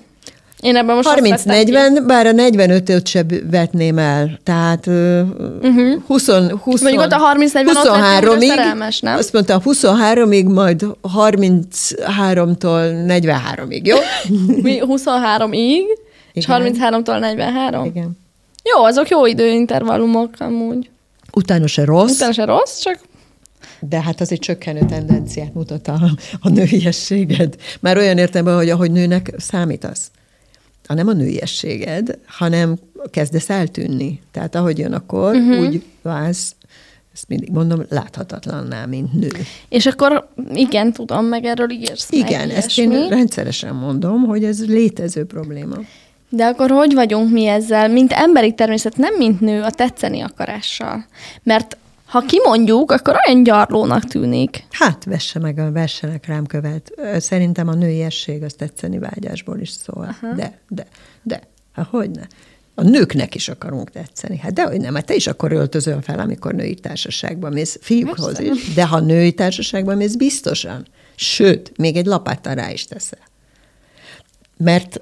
Én 0.61 0.77
ebben 0.77 0.95
most 0.95 1.09
azt 1.09 1.45
vettem 1.45 1.65
ki. 1.65 1.73
30-40, 1.73 2.03
bár 2.07 2.27
a 2.27 2.33
45-öt 2.33 3.07
se 3.07 3.25
vetném 3.51 3.99
el. 3.99 4.39
Tehát 4.43 4.87
uh-huh. 4.87 6.03
20, 6.07 6.27
20, 6.63 6.81
Mondjuk 6.81 7.03
ott 7.03 7.13
a 7.13 7.35
30-40 7.39 7.67
ott 7.67 7.75
lettél, 7.75 8.29
hogy 8.29 8.39
23-ig, 8.39 8.47
szerelmes, 8.47 9.01
nem? 9.01 9.17
azt 9.17 9.33
mondta 9.33 9.61
23-ig, 9.65 10.55
majd 10.55 10.87
33-tól 11.17 13.05
43-ig, 13.09 13.83
jó? 13.83 13.97
Mi 14.63 14.83
23-ig, 14.87 15.83
és 16.33 16.45
Igen. 16.45 16.75
33-tól 16.81 17.19
43. 17.19 17.85
Igen. 17.85 18.19
Jó, 18.75 18.85
azok 18.85 19.09
jó 19.09 19.27
időintervallumok 19.27 20.31
amúgy. 20.39 20.91
Utána 21.33 21.67
se 21.67 21.85
rossz, 21.85 22.15
Utána 22.15 22.33
se 22.33 22.45
rossz, 22.45 22.79
csak 22.79 22.99
de 23.81 24.03
hát 24.03 24.21
az 24.21 24.33
egy 24.33 24.39
csökkenő 24.39 24.81
tendenciát 24.89 25.55
mutat 25.55 25.89
a, 25.89 26.01
a 26.41 26.49
nőiességed. 26.49 27.55
Már 27.81 27.97
olyan 27.97 28.19
értelemben, 28.19 28.57
hogy 28.57 28.71
ahogy 28.71 28.91
nőnek 28.91 29.33
számítasz. 29.39 30.11
Ha 30.87 30.95
nem 30.95 31.09
a 31.09 31.13
nőiességed, 31.13 32.19
hanem 32.27 32.77
kezdesz 33.11 33.51
eltűnni. 33.51 34.21
Tehát 34.31 34.55
ahogy 34.55 34.79
jön 34.79 34.93
a 34.93 35.07
kor, 35.07 35.35
uh-huh. 35.35 35.61
úgy 35.61 35.83
válsz, 36.03 36.55
ezt 37.17 37.29
mindig 37.29 37.51
mondom, 37.51 37.83
láthatatlanná, 37.89 38.85
mint 38.85 39.13
nő. 39.13 39.31
És 39.69 39.87
akkor 39.87 40.29
igen, 40.55 40.93
tudom, 40.93 41.25
meg 41.25 41.45
erről 41.45 41.71
írsz 41.71 42.11
Igen, 42.11 42.47
meg 42.47 42.57
ezt 42.57 42.79
én 42.79 43.09
rendszeresen 43.09 43.75
mondom, 43.75 44.23
hogy 44.23 44.45
ez 44.45 44.67
létező 44.67 45.25
probléma. 45.25 45.77
De 46.29 46.45
akkor 46.45 46.71
hogy 46.71 46.95
vagyunk 46.95 47.33
mi 47.33 47.47
ezzel, 47.47 47.89
mint 47.89 48.13
emberi 48.13 48.55
természet, 48.55 48.97
nem 48.97 49.15
mint 49.15 49.41
nő, 49.41 49.63
a 49.63 49.71
tetszeni 49.71 50.21
akarással? 50.21 51.07
Mert 51.43 51.77
ha 52.07 52.21
kimondjuk, 52.21 52.91
akkor 52.91 53.17
olyan 53.27 53.43
gyarlónak 53.43 54.05
tűnik. 54.05 54.67
Hát, 54.71 55.05
vesse 55.05 55.39
meg, 55.39 55.59
a 55.59 55.73
vessenek 55.73 56.27
rám 56.27 56.47
követ. 56.47 56.93
Szerintem 57.19 57.69
a 57.69 57.75
nőiesség 57.75 58.43
az 58.43 58.53
tetszeni 58.53 58.99
vágyásból 58.99 59.59
is 59.59 59.71
szól. 59.71 60.17
Aha. 60.21 60.35
De, 60.35 60.61
de, 60.69 60.87
de, 61.23 61.41
hát 61.73 61.87
hogyne. 61.87 62.27
A 62.75 62.83
nőknek 62.83 63.35
is 63.35 63.49
akarunk 63.49 63.91
tetszeni. 63.91 64.39
Hát 64.39 64.53
dehogy 64.53 64.81
nem, 64.81 64.95
hát 64.95 65.07
te 65.07 65.15
is 65.15 65.27
akkor 65.27 65.53
öltözöl 65.53 66.01
fel, 66.01 66.19
amikor 66.19 66.55
női 66.55 66.75
társaságban 66.75 67.53
mész, 67.53 67.79
fiúkhoz 67.81 68.37
Persze. 68.37 68.43
is. 68.43 68.75
De 68.75 68.87
ha 68.87 69.01
női 69.01 69.33
társaságban 69.33 69.97
mész, 69.97 70.15
biztosan. 70.15 70.87
Sőt, 71.15 71.73
még 71.77 71.97
egy 71.97 72.07
lapáttal 72.07 72.55
rá 72.55 72.71
is 72.71 72.85
teszel. 72.85 73.19
Mert 74.57 75.01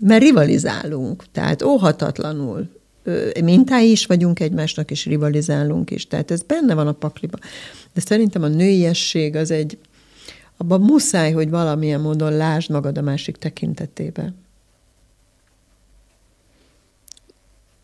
mert 0.00 0.22
rivalizálunk, 0.22 1.24
tehát 1.32 1.62
óhatatlanul 1.62 2.68
mintái 3.44 3.90
is 3.90 4.06
vagyunk 4.06 4.40
egymásnak, 4.40 4.90
és 4.90 5.04
rivalizálunk 5.04 5.90
is. 5.90 6.06
Tehát 6.06 6.30
ez 6.30 6.42
benne 6.42 6.74
van 6.74 6.86
a 6.86 6.92
pakliba. 6.92 7.38
De 7.94 8.00
szerintem 8.00 8.42
a 8.42 8.48
nőiesség 8.48 9.36
az 9.36 9.50
egy, 9.50 9.78
abban 10.56 10.80
muszáj, 10.80 11.32
hogy 11.32 11.50
valamilyen 11.50 12.00
módon 12.00 12.32
lásd 12.32 12.70
magad 12.70 12.98
a 12.98 13.02
másik 13.02 13.36
tekintetébe. 13.36 14.32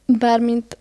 Bármint 0.06 0.78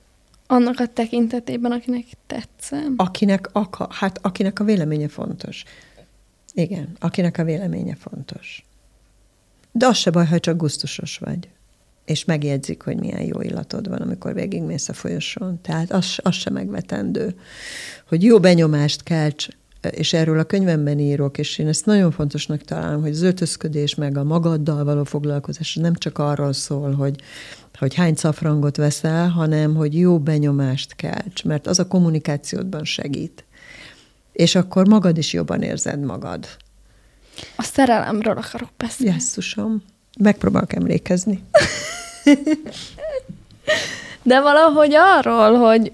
annak 0.48 0.80
a 0.80 0.88
tekintetében, 0.88 1.72
akinek 1.72 2.06
tetszem. 2.28 2.94
Akinek, 2.98 3.50
aka, 3.52 3.88
hát 3.92 4.20
akinek 4.22 4.60
a 4.60 4.64
véleménye 4.64 5.08
fontos. 5.08 5.64
Igen, 6.54 6.96
akinek 7.00 7.38
a 7.38 7.44
véleménye 7.44 7.96
fontos. 7.96 8.66
De 9.72 9.88
az 9.88 9.98
se 9.98 10.12
baj, 10.12 10.26
ha 10.26 10.40
csak 10.40 10.58
gusztusos 10.58 11.18
vagy. 11.18 11.50
És 12.06 12.26
megjegyzik, 12.26 12.82
hogy 12.82 12.98
milyen 12.98 13.22
jó 13.22 13.42
illatod 13.42 13.90
van, 13.90 14.02
amikor 14.02 14.34
végigmész 14.34 14.90
a 14.90 14.94
folyosón. 14.94 15.62
Tehát 15.62 15.92
az, 15.92 16.16
az 16.18 16.36
se 16.36 16.50
megvetendő. 16.50 17.36
Hogy 18.08 18.24
jó 18.24 18.40
benyomást 18.40 19.04
kelts, 19.04 19.48
és 19.92 20.14
erről 20.14 20.40
a 20.40 20.44
könyvemben 20.44 21.00
írok, 21.00 21.38
és 21.38 21.58
én 21.58 21.68
ezt 21.68 21.86
nagyon 21.86 22.12
fontosnak 22.12 22.62
találom, 22.62 23.02
hogy 23.02 23.12
az 23.12 23.22
öltözködés 23.22 23.96
meg 23.96 24.18
a 24.18 24.24
magaddal 24.24 24.84
való 24.84 25.04
foglalkozás 25.04 25.76
nem 25.76 25.96
csak 25.96 26.18
arról 26.18 26.54
szól, 26.54 26.92
hogy, 26.92 27.22
hogy 27.80 27.94
hány 27.94 28.16
szafrangot 28.16 28.78
veszel, 28.78 29.28
hanem 29.28 29.76
hogy 29.76 29.98
jó 29.98 30.20
benyomást 30.20 30.96
kelts, 30.96 31.44
mert 31.44 31.68
az 31.68 31.80
a 31.80 31.88
kommunikációdban 31.88 32.84
segít. 32.84 33.46
És 34.32 34.56
akkor 34.56 34.88
magad 34.88 35.18
is 35.18 35.34
jobban 35.34 35.62
érzed 35.62 36.00
magad. 36.00 36.48
A 37.56 37.64
szerelemről 37.64 38.38
akarok 38.38 38.70
beszélni. 38.78 39.14
Jesszusom, 39.14 39.84
megpróbálok 40.20 40.74
emlékezni. 40.74 41.44
De 44.24 44.42
valahogy 44.42 44.94
arról, 44.94 45.58
hogy 45.58 45.92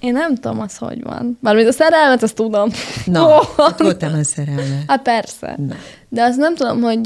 én 0.00 0.12
nem 0.12 0.34
tudom, 0.34 0.60
az 0.60 0.76
hogy 0.76 1.02
van. 1.02 1.38
Mármint 1.40 1.68
a 1.68 1.72
szerelmet, 1.72 2.22
azt 2.22 2.34
tudom. 2.34 2.70
Na, 3.04 3.40
voltam 3.78 4.14
a 4.14 4.24
szerelme. 4.24 4.82
Hát 4.86 5.02
persze. 5.02 5.54
Na. 5.66 5.74
De 6.08 6.22
azt 6.22 6.36
nem 6.38 6.54
tudom, 6.54 6.80
hogy 6.80 7.00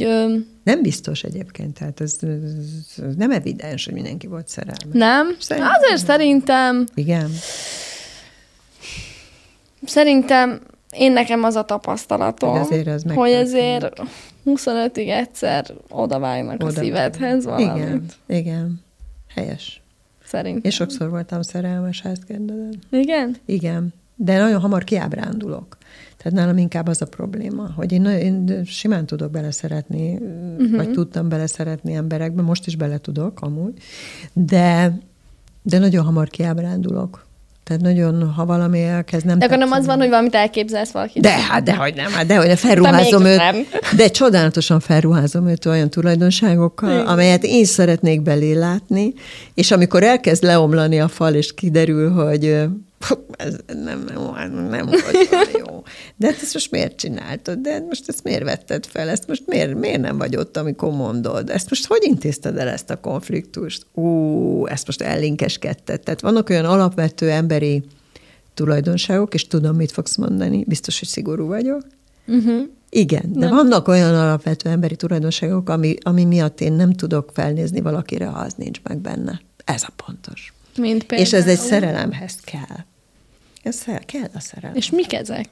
Nem 0.64 0.82
biztos 0.82 1.22
egyébként, 1.22 1.78
tehát 1.78 2.01
ez, 2.01 2.16
ez 2.20 3.05
ez 3.09 3.14
nem 3.16 3.30
evidens, 3.30 3.84
hogy 3.84 3.94
mindenki 3.94 4.26
volt 4.26 4.48
szerelme. 4.48 4.92
nem. 4.92 5.36
Szerintem 5.38 5.72
Azért 5.82 6.07
szerintem, 6.07 6.86
Igen. 6.94 7.30
szerintem 9.86 10.61
én 10.97 11.12
nekem 11.12 11.45
az 11.45 11.55
a 11.55 11.64
tapasztalatom, 11.64 12.51
Hogy 12.51 12.61
azért 12.61 12.86
az 12.86 13.05
hogy 13.14 13.32
azért 13.32 14.03
25-ig 14.47 15.09
egyszer 15.09 15.64
odavágnak 15.88 16.62
a 16.62 16.64
Oda- 16.64 16.82
szívedhez 16.82 17.45
valamit. 17.45 17.76
Igen, 17.76 18.07
igen. 18.26 18.80
Helyes. 19.34 19.82
Szerintem. 20.24 20.62
És 20.64 20.74
sokszor 20.74 21.11
voltam 21.11 21.43
szerelmes, 21.43 22.01
ha 22.01 22.09
ezt 22.09 22.24
kérdezed. 22.24 22.74
Igen? 22.91 23.36
Igen, 23.45 23.93
de 24.14 24.38
nagyon 24.38 24.61
hamar 24.61 24.84
kiábrándulok. 24.84 25.78
Tehát 26.16 26.38
nálam 26.38 26.59
inkább 26.59 26.88
az 26.88 27.03
a 27.03 27.07
probléma, 27.07 27.70
hogy 27.76 27.93
én, 27.93 28.05
én 28.05 28.64
simán 28.64 29.07
tudok 29.07 29.30
beleszeretni, 29.30 30.16
uh-huh. 30.16 30.76
vagy 30.76 30.91
tudtam 30.91 31.28
beleszeretni 31.28 31.95
emberekbe, 31.95 32.43
most 32.43 32.66
is 32.66 32.76
bele 32.76 32.99
tudok 32.99 33.41
amúgy, 33.41 33.72
de, 34.32 34.99
de 35.62 35.78
nagyon 35.78 36.05
hamar 36.05 36.28
kiábrándulok. 36.28 37.26
Tehát 37.71 37.85
nagyon, 37.85 38.33
ha 38.33 38.45
valami 38.45 38.83
elkezd 38.83 39.27
nem 39.27 39.39
De 39.39 39.45
akkor 39.45 39.59
nem 39.59 39.73
az 39.73 39.87
van, 39.87 39.99
hogy 39.99 40.09
valamit 40.09 40.35
elképzelsz 40.35 40.91
valakit? 40.91 41.23
De, 41.23 41.31
hát 41.31 41.62
dehogy 41.62 41.95
nem, 41.95 42.12
hát 42.12 42.27
dehogy 42.27 42.59
felruházom 42.59 43.25
őt. 43.25 43.37
Nem. 43.37 43.57
De 43.97 44.09
csodálatosan 44.09 44.81
felruházom 44.81 45.49
őt 45.49 45.66
olyan 45.66 45.91
tulajdonságokkal, 45.91 46.91
Igen. 46.91 47.07
amelyet 47.07 47.45
én 47.45 47.64
szeretnék 47.64 48.23
belé 48.23 48.53
látni, 48.53 49.12
és 49.55 49.71
amikor 49.71 50.03
elkezd 50.03 50.43
leomlani 50.43 51.01
a 51.01 51.09
fal, 51.09 51.35
és 51.35 51.55
kiderül, 51.55 52.12
hogy 52.12 52.64
ez 53.36 53.57
nem, 53.66 54.05
nem, 54.36 54.53
nem 54.68 54.86
volt 54.86 55.51
jó. 55.59 55.82
De 56.16 56.26
hát 56.26 56.42
ezt 56.42 56.55
most 56.55 56.70
miért 56.70 56.96
csináltad? 56.96 57.59
De 57.59 57.72
hát 57.72 57.86
most 57.86 58.09
ezt 58.09 58.24
miért 58.24 58.42
vetted 58.42 58.86
fel? 58.86 59.09
Ezt 59.09 59.26
most 59.26 59.42
miért, 59.46 59.74
miért 59.74 60.01
nem 60.01 60.18
vagy 60.18 60.36
ott, 60.36 60.57
amikor 60.57 60.92
mondod? 60.92 61.51
Ezt 61.51 61.68
most 61.68 61.86
hogy 61.86 62.03
intézted 62.03 62.57
el 62.57 62.68
ezt 62.68 62.90
a 62.90 63.01
konfliktust? 63.01 63.86
Ú, 63.94 64.66
ezt 64.66 64.86
most 64.86 65.03
ellinkeskedted. 65.03 66.01
Tehát 66.01 66.20
vannak 66.20 66.48
olyan 66.48 66.64
alapvető 66.64 67.30
emberi 67.30 67.84
tulajdonságok, 68.55 69.34
és 69.34 69.46
tudom, 69.46 69.76
mit 69.76 69.92
fogsz 69.92 70.16
mondani. 70.16 70.64
Biztos, 70.66 70.98
hogy 70.98 71.09
szigorú 71.09 71.46
vagyok. 71.46 71.86
Uh-huh. 72.26 72.62
Igen, 72.88 73.32
de 73.32 73.46
nem. 73.46 73.55
vannak 73.55 73.88
olyan 73.88 74.14
alapvető 74.14 74.68
emberi 74.68 74.96
tulajdonságok, 74.96 75.68
ami, 75.68 75.96
ami 76.03 76.24
miatt 76.24 76.61
én 76.61 76.72
nem 76.72 76.92
tudok 76.92 77.30
felnézni 77.34 77.80
valakire, 77.80 78.26
ha 78.26 78.38
az 78.38 78.55
nincs 78.57 78.80
meg 78.82 78.98
benne. 78.98 79.40
Ez 79.64 79.82
a 79.82 79.92
pontos. 80.05 80.53
Mint 80.76 80.98
például. 81.05 81.20
És 81.20 81.32
ez 81.32 81.46
egy 81.46 81.59
szerelemhez 81.59 82.34
kell. 82.34 82.84
Ez 83.62 83.84
kell 84.06 84.28
a 84.34 84.40
szerelem. 84.40 84.76
És 84.76 84.90
mik 84.90 85.12
ezek? 85.12 85.48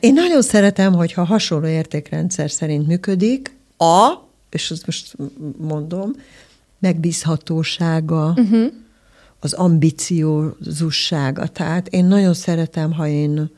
Én 0.00 0.12
nagyon 0.12 0.42
szeretem, 0.42 0.92
hogyha 0.92 1.24
hasonló 1.24 1.66
értékrendszer 1.66 2.50
szerint 2.50 2.86
működik, 2.86 3.56
a, 3.76 4.12
és 4.50 4.70
ezt 4.70 4.86
most 4.86 5.16
mondom, 5.58 6.10
megbízhatósága, 6.78 8.34
uh-huh. 8.36 8.72
az 9.40 9.52
ambiciózussága. 9.52 11.46
Tehát 11.46 11.88
én 11.88 12.04
nagyon 12.04 12.34
szeretem, 12.34 12.92
ha 12.92 13.06
én, 13.06 13.50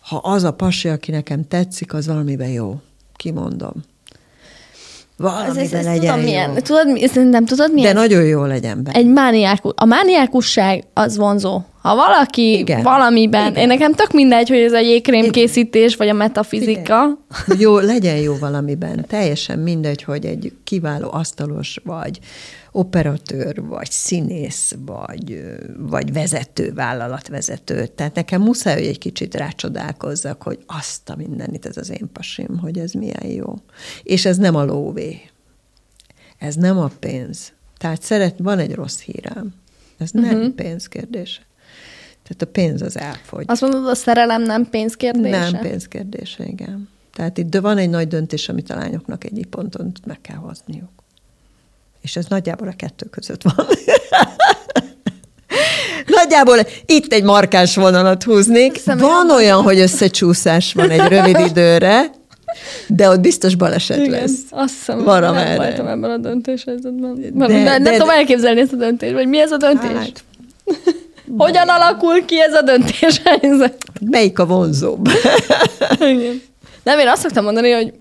ha 0.00 0.16
az 0.16 0.42
a 0.42 0.52
pasi, 0.52 0.88
aki 0.88 1.10
nekem 1.10 1.48
tetszik, 1.48 1.94
az 1.94 2.06
valamiben 2.06 2.48
jó. 2.48 2.80
Kimondom. 3.16 3.82
Valamiben 5.16 5.64
ez, 5.64 5.72
ez, 5.72 5.84
legyen 5.84 6.00
tudom, 6.00 6.16
jó. 6.16 6.22
milyen. 6.24 6.54
Tudod, 6.54 7.08
szerintem 7.08 7.44
tudod 7.44 7.72
milyen? 7.72 7.94
De 7.94 8.00
nagyon 8.00 8.24
jó 8.24 8.44
legyen 8.44 8.82
be. 8.82 8.90
Egy 8.90 9.06
mániákus. 9.06 9.72
A 9.76 9.84
mániákusság 9.84 10.84
az 10.94 11.16
vonzó. 11.16 11.60
Ha 11.82 11.94
valaki 11.94 12.58
Igen. 12.58 12.82
valamiben, 12.82 13.50
Igen. 13.50 13.62
én 13.62 13.66
nekem 13.66 13.92
tök 13.92 14.12
mindegy, 14.12 14.48
hogy 14.48 14.58
ez 14.58 14.72
a 14.72 14.78
jégkrém 14.78 15.30
készítés, 15.30 15.96
vagy 15.96 16.08
a 16.08 16.12
metafizika. 16.12 17.18
Igen. 17.46 17.60
Jó, 17.60 17.78
legyen 17.78 18.16
jó 18.16 18.34
valamiben. 18.40 19.04
Teljesen 19.08 19.58
mindegy, 19.58 20.02
hogy 20.02 20.24
egy 20.24 20.52
kiváló 20.64 21.08
asztalos 21.12 21.80
vagy, 21.84 22.18
operatőr, 22.72 23.62
vagy 23.62 23.90
színész, 23.90 24.74
vagy, 24.78 25.44
vagy 25.76 26.12
vezető, 26.12 26.72
vállalatvezető. 26.72 27.86
Tehát 27.86 28.14
nekem 28.14 28.42
muszáj, 28.42 28.74
hogy 28.74 28.86
egy 28.86 28.98
kicsit 28.98 29.34
rácsodálkozzak, 29.34 30.42
hogy 30.42 30.64
azt 30.66 31.08
a 31.08 31.16
mindenit, 31.16 31.66
ez 31.66 31.76
az 31.76 31.90
én 31.90 32.10
pasim, 32.12 32.58
hogy 32.58 32.78
ez 32.78 32.92
milyen 32.92 33.26
jó. 33.26 33.54
És 34.02 34.24
ez 34.24 34.36
nem 34.36 34.54
a 34.54 34.64
lóvé. 34.64 35.20
Ez 36.38 36.54
nem 36.54 36.78
a 36.78 36.90
pénz. 36.98 37.52
Tehát 37.78 38.02
szeret, 38.02 38.34
van 38.38 38.58
egy 38.58 38.74
rossz 38.74 39.00
hírem. 39.00 39.54
Ez 39.98 40.10
nem 40.10 40.24
uh-huh. 40.24 40.50
pénz 40.50 40.88
kérdése. 40.88 41.40
Tehát 42.22 42.42
a 42.42 42.46
pénz 42.46 42.82
az 42.82 42.98
elfogy. 42.98 43.44
Azt 43.46 43.60
mondod, 43.60 43.86
a 43.86 43.94
szerelem 43.94 44.42
nem 44.42 44.70
pénzkérdése? 44.70 45.50
Nem 45.50 45.60
pénzkérdése, 45.60 46.44
igen. 46.44 46.88
Tehát 47.14 47.38
itt 47.38 47.54
van 47.54 47.78
egy 47.78 47.90
nagy 47.90 48.08
döntés, 48.08 48.48
amit 48.48 48.70
a 48.70 48.74
lányoknak 48.74 49.24
egyik 49.24 49.46
ponton 49.46 49.92
meg 50.06 50.20
kell 50.20 50.36
hozniuk. 50.36 51.01
És 52.02 52.16
ez 52.16 52.24
nagyjából 52.28 52.68
a 52.68 52.74
kettő 52.76 53.06
között 53.10 53.42
van. 53.42 53.66
Nagyjából 56.06 56.58
itt 56.86 57.12
egy 57.12 57.22
markáns 57.22 57.74
vonalat 57.74 58.22
húznék. 58.22 58.72
Hiszem, 58.72 58.98
van 58.98 59.30
olyan, 59.30 59.62
hogy 59.62 59.78
összecsúszás 59.78 60.72
van 60.72 60.90
egy 60.90 61.08
rövid 61.08 61.38
időre, 61.38 62.10
de 62.86 63.08
ott 63.08 63.20
biztos 63.20 63.54
baleset 63.54 63.96
Igen, 63.96 64.10
lesz. 64.10 64.38
Azt 64.50 64.74
hiszem, 64.74 65.04
Van 65.04 65.20
nem 65.20 65.34
merre. 65.34 65.56
voltam 65.56 65.86
ebben 65.86 66.10
a 66.10 66.16
döntéshelyzetben. 66.16 67.20
De, 67.34 67.46
de, 67.46 67.62
de, 67.62 67.78
nem 67.78 67.92
tudom 67.92 68.10
elképzelni 68.10 68.60
ezt 68.60 68.72
a 68.72 68.76
döntést, 68.76 69.12
vagy 69.12 69.26
mi 69.26 69.40
ez 69.40 69.52
a 69.52 69.56
döntés? 69.56 69.90
Hát, 69.90 70.24
Hogyan 71.36 71.68
alakul 71.68 72.24
ki 72.24 72.40
ez 72.40 72.54
a 72.54 72.62
döntéshelyzet? 72.62 73.76
Melyik 74.00 74.38
a 74.38 74.46
vonzóbb? 74.46 75.08
Igen. 76.00 76.42
Nem, 76.82 76.98
én 76.98 77.08
azt 77.08 77.22
szoktam 77.22 77.44
mondani, 77.44 77.70
hogy 77.70 77.92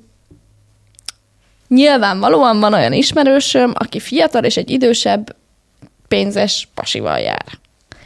Nyilvánvalóan 1.72 2.60
van 2.60 2.74
olyan 2.74 2.94
ismerősöm, 2.94 3.72
aki 3.76 4.00
fiatal 4.00 4.44
és 4.44 4.58
egy 4.58 4.70
idősebb 4.70 5.36
pénzes 6.08 6.68
pasival 6.74 7.20
jár. 7.20 7.46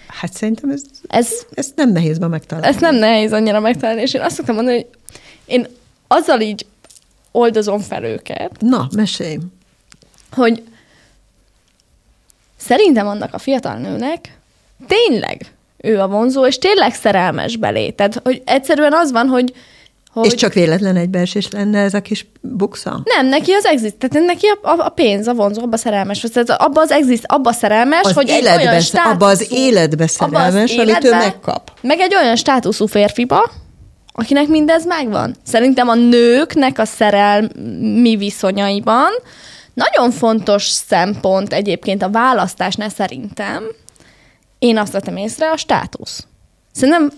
Hát 0.07 0.33
szerintem 0.33 0.69
ez, 0.69 0.81
ez, 1.07 1.29
ez 1.53 1.71
nem 1.75 1.91
nehéz 1.91 2.17
ma 2.17 2.27
megtalálni. 2.27 2.67
Ez 2.67 2.81
nem 2.81 2.95
nehéz 2.95 3.33
annyira 3.33 3.59
megtalálni, 3.59 4.01
és 4.01 4.13
én 4.13 4.21
azt 4.21 4.35
szoktam 4.35 4.55
mondani, 4.55 4.75
hogy 4.75 4.87
én 5.45 5.67
azzal 6.07 6.41
így 6.41 6.65
oldozom 7.31 7.79
fel 7.79 8.03
őket. 8.03 8.51
Na, 8.59 8.87
mesélj. 8.95 9.37
Hogy 10.31 10.63
szerintem 12.57 13.07
annak 13.07 13.33
a 13.33 13.37
fiatal 13.37 13.77
nőnek 13.77 14.37
tényleg 14.87 15.53
ő 15.77 15.99
a 15.99 16.07
vonzó, 16.07 16.45
és 16.45 16.57
tényleg 16.57 16.93
szerelmes 16.93 17.57
belé. 17.57 17.89
Tehát, 17.89 18.19
hogy 18.23 18.41
egyszerűen 18.45 18.93
az 18.93 19.11
van, 19.11 19.27
hogy 19.27 19.53
hogy... 20.15 20.25
És 20.25 20.33
csak 20.33 20.53
véletlen 20.53 20.95
egybeesés 20.95 21.51
lenne 21.51 21.79
ez 21.79 21.93
a 21.93 22.01
kis 22.01 22.27
buksa? 22.41 23.01
Nem, 23.03 23.27
neki 23.27 23.51
az 23.51 23.65
exist, 23.65 23.95
tehát 23.95 24.25
neki 24.25 24.47
a, 24.47 24.69
a, 24.69 24.85
a 24.85 24.89
pénz, 24.89 25.27
a 25.27 25.33
vonzó, 25.33 25.61
abba 25.61 25.77
szerelmes, 25.77 26.19
tehát 26.33 26.49
abba 26.49 26.81
az 26.81 26.91
exist, 26.91 27.23
abba 27.25 27.51
szerelmes, 27.51 28.03
az 28.03 28.13
hogy 28.13 28.29
életbe, 28.29 28.59
egy 28.59 28.67
olyan 28.67 28.81
státuszú, 28.81 29.13
abba 29.13 29.25
az 29.25 29.47
életbe 29.51 30.07
szerelmes, 30.07 30.71
az 30.71 30.77
amit 30.77 31.03
ő 31.03 31.09
megkap. 31.09 31.71
Meg 31.81 31.99
egy 31.99 32.15
olyan 32.15 32.35
státuszú 32.35 32.85
férfiba, 32.85 33.51
akinek 34.13 34.47
mindez 34.47 34.85
megvan. 34.85 35.35
Szerintem 35.43 35.87
a 35.87 35.95
nőknek 35.95 36.79
a 36.79 36.85
szerelmi 36.85 38.15
viszonyaiban 38.17 39.09
nagyon 39.73 40.11
fontos 40.11 40.63
szempont 40.63 41.53
egyébként 41.53 42.01
a 42.03 42.09
választásnál 42.09 42.89
szerintem, 42.89 43.63
én 44.59 44.77
azt 44.77 44.91
vettem 44.91 45.17
észre, 45.17 45.51
a 45.51 45.57
státusz. 45.57 46.27
Szerintem 46.71 47.11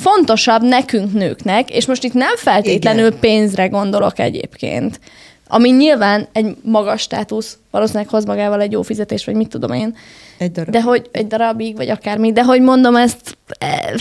fontosabb 0.00 0.62
nekünk 0.62 1.12
nőknek, 1.12 1.70
és 1.70 1.86
most 1.86 2.04
itt 2.04 2.12
nem 2.12 2.36
feltétlenül 2.36 3.06
Igen. 3.06 3.18
pénzre 3.18 3.66
gondolok 3.66 4.18
egyébként, 4.18 5.00
ami 5.48 5.70
nyilván 5.70 6.28
egy 6.32 6.56
magas 6.62 7.00
státusz, 7.00 7.58
valószínűleg 7.70 8.08
hoz 8.08 8.24
magával 8.24 8.60
egy 8.60 8.72
jó 8.72 8.82
fizetés, 8.82 9.24
vagy 9.24 9.34
mit 9.34 9.48
tudom 9.48 9.72
én. 9.72 9.96
Egy 10.38 10.52
darab. 10.52 10.70
De 10.70 10.82
hogy 10.82 11.08
egy 11.12 11.26
darabig, 11.26 11.76
vagy 11.76 11.88
akármi, 11.88 12.32
de 12.32 12.44
hogy 12.44 12.60
mondom 12.60 12.96
ezt, 12.96 13.38
eh, 13.58 13.92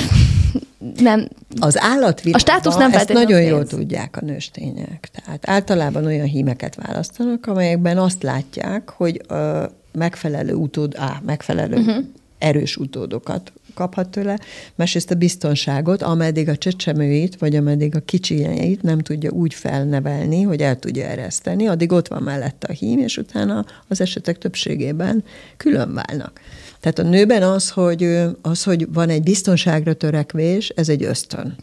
nem. 1.00 1.28
Az 1.60 1.82
állatvilágban 1.82 2.34
a 2.34 2.38
státusz 2.52 2.76
nem 2.76 2.93
ezt 2.93 3.14
nagyon 3.14 3.41
jól 3.41 3.66
tudják 3.66 4.18
a 4.22 4.26
nőstények. 4.26 5.10
Tehát 5.12 5.50
általában 5.50 6.06
olyan 6.06 6.26
hímeket 6.26 6.76
választanak, 6.76 7.45
amelyekben 7.45 7.97
azt 7.97 8.24
látják, 8.24 8.89
hogy 8.89 9.22
a 9.28 9.70
megfelelő 9.91 10.54
utód, 10.54 10.95
á, 10.97 11.22
megfelelő 11.26 11.78
uh-huh. 11.78 12.06
erős 12.38 12.78
utódokat 12.78 13.52
kaphat 13.80 14.09
tőle, 14.09 14.39
másrészt 14.75 15.11
a 15.11 15.15
biztonságot, 15.15 16.01
ameddig 16.01 16.49
a 16.49 16.57
csecsemőit, 16.57 17.36
vagy 17.36 17.55
ameddig 17.55 17.95
a 17.95 17.99
kicsinyeit 17.99 18.82
nem 18.82 18.99
tudja 18.99 19.32
úgy 19.32 19.53
felnevelni, 19.53 20.41
hogy 20.41 20.61
el 20.61 20.80
tudja 20.80 21.05
ereszteni, 21.05 21.67
addig 21.67 21.91
ott 21.91 22.07
van 22.07 22.23
mellette 22.23 22.67
a 22.69 22.73
hím, 22.73 22.99
és 22.99 23.17
utána 23.17 23.65
az 23.88 24.01
esetek 24.01 24.38
többségében 24.38 25.23
külön 25.57 25.93
válnak. 25.93 26.39
Tehát 26.80 26.99
a 26.99 27.03
nőben 27.03 27.43
az, 27.43 27.69
hogy, 27.69 28.03
az, 28.41 28.63
hogy 28.63 28.93
van 28.93 29.09
egy 29.09 29.23
biztonságra 29.23 29.93
törekvés, 29.93 30.69
ez 30.69 30.89
egy 30.89 31.03
ösztön. 31.03 31.55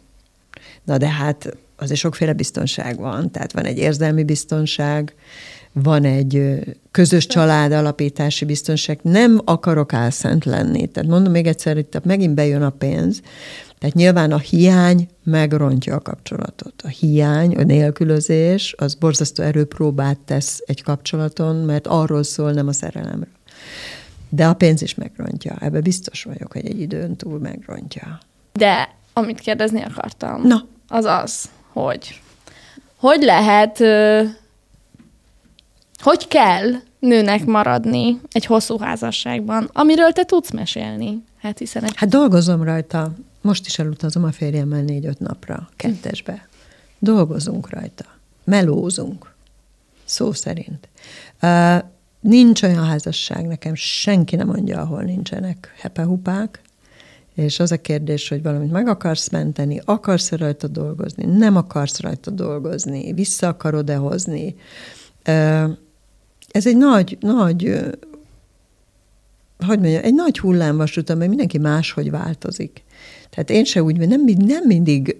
Na 0.84 0.96
de 0.96 1.08
hát 1.08 1.56
azért 1.76 2.00
sokféle 2.00 2.32
biztonság 2.32 2.98
van, 2.98 3.30
tehát 3.30 3.52
van 3.52 3.64
egy 3.64 3.78
érzelmi 3.78 4.24
biztonság, 4.24 5.14
van 5.82 6.04
egy 6.04 6.60
közös 6.90 7.26
család 7.26 7.72
alapítási 7.72 8.44
biztonság. 8.44 8.98
Nem 9.02 9.40
akarok 9.44 9.92
álszent 9.92 10.44
lenni. 10.44 10.86
Tehát 10.86 11.10
mondom 11.10 11.32
még 11.32 11.46
egyszer, 11.46 11.76
itt 11.76 12.04
megint 12.04 12.34
bejön 12.34 12.62
a 12.62 12.70
pénz, 12.70 13.20
tehát 13.78 13.94
nyilván 13.94 14.32
a 14.32 14.38
hiány 14.38 15.08
megrontja 15.24 15.94
a 15.94 16.00
kapcsolatot. 16.00 16.82
A 16.84 16.88
hiány, 16.88 17.56
a 17.56 17.62
nélkülözés, 17.62 18.74
az 18.78 18.94
borzasztó 18.94 19.42
erőpróbát 19.42 20.18
tesz 20.18 20.62
egy 20.66 20.82
kapcsolaton, 20.82 21.56
mert 21.56 21.86
arról 21.86 22.22
szól, 22.22 22.52
nem 22.52 22.68
a 22.68 22.72
szerelemről. 22.72 23.34
De 24.28 24.46
a 24.46 24.54
pénz 24.54 24.82
is 24.82 24.94
megrontja. 24.94 25.56
Ebbe 25.60 25.80
biztos 25.80 26.22
vagyok, 26.22 26.52
hogy 26.52 26.66
egy 26.66 26.80
időn 26.80 27.16
túl 27.16 27.38
megrontja. 27.38 28.18
De 28.52 28.88
amit 29.12 29.40
kérdezni 29.40 29.82
akartam, 29.82 30.42
Na. 30.42 30.64
az 30.88 31.04
az, 31.04 31.48
hogy 31.72 32.20
hogy 32.96 33.22
lehet 33.22 33.78
hogy 36.02 36.28
kell 36.28 36.70
nőnek 36.98 37.44
maradni 37.44 38.20
egy 38.32 38.46
hosszú 38.46 38.78
házasságban, 38.78 39.70
amiről 39.72 40.12
te 40.12 40.24
tudsz 40.24 40.50
mesélni. 40.50 41.22
Hát 41.38 41.58
hiszen 41.58 41.84
egy... 41.84 41.92
Hát 41.96 42.08
dolgozom 42.08 42.62
rajta. 42.62 43.12
Most 43.40 43.66
is 43.66 43.78
elutazom 43.78 44.24
a 44.24 44.32
férjemmel 44.32 44.82
négy-öt 44.82 45.18
napra, 45.18 45.68
kettesbe. 45.76 46.48
Dolgozunk 46.98 47.70
rajta. 47.70 48.04
Melózunk. 48.44 49.34
Szó 50.04 50.32
szerint. 50.32 50.88
Uh, 51.42 51.76
nincs 52.20 52.62
olyan 52.62 52.84
házasság, 52.84 53.46
nekem 53.46 53.74
senki 53.74 54.36
nem 54.36 54.46
mondja, 54.46 54.80
ahol 54.80 55.02
nincsenek 55.02 55.74
hepehupák, 55.80 56.60
és 57.34 57.60
az 57.60 57.72
a 57.72 57.80
kérdés, 57.80 58.28
hogy 58.28 58.42
valamit 58.42 58.70
meg 58.70 58.88
akarsz 58.88 59.28
menteni, 59.28 59.80
akarsz 59.84 60.32
rajta 60.32 60.66
dolgozni, 60.66 61.24
nem 61.24 61.56
akarsz 61.56 62.00
rajta 62.00 62.30
dolgozni, 62.30 63.12
vissza 63.12 63.48
akarod-e 63.48 63.96
hozni. 63.96 64.56
Ez 66.56 66.66
egy 66.66 66.76
nagy, 66.76 67.18
nagy, 67.20 67.80
hogy 69.66 69.78
mondjam, 69.78 70.04
egy 70.04 70.14
nagy 70.14 70.38
hullámvasút, 70.38 71.10
amely 71.10 71.28
mindenki 71.28 71.58
máshogy 71.58 72.10
változik. 72.10 72.84
Tehát 73.30 73.50
én 73.50 73.64
se 73.64 73.82
úgy, 73.82 73.96
nem, 73.96 74.24
nem 74.36 74.64
mindig 74.66 75.16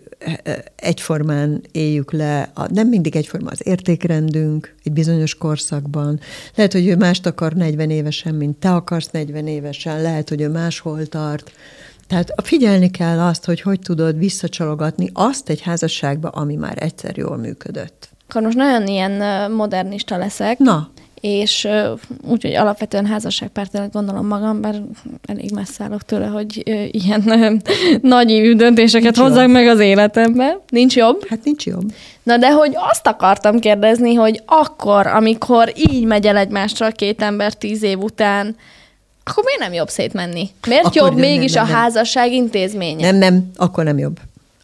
egyformán 0.76 1.62
éljük 1.72 2.12
le, 2.12 2.53
nem 2.68 2.89
mindig 2.89 3.16
egyforma 3.16 3.51
az 3.51 3.61
értékrendünk 3.66 4.74
egy 4.84 4.93
bizonyos 4.93 5.34
korszakban. 5.34 6.20
Lehet, 6.55 6.72
hogy 6.72 6.87
ő 6.87 6.97
mást 6.97 7.26
akar 7.26 7.53
40 7.53 7.91
évesen, 7.91 8.34
mint 8.34 8.57
te 8.57 8.70
akarsz 8.74 9.11
40 9.11 9.47
évesen, 9.47 10.03
lehet, 10.03 10.28
hogy 10.28 10.41
ő 10.41 10.49
máshol 10.49 11.07
tart. 11.07 11.53
Tehát 12.07 12.32
figyelni 12.43 12.91
kell 12.91 13.20
azt, 13.20 13.45
hogy 13.45 13.61
hogy 13.61 13.80
tudod 13.80 14.18
visszacsalogatni 14.18 15.11
azt 15.12 15.49
egy 15.49 15.61
házasságba, 15.61 16.28
ami 16.28 16.55
már 16.55 16.82
egyszer 16.82 17.16
jól 17.16 17.37
működött. 17.37 18.09
Akkor 18.28 18.43
most 18.43 18.57
nagyon 18.57 18.87
ilyen 18.87 19.51
modernista 19.51 20.16
leszek. 20.16 20.59
Na. 20.59 20.91
És 21.21 21.69
úgyhogy 22.23 22.55
alapvetően 22.55 23.07
házasságpártjának 23.07 23.93
gondolom 23.93 24.27
magam, 24.27 24.61
bár 24.61 24.83
elég 25.27 25.51
messze 25.53 25.85
állok 25.85 26.03
tőle, 26.03 26.27
hogy 26.27 26.62
ilyen 26.91 27.62
nagy 28.03 28.57
döntéseket 28.57 29.14
nincs 29.14 29.29
hozzak 29.29 29.43
jobb. 29.43 29.51
meg 29.51 29.67
az 29.69 29.81
életembe. 29.81 30.59
Nincs 30.69 30.97
jobb? 30.97 31.27
Hát 31.29 31.45
nincs 31.45 31.67
jobb. 31.67 31.93
Na 32.23 32.37
de 32.37 32.53
hogy 32.53 32.73
azt 32.91 33.07
akartam 33.07 33.59
kérdezni, 33.59 34.14
hogy 34.14 34.43
akkor, 34.47 35.07
amikor 35.07 35.73
így 35.91 36.05
megy 36.05 36.27
el 36.27 36.37
egymásra 36.37 36.91
két 36.91 37.23
ember 37.23 37.55
tíz 37.55 37.83
év 37.83 37.99
után, 37.99 38.57
akkor 39.25 39.45
miért 39.45 39.61
nem 39.61 39.73
jobb 39.73 39.89
szétmenni? 39.89 40.49
Miért 40.67 40.85
akkor 40.85 40.97
jobb 40.97 41.11
nem, 41.11 41.21
mégis 41.21 41.53
nem, 41.53 41.64
nem, 41.64 41.75
a 41.75 41.77
házasság 41.77 42.33
intézménye? 42.33 43.11
Nem, 43.11 43.19
nem, 43.19 43.51
akkor 43.57 43.85
nem 43.85 43.99
jobb. 43.99 44.19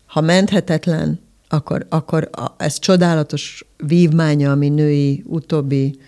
Ha 0.07 0.21
menthetetlen, 0.21 1.21
akkor, 1.49 1.87
akkor 1.89 2.29
a, 2.33 2.47
ez 2.57 2.79
csodálatos 2.79 3.65
vívmánya, 3.77 4.51
ami 4.51 4.69
női 4.69 5.23
utóbbi 5.27 5.99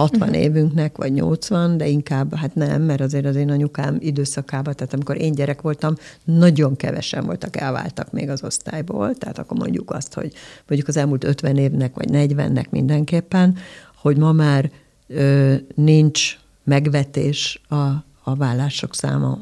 60 0.00 0.28
uh-huh. 0.28 0.42
évünknek, 0.42 0.96
vagy 0.96 1.12
80, 1.12 1.76
de 1.76 1.86
inkább, 1.86 2.34
hát 2.34 2.54
nem, 2.54 2.82
mert 2.82 3.00
azért 3.00 3.26
az 3.26 3.36
én 3.36 3.50
anyukám 3.50 3.96
időszakában, 3.98 4.74
tehát 4.74 4.94
amikor 4.94 5.20
én 5.20 5.32
gyerek 5.32 5.60
voltam, 5.60 5.94
nagyon 6.24 6.76
kevesen 6.76 7.24
voltak, 7.24 7.56
elváltak 7.56 8.12
még 8.12 8.28
az 8.28 8.42
osztályból, 8.42 9.14
tehát 9.14 9.38
akkor 9.38 9.58
mondjuk 9.58 9.90
azt, 9.90 10.14
hogy 10.14 10.32
mondjuk 10.66 10.88
az 10.88 10.96
elmúlt 10.96 11.24
50 11.24 11.56
évnek, 11.56 11.94
vagy 11.94 12.08
40-nek 12.12 12.70
mindenképpen, 12.70 13.56
hogy 13.94 14.16
ma 14.16 14.32
már 14.32 14.70
ö, 15.06 15.54
nincs 15.74 16.38
megvetés 16.64 17.60
a, 17.68 17.84
a 18.22 18.34
vállások 18.36 18.94
száma 18.94 19.38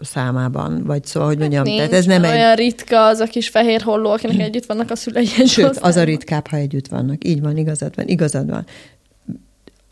számában, 0.00 0.84
vagy 0.84 1.04
szóval, 1.04 1.28
hogy 1.28 1.38
mondjam, 1.38 1.62
Nincs, 1.62 1.76
tehát 1.76 1.92
ez 1.92 2.04
nem 2.04 2.22
olyan 2.22 2.50
egy... 2.50 2.58
ritka 2.58 3.06
az 3.06 3.18
a 3.18 3.26
kis 3.26 3.48
fehér 3.48 3.80
holló, 3.80 4.10
akinek 4.10 4.40
együtt 4.40 4.66
vannak 4.66 4.90
a 4.90 4.96
szülei. 4.96 5.26
Sőt, 5.46 5.78
az 5.78 5.96
a 5.96 6.04
ritkább, 6.04 6.46
ha 6.46 6.56
együtt 6.56 6.88
vannak. 6.88 7.24
Így 7.24 7.40
van, 7.40 7.56
igazad 7.56 7.96
van, 7.96 8.08
igazad 8.08 8.50
van. 8.50 8.66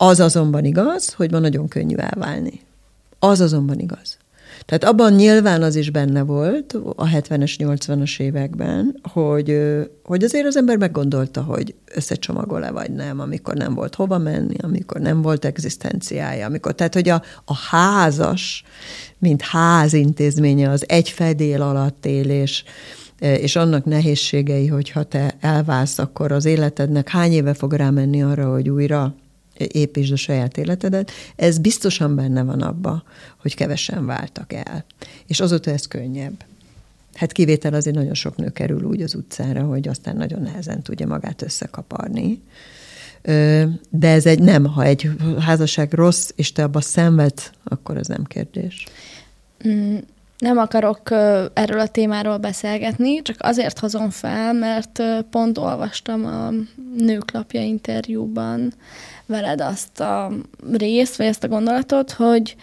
Az 0.01 0.19
azonban 0.19 0.65
igaz, 0.65 1.13
hogy 1.13 1.31
ma 1.31 1.39
nagyon 1.39 1.67
könnyű 1.67 1.95
elválni. 1.95 2.61
Az 3.19 3.39
azonban 3.39 3.79
igaz. 3.79 4.17
Tehát 4.65 4.83
abban 4.83 5.13
nyilván 5.13 5.61
az 5.61 5.75
is 5.75 5.89
benne 5.89 6.21
volt 6.21 6.73
a 6.95 7.05
70-es, 7.05 7.55
80-as 7.57 8.19
években, 8.19 8.99
hogy, 9.11 9.59
hogy 10.03 10.23
azért 10.23 10.45
az 10.45 10.57
ember 10.57 10.77
meggondolta, 10.77 11.41
hogy 11.41 11.75
összecsomagol-e 11.95 12.71
vagy 12.71 12.91
nem, 12.91 13.19
amikor 13.19 13.55
nem 13.55 13.73
volt 13.73 13.95
hova 13.95 14.17
menni, 14.17 14.55
amikor 14.61 15.01
nem 15.01 15.21
volt 15.21 15.45
egzisztenciája, 15.45 16.45
amikor, 16.45 16.73
tehát 16.73 16.93
hogy 16.93 17.09
a, 17.09 17.21
a 17.45 17.55
házas, 17.55 18.63
mint 19.17 19.41
házintézménye, 19.41 20.69
az 20.69 20.85
egy 20.87 21.09
fedél 21.09 21.61
alatt 21.61 22.05
élés, 22.05 22.63
és 23.19 23.55
annak 23.55 23.85
nehézségei, 23.85 24.67
hogyha 24.67 25.03
te 25.03 25.35
elválsz, 25.39 25.99
akkor 25.99 26.31
az 26.31 26.45
életednek 26.45 27.09
hány 27.09 27.31
éve 27.31 27.53
fog 27.53 27.73
rámenni 27.73 28.23
arra, 28.23 28.51
hogy 28.51 28.69
újra 28.69 29.15
építsd 29.67 30.11
a 30.11 30.15
saját 30.15 30.57
életedet, 30.57 31.11
ez 31.35 31.57
biztosan 31.57 32.15
benne 32.15 32.43
van 32.43 32.61
abba, 32.61 33.03
hogy 33.37 33.55
kevesen 33.55 34.05
váltak 34.05 34.53
el. 34.53 34.85
És 35.27 35.39
azóta 35.39 35.71
ez 35.71 35.87
könnyebb. 35.87 36.43
Hát 37.13 37.31
kivétel 37.31 37.73
azért 37.73 37.95
nagyon 37.95 38.13
sok 38.13 38.35
nő 38.35 38.49
kerül 38.49 38.83
úgy 38.83 39.01
az 39.01 39.15
utcára, 39.15 39.63
hogy 39.63 39.87
aztán 39.87 40.15
nagyon 40.15 40.41
nehezen 40.41 40.81
tudja 40.81 41.07
magát 41.07 41.41
összekaparni. 41.41 42.41
De 43.89 44.07
ez 44.07 44.25
egy 44.25 44.39
nem, 44.39 44.65
ha 44.65 44.83
egy 44.83 45.09
házasság 45.39 45.93
rossz, 45.93 46.29
és 46.35 46.51
te 46.51 46.63
abba 46.63 46.81
szenved, 46.81 47.33
akkor 47.63 47.97
ez 47.97 48.07
nem 48.07 48.23
kérdés. 48.23 48.85
Mm, 49.67 49.97
nem 50.37 50.57
akarok 50.57 51.11
erről 51.53 51.79
a 51.79 51.87
témáról 51.87 52.37
beszélgetni, 52.37 53.21
csak 53.21 53.35
azért 53.39 53.79
hozom 53.79 54.09
fel, 54.09 54.53
mert 54.53 55.03
pont 55.29 55.57
olvastam 55.57 56.25
a 56.25 56.49
nőklapja 56.97 57.61
interjúban 57.61 58.73
veled 59.29 59.61
azt 59.61 59.99
a 59.99 60.31
részt, 60.71 61.15
vagy 61.15 61.25
ezt 61.25 61.43
a 61.43 61.47
gondolatot, 61.47 62.11
hogy 62.11 62.55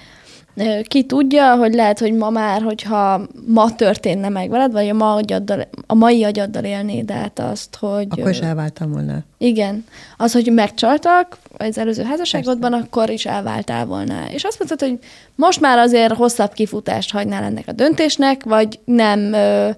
ki 0.82 1.04
tudja, 1.04 1.56
hogy 1.56 1.74
lehet, 1.74 1.98
hogy 1.98 2.12
ma 2.12 2.30
már, 2.30 2.62
hogyha 2.62 3.20
ma 3.46 3.74
történne 3.74 4.28
meg 4.28 4.50
veled, 4.50 4.72
vagy 4.72 4.88
a, 4.88 4.94
ma 4.94 5.14
agyaddal, 5.14 5.68
a 5.86 5.94
mai 5.94 6.24
agyaddal 6.24 6.64
élnéd 6.64 7.10
át 7.10 7.38
azt, 7.38 7.76
hogy... 7.76 8.06
Akkor 8.10 8.30
is 8.30 8.38
elváltam 8.38 8.90
volna. 8.90 9.18
Igen. 9.38 9.84
Az, 10.16 10.32
hogy 10.32 10.52
megcsaltak 10.52 11.38
az 11.56 11.78
előző 11.78 12.02
házasságodban, 12.02 12.70
Persze. 12.70 12.86
akkor 12.86 13.10
is 13.10 13.26
elváltál 13.26 13.86
volna. 13.86 14.14
És 14.30 14.44
azt 14.44 14.58
mondtad, 14.58 14.88
hogy 14.88 14.98
most 15.34 15.60
már 15.60 15.78
azért 15.78 16.14
hosszabb 16.14 16.52
kifutást 16.52 17.12
hagynál 17.12 17.42
ennek 17.42 17.64
a 17.68 17.72
döntésnek, 17.72 18.44
vagy 18.44 18.78
nem 18.84 19.32
ö, 19.32 19.70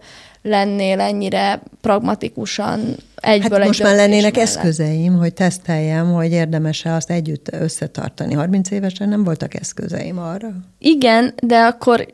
lennél 0.49 1.01
ennyire 1.01 1.63
pragmatikusan 1.81 2.97
egyből 3.15 3.59
hát 3.59 3.67
most 3.67 3.83
már 3.83 3.95
lennének 3.95 4.35
mellett. 4.35 4.49
eszközeim, 4.49 5.17
hogy 5.17 5.33
teszteljem, 5.33 6.13
hogy 6.13 6.31
érdemes-e 6.33 6.95
azt 6.95 7.11
együtt 7.11 7.53
összetartani. 7.53 8.35
30 8.35 8.71
évesen 8.71 9.09
nem 9.09 9.25
voltak 9.25 9.55
eszközeim 9.55 10.19
arra. 10.19 10.53
Igen, 10.79 11.35
de 11.43 11.59
akkor 11.59 12.07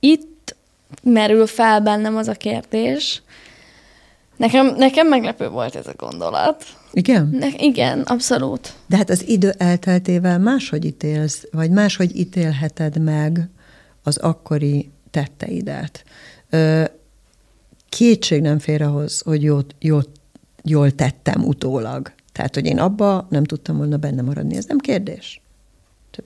itt 0.00 0.56
merül 1.02 1.46
fel 1.46 1.80
bennem 1.80 2.16
az 2.16 2.28
a 2.28 2.32
kérdés. 2.32 3.22
Nekem, 4.36 4.74
nekem 4.76 5.08
meglepő 5.08 5.48
volt 5.48 5.76
ez 5.76 5.86
a 5.86 5.94
gondolat. 5.96 6.64
Igen? 6.92 7.28
Ne, 7.32 7.48
igen, 7.58 8.00
abszolút. 8.00 8.72
De 8.86 8.96
hát 8.96 9.10
az 9.10 9.28
idő 9.28 9.54
elteltével 9.58 10.38
máshogy 10.38 10.84
ítélsz, 10.84 11.46
vagy 11.50 11.70
máshogy 11.70 12.16
ítélheted 12.16 13.02
meg 13.02 13.48
az 14.02 14.16
akkori 14.16 14.90
tetteidet. 15.10 16.04
Ö, 16.50 16.84
kétség 17.96 18.40
nem 18.40 18.58
fér 18.58 18.82
ahhoz, 18.82 19.20
hogy 19.20 19.42
jót, 19.42 19.74
jót 19.78 20.08
jól 20.62 20.90
tettem 20.90 21.44
utólag. 21.44 22.12
Tehát, 22.32 22.54
hogy 22.54 22.66
én 22.66 22.78
abba 22.78 23.26
nem 23.30 23.44
tudtam 23.44 23.76
volna 23.76 23.96
benne 23.96 24.22
maradni, 24.22 24.56
ez 24.56 24.64
nem 24.64 24.78
kérdés. 24.78 25.40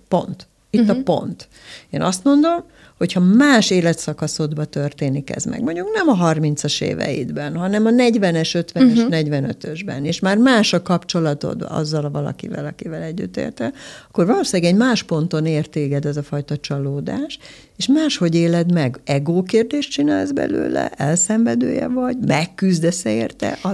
Pont. 0.08 0.46
Itt 0.70 0.80
uh-huh. 0.80 0.96
a 0.96 0.98
mhm. 0.98 1.04
pont. 1.04 1.48
Én 1.90 2.02
azt 2.02 2.24
mondom, 2.24 2.64
hogyha 2.98 3.20
más 3.20 3.70
életszakaszodba 3.70 4.64
történik 4.64 5.30
ez 5.36 5.44
meg, 5.44 5.62
mondjuk 5.62 5.88
nem 5.94 6.08
a 6.08 6.32
30-as 6.32 6.82
éveidben, 6.82 7.56
hanem 7.56 7.86
a 7.86 7.90
40-es, 7.90 8.64
50-es, 8.74 8.82
uh-huh. 8.82 9.08
45-ösben, 9.10 10.02
és 10.02 10.20
már 10.20 10.36
más 10.36 10.72
a 10.72 10.82
kapcsolatod 10.82 11.66
azzal 11.68 12.04
a 12.04 12.10
valakivel, 12.10 12.66
akivel 12.66 13.02
együtt 13.02 13.36
éltél, 13.36 13.72
akkor 14.08 14.26
valószínűleg 14.26 14.72
egy 14.72 14.78
más 14.78 15.02
ponton 15.02 15.46
értéged 15.46 16.04
ez 16.04 16.16
a 16.16 16.22
fajta 16.22 16.56
csalódás, 16.56 17.38
és 17.76 17.86
máshogy 17.86 18.34
éled 18.34 18.72
meg. 18.72 18.98
Ego 19.04 19.42
kérdést 19.42 19.90
csinálsz 19.90 20.30
belőle, 20.30 20.88
elszenvedője 20.88 21.88
vagy, 21.88 22.16
megküzdesz 22.26 23.04
érte, 23.04 23.58
a 23.62 23.68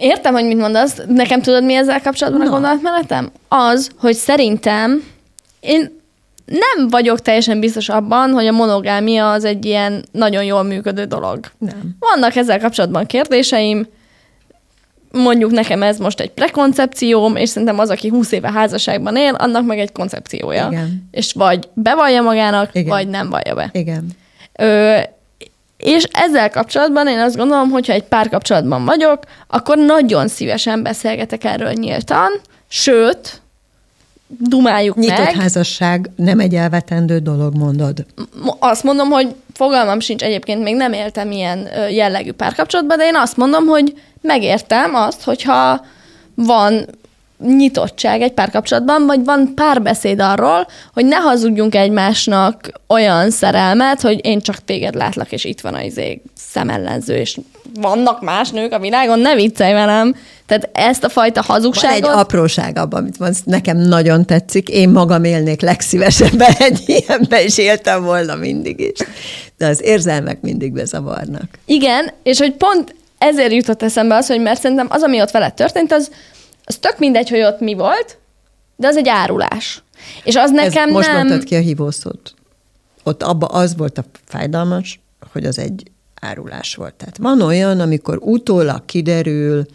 Értem, 0.00 0.32
hogy 0.32 0.44
mit 0.44 0.58
mondasz. 0.58 0.96
Nekem 1.08 1.42
tudod, 1.42 1.64
mi 1.64 1.74
ezzel 1.74 2.00
kapcsolatban 2.00 2.42
no. 2.42 2.48
a 2.48 2.50
gondolatmenetem? 2.50 3.30
Az, 3.48 3.90
hogy 3.96 4.14
szerintem 4.14 5.04
én 5.60 5.97
nem 6.48 6.88
vagyok 6.88 7.20
teljesen 7.20 7.60
biztos 7.60 7.88
abban, 7.88 8.30
hogy 8.30 8.46
a 8.46 8.52
monogámia 8.52 9.30
az 9.30 9.44
egy 9.44 9.64
ilyen 9.64 10.04
nagyon 10.12 10.44
jól 10.44 10.62
működő 10.62 11.04
dolog. 11.04 11.40
Nem. 11.58 11.96
Vannak 11.98 12.36
ezzel 12.36 12.60
kapcsolatban 12.60 13.06
kérdéseim, 13.06 13.86
mondjuk 15.12 15.50
nekem 15.50 15.82
ez 15.82 15.98
most 15.98 16.20
egy 16.20 16.30
prekoncepcióm, 16.30 17.36
és 17.36 17.48
szerintem 17.48 17.78
az, 17.78 17.90
aki 17.90 18.08
20 18.08 18.32
éve 18.32 18.52
házasságban 18.52 19.16
él, 19.16 19.34
annak 19.34 19.66
meg 19.66 19.78
egy 19.78 19.92
koncepciója. 19.92 20.68
Igen. 20.70 21.08
És 21.10 21.32
vagy 21.32 21.68
bevallja 21.74 22.22
magának, 22.22 22.70
Igen. 22.72 22.88
vagy 22.88 23.08
nem 23.08 23.30
vallja 23.30 23.54
be. 23.54 23.68
Igen. 23.72 24.06
Ö, 24.52 24.98
és 25.76 26.04
ezzel 26.12 26.50
kapcsolatban 26.50 27.08
én 27.08 27.18
azt 27.18 27.36
gondolom, 27.36 27.70
hogyha 27.70 27.92
egy 27.92 28.04
párkapcsolatban 28.04 28.84
vagyok, 28.84 29.18
akkor 29.46 29.78
nagyon 29.78 30.28
szívesen 30.28 30.82
beszélgetek 30.82 31.44
erről 31.44 31.72
nyíltan, 31.72 32.30
sőt, 32.68 33.40
dumáljuk 34.28 34.96
Nyitott 34.96 35.18
meg. 35.18 35.34
házasság 35.34 36.10
nem 36.16 36.40
egy 36.40 36.54
elvetendő 36.54 37.18
dolog, 37.18 37.56
mondod. 37.56 38.06
Azt 38.58 38.82
mondom, 38.82 39.08
hogy 39.08 39.34
fogalmam 39.52 40.00
sincs 40.00 40.22
egyébként, 40.22 40.62
még 40.62 40.76
nem 40.76 40.92
éltem 40.92 41.30
ilyen 41.30 41.68
jellegű 41.90 42.32
párkapcsolatban, 42.32 42.98
de 42.98 43.06
én 43.06 43.16
azt 43.16 43.36
mondom, 43.36 43.66
hogy 43.66 43.94
megértem 44.20 44.94
azt, 44.94 45.22
hogyha 45.22 45.84
van 46.34 46.86
nyitottság 47.46 48.20
egy 48.20 48.32
párkapcsolatban, 48.32 49.06
vagy 49.06 49.24
van 49.24 49.52
párbeszéd 49.54 50.20
arról, 50.20 50.66
hogy 50.92 51.04
ne 51.04 51.16
hazudjunk 51.16 51.74
egymásnak 51.74 52.72
olyan 52.86 53.30
szerelmet, 53.30 54.00
hogy 54.00 54.24
én 54.24 54.40
csak 54.40 54.64
téged 54.64 54.94
látlak, 54.94 55.32
és 55.32 55.44
itt 55.44 55.60
van 55.60 55.74
az 55.74 55.82
izé 55.84 56.22
szemellenző, 56.34 57.16
és 57.16 57.38
vannak 57.74 58.22
más 58.22 58.50
nők 58.50 58.72
a 58.72 58.78
világon, 58.78 59.18
ne 59.18 59.34
viccelj 59.34 59.72
velem. 59.72 60.14
Tehát 60.46 60.68
ezt 60.72 61.04
a 61.04 61.08
fajta 61.08 61.44
Van 61.46 61.56
egy 61.56 61.62
hazugságot... 61.62 62.10
apróság 62.10 62.78
abban, 62.78 63.00
amit 63.00 63.18
mondsz, 63.18 63.42
nekem 63.44 63.76
nagyon 63.76 64.24
tetszik. 64.24 64.68
Én 64.68 64.88
magam 64.88 65.24
élnék 65.24 65.60
legszívesebben 65.60 66.52
egy 66.68 66.82
ilyenben, 66.86 67.40
és 67.40 67.58
éltem 67.58 68.02
volna 68.04 68.34
mindig 68.34 68.80
is. 68.80 69.06
De 69.56 69.66
az 69.66 69.82
érzelmek 69.82 70.40
mindig 70.40 70.72
bezavarnak. 70.72 71.58
Igen, 71.64 72.10
és 72.22 72.38
hogy 72.38 72.52
pont 72.52 72.94
ezért 73.18 73.52
jutott 73.52 73.82
eszembe 73.82 74.14
az, 74.14 74.26
hogy 74.26 74.40
mert 74.40 74.60
szerintem 74.60 74.86
az, 74.90 75.02
ami 75.02 75.20
ott 75.20 75.30
veled 75.30 75.54
történt, 75.54 75.92
az, 75.92 76.10
az 76.64 76.76
tök 76.76 76.98
mindegy, 76.98 77.28
hogy 77.28 77.42
ott 77.42 77.60
mi 77.60 77.74
volt, 77.74 78.18
de 78.76 78.86
az 78.86 78.96
egy 78.96 79.08
árulás. 79.08 79.82
És 80.24 80.36
az 80.36 80.50
nekem 80.50 80.88
Ez 80.88 80.94
most 80.94 81.06
nem... 81.06 81.16
mondtad 81.16 81.44
ki 81.44 81.54
a 81.54 81.60
hívószót. 81.60 82.34
Ott 83.02 83.22
abba 83.22 83.46
az 83.46 83.76
volt 83.76 83.98
a 83.98 84.04
fájdalmas, 84.24 85.00
hogy 85.32 85.44
az 85.44 85.58
egy 85.58 85.90
árulás 86.20 86.74
volt. 86.74 86.94
Tehát 86.94 87.16
van 87.16 87.40
olyan, 87.40 87.80
amikor 87.80 88.18
utólag 88.20 88.84
kiderül, 88.84 89.66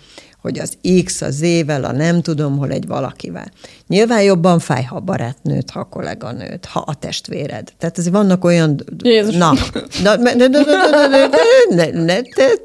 hogy 0.42 0.60
az 0.60 0.78
X 1.04 1.22
az 1.22 1.42
ével, 1.42 1.84
a 1.84 1.92
nem 1.92 2.22
tudom, 2.22 2.58
hol 2.58 2.72
egy 2.72 2.88
valakivel. 2.88 3.52
Nyilván 3.88 4.22
jobban 4.22 4.60
fáj, 4.60 4.84
ha 4.84 4.96
a 4.96 5.00
barátnőt, 5.00 5.70
ha 5.70 5.80
a 5.80 5.84
kolléganőt, 5.84 6.66
ha 6.66 6.80
a 6.80 6.94
testvéred. 6.94 7.74
Tehát 7.78 7.98
ez 7.98 8.10
vannak 8.10 8.44
olyan... 8.44 8.84
Jézus. 9.04 9.36
Na, 9.36 9.54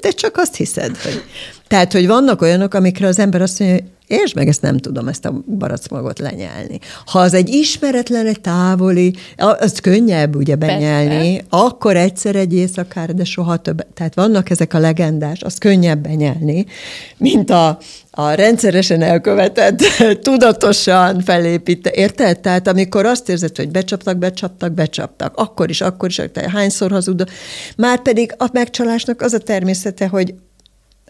te 0.00 0.10
csak 0.10 0.36
azt 0.36 0.56
hiszed. 0.56 0.96
Hogy... 0.96 1.22
Tehát, 1.66 1.92
hogy 1.92 2.06
vannak 2.06 2.42
olyanok, 2.42 2.74
amikre 2.74 3.06
az 3.06 3.18
ember 3.18 3.42
azt 3.42 3.58
mondja, 3.58 3.76
hogy 3.76 3.90
Értsd 4.08 4.34
meg, 4.34 4.48
ezt 4.48 4.62
nem 4.62 4.78
tudom, 4.78 5.08
ezt 5.08 5.24
a 5.24 5.42
baracmagot 5.58 6.18
lenyelni. 6.18 6.78
Ha 7.06 7.18
az 7.18 7.34
egy 7.34 7.48
ismeretlen, 7.48 8.26
egy 8.26 8.40
távoli, 8.40 9.14
az 9.36 9.78
könnyebb 9.78 10.36
ugye 10.36 10.56
benyelni, 10.56 11.32
Persze. 11.32 11.44
akkor 11.48 11.96
egyszer 11.96 12.36
egy 12.36 12.54
éjszakára, 12.54 13.12
de 13.12 13.24
soha 13.24 13.56
több. 13.56 13.86
Tehát 13.94 14.14
vannak 14.14 14.50
ezek 14.50 14.74
a 14.74 14.78
legendás, 14.78 15.42
az 15.42 15.58
könnyebb 15.58 15.98
benyelni, 15.98 16.66
mint 17.16 17.50
a, 17.50 17.78
a 18.10 18.30
rendszeresen 18.30 19.02
elkövetett, 19.02 19.82
tudatosan 20.22 21.20
felépít. 21.20 21.86
Érted? 21.86 22.40
Tehát 22.40 22.68
amikor 22.68 23.06
azt 23.06 23.28
érzed, 23.28 23.56
hogy 23.56 23.70
becsaptak, 23.70 24.16
becsaptak, 24.16 24.72
becsaptak, 24.72 25.36
akkor 25.36 25.70
is, 25.70 25.80
akkor 25.80 26.08
is, 26.08 26.20
te 26.32 26.50
hányszor 26.50 26.90
hazudok. 26.90 27.28
Már 27.76 28.02
pedig 28.02 28.34
a 28.38 28.48
megcsalásnak 28.52 29.22
az 29.22 29.32
a 29.32 29.38
természete, 29.38 30.06
hogy 30.06 30.34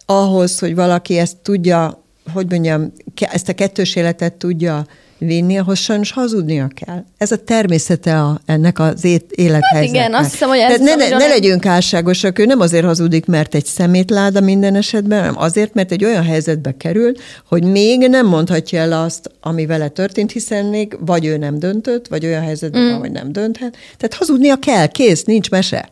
ahhoz, 0.05 0.59
hogy 0.59 0.75
valaki 0.75 1.17
ezt 1.17 1.37
tudja 1.37 2.07
hogy 2.33 2.49
mondjam, 2.49 2.91
ezt 3.31 3.49
a 3.49 3.53
kettős 3.53 3.95
életet 3.95 4.33
tudja 4.33 4.85
vinni, 5.19 5.57
ahhoz 5.57 5.79
sajnos 5.79 6.11
hazudnia 6.11 6.67
kell. 6.67 7.03
Ez 7.17 7.31
a 7.31 7.43
természete 7.43 8.21
a, 8.21 8.41
ennek 8.45 8.79
az 8.79 9.05
élethelyzetnek. 9.05 9.73
Hát 9.73 9.83
igen, 9.83 10.13
azt 10.13 10.31
hiszem, 10.31 10.49
hogy 10.49 10.57
ez 10.57 10.79
ne, 10.79 10.95
ne, 10.95 11.09
ne 11.09 11.27
legyünk 11.27 11.65
álságosak, 11.65 12.39
ő 12.39 12.45
nem 12.45 12.59
azért 12.59 12.85
hazudik, 12.85 13.25
mert 13.25 13.55
egy 13.55 13.65
szemétláda 13.65 14.39
minden 14.39 14.75
esetben, 14.75 15.19
hanem 15.19 15.37
azért, 15.37 15.73
mert 15.73 15.91
egy 15.91 16.05
olyan 16.05 16.23
helyzetbe 16.23 16.77
kerül, 16.77 17.11
hogy 17.47 17.63
még 17.63 17.99
nem 17.99 18.27
mondhatja 18.27 18.79
el 18.79 18.91
azt, 18.91 19.31
ami 19.41 19.65
vele 19.65 19.87
történt, 19.87 20.31
hiszen 20.31 20.65
még 20.65 20.97
vagy 20.99 21.25
ő 21.25 21.37
nem 21.37 21.59
döntött, 21.59 22.07
vagy 22.07 22.25
olyan 22.25 22.43
helyzetben 22.43 22.81
mm. 22.81 22.89
van, 22.89 22.99
hogy 22.99 23.11
nem 23.11 23.31
dönthet. 23.31 23.77
Tehát 23.97 24.13
hazudnia 24.13 24.55
kell, 24.55 24.87
kész, 24.87 25.23
nincs 25.23 25.49
mese. 25.49 25.89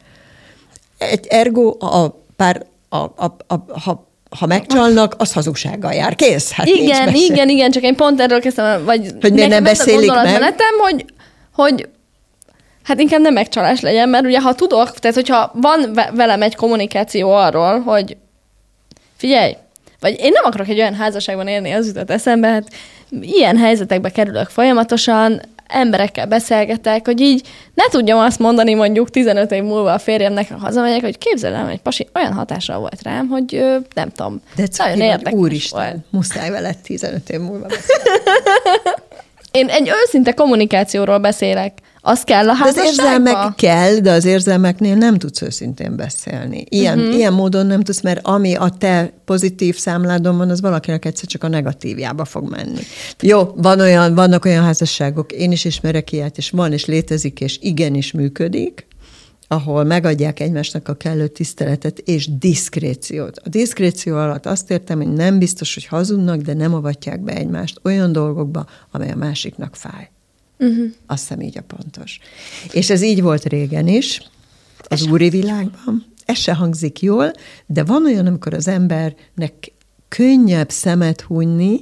Egy 0.98 1.26
ergo 1.30 1.76
a 1.80 2.24
pár, 2.36 2.66
a, 2.90 2.98
a, 2.98 3.38
a, 3.48 3.80
ha 3.80 4.07
ha 4.40 4.46
megcsalnak, 4.46 5.16
az 5.18 5.34
hazugsággal 5.34 5.94
jár. 5.94 6.16
Kész? 6.16 6.52
Hát 6.52 6.68
igen, 6.68 7.14
igen, 7.14 7.50
igen, 7.50 7.72
csak 7.72 7.84
én 7.84 7.96
pont 7.96 8.22
erről 8.22 8.40
kezdtem, 8.40 8.86
vagy 8.86 9.12
hogy 9.22 9.34
miért 9.34 9.50
nem 9.50 9.64
beszélik 9.64 10.14
meg? 10.14 10.24
Menetem, 10.24 10.78
hogy, 10.80 11.06
hogy 11.54 11.90
hát 12.84 13.00
inkább 13.00 13.22
nem 13.22 13.34
megcsalás 13.34 13.82
legyen, 13.82 14.10
mert 14.10 14.26
ugye 14.26 14.42
ha 14.42 14.56
tudok, 14.56 15.00
tehát 15.00 15.16
hogyha 15.16 15.52
van 15.54 16.00
velem 16.14 16.42
egy 16.42 16.56
kommunikáció 16.56 17.32
arról, 17.32 17.80
hogy 17.80 18.18
figyelj, 19.18 19.56
vagy 20.00 20.16
én 20.20 20.32
nem 20.34 20.46
akarok 20.46 20.68
egy 20.68 20.80
olyan 20.80 20.96
házasságban 20.96 21.48
élni, 21.48 21.72
az 21.72 21.88
jutott 21.88 22.10
eszembe, 22.10 22.48
hát 22.48 22.68
ilyen 23.22 23.58
helyzetekbe 23.58 24.10
kerülök 24.12 24.50
folyamatosan, 24.50 25.42
emberekkel 25.68 26.26
beszélgetek, 26.26 27.06
hogy 27.06 27.22
így 27.22 27.48
ne 27.74 27.84
tudjam 27.84 28.20
azt 28.20 28.40
mondani 28.40 28.74
mondjuk 28.74 29.10
15 29.10 29.52
év 29.52 29.64
múlva 29.64 29.94
a 29.94 30.00
férjemnek, 30.00 30.52
ha 30.52 30.58
hazamegyek, 30.58 31.02
hogy 31.02 31.18
képzelem, 31.18 31.68
egy 31.68 31.82
pasi 31.82 32.08
olyan 32.16 32.34
hatással 32.34 32.80
volt 32.80 33.02
rám, 33.02 33.28
hogy 33.28 33.56
ö, 33.56 33.78
nem 33.94 34.10
tudom, 34.10 34.42
De 34.56 34.68
nagyon 34.78 35.02
érdekes 35.02 35.40
Úristen, 35.40 35.80
volt. 35.82 36.06
muszáj 36.10 36.50
veled 36.50 36.78
15 36.78 37.30
év 37.30 37.40
múlva 37.40 37.68
Én 39.58 39.68
egy 39.68 39.92
őszinte 40.04 40.34
kommunikációról 40.34 41.18
beszélek. 41.18 41.78
Az 42.02 42.24
kell 42.24 42.50
a 42.50 42.54
házasságba? 42.54 42.84
De 42.84 42.90
az 42.90 42.98
érzelmek 42.98 43.56
kell, 43.56 43.96
de 43.96 44.12
az 44.12 44.26
érzelmeknél 44.26 44.96
nem 44.96 45.18
tudsz 45.18 45.42
őszintén 45.42 45.96
beszélni. 45.96 46.64
Ilyen, 46.70 47.00
uh-huh. 47.00 47.16
ilyen 47.16 47.34
módon 47.34 47.66
nem 47.66 47.82
tudsz, 47.82 48.02
mert 48.02 48.20
ami 48.24 48.56
a 48.56 48.70
te 48.78 49.12
pozitív 49.26 49.78
számládon 49.78 50.38
van, 50.38 50.50
az 50.50 50.62
valakinek 50.62 51.06
egyszer 51.06 51.28
csak 51.28 51.44
a 51.44 51.48
negatívjába 51.48 52.26
fog 52.26 52.50
menni. 52.50 52.82
Jó, 53.22 53.54
van 53.56 53.80
olyan, 53.80 54.16
vannak 54.16 54.46
olyan 54.46 54.64
házasságok, 54.64 55.32
én 55.32 55.52
is 55.52 55.66
ismerek 55.66 56.12
ilyet, 56.12 56.38
és 56.38 56.50
van, 56.50 56.74
és 56.74 56.86
létezik, 56.86 57.40
és 57.40 57.58
igenis 57.62 58.12
működik, 58.12 58.87
ahol 59.48 59.84
megadják 59.84 60.40
egymásnak 60.40 60.88
a 60.88 60.96
kellő 60.96 61.28
tiszteletet 61.28 62.00
és 62.00 62.38
diszkréciót. 62.38 63.38
A 63.38 63.50
diszkréció 63.50 64.16
alatt 64.16 64.46
azt 64.46 64.72
értem, 64.72 64.98
hogy 64.98 65.14
nem 65.14 65.40
biztos, 65.40 65.74
hogy 65.74 65.86
hazudnak, 65.86 66.42
de 66.42 66.54
nem 66.54 66.74
avatják 66.74 67.20
be 67.22 67.36
egymást 67.36 67.80
olyan 67.84 68.12
dolgokba, 68.12 68.66
amely 68.92 69.12
a 69.12 69.16
másiknak 69.16 69.76
fáj. 69.76 70.10
Uh-huh. 70.60 70.86
Azt 71.06 71.28
hiszem 71.28 71.42
így 71.42 71.58
a 71.58 71.62
pontos. 71.62 72.20
És 72.72 72.90
ez 72.90 73.02
így 73.02 73.22
volt 73.22 73.46
régen 73.46 73.88
is, 73.88 74.22
az 74.78 75.02
ez 75.02 75.08
úri 75.08 75.30
világban. 75.30 76.06
Ez 76.26 76.38
se 76.38 76.54
hangzik 76.54 77.02
jól, 77.02 77.32
de 77.66 77.84
van 77.84 78.06
olyan, 78.06 78.26
amikor 78.26 78.54
az 78.54 78.68
embernek 78.68 79.72
könnyebb 80.08 80.70
szemet 80.70 81.22
hunyni, 81.22 81.80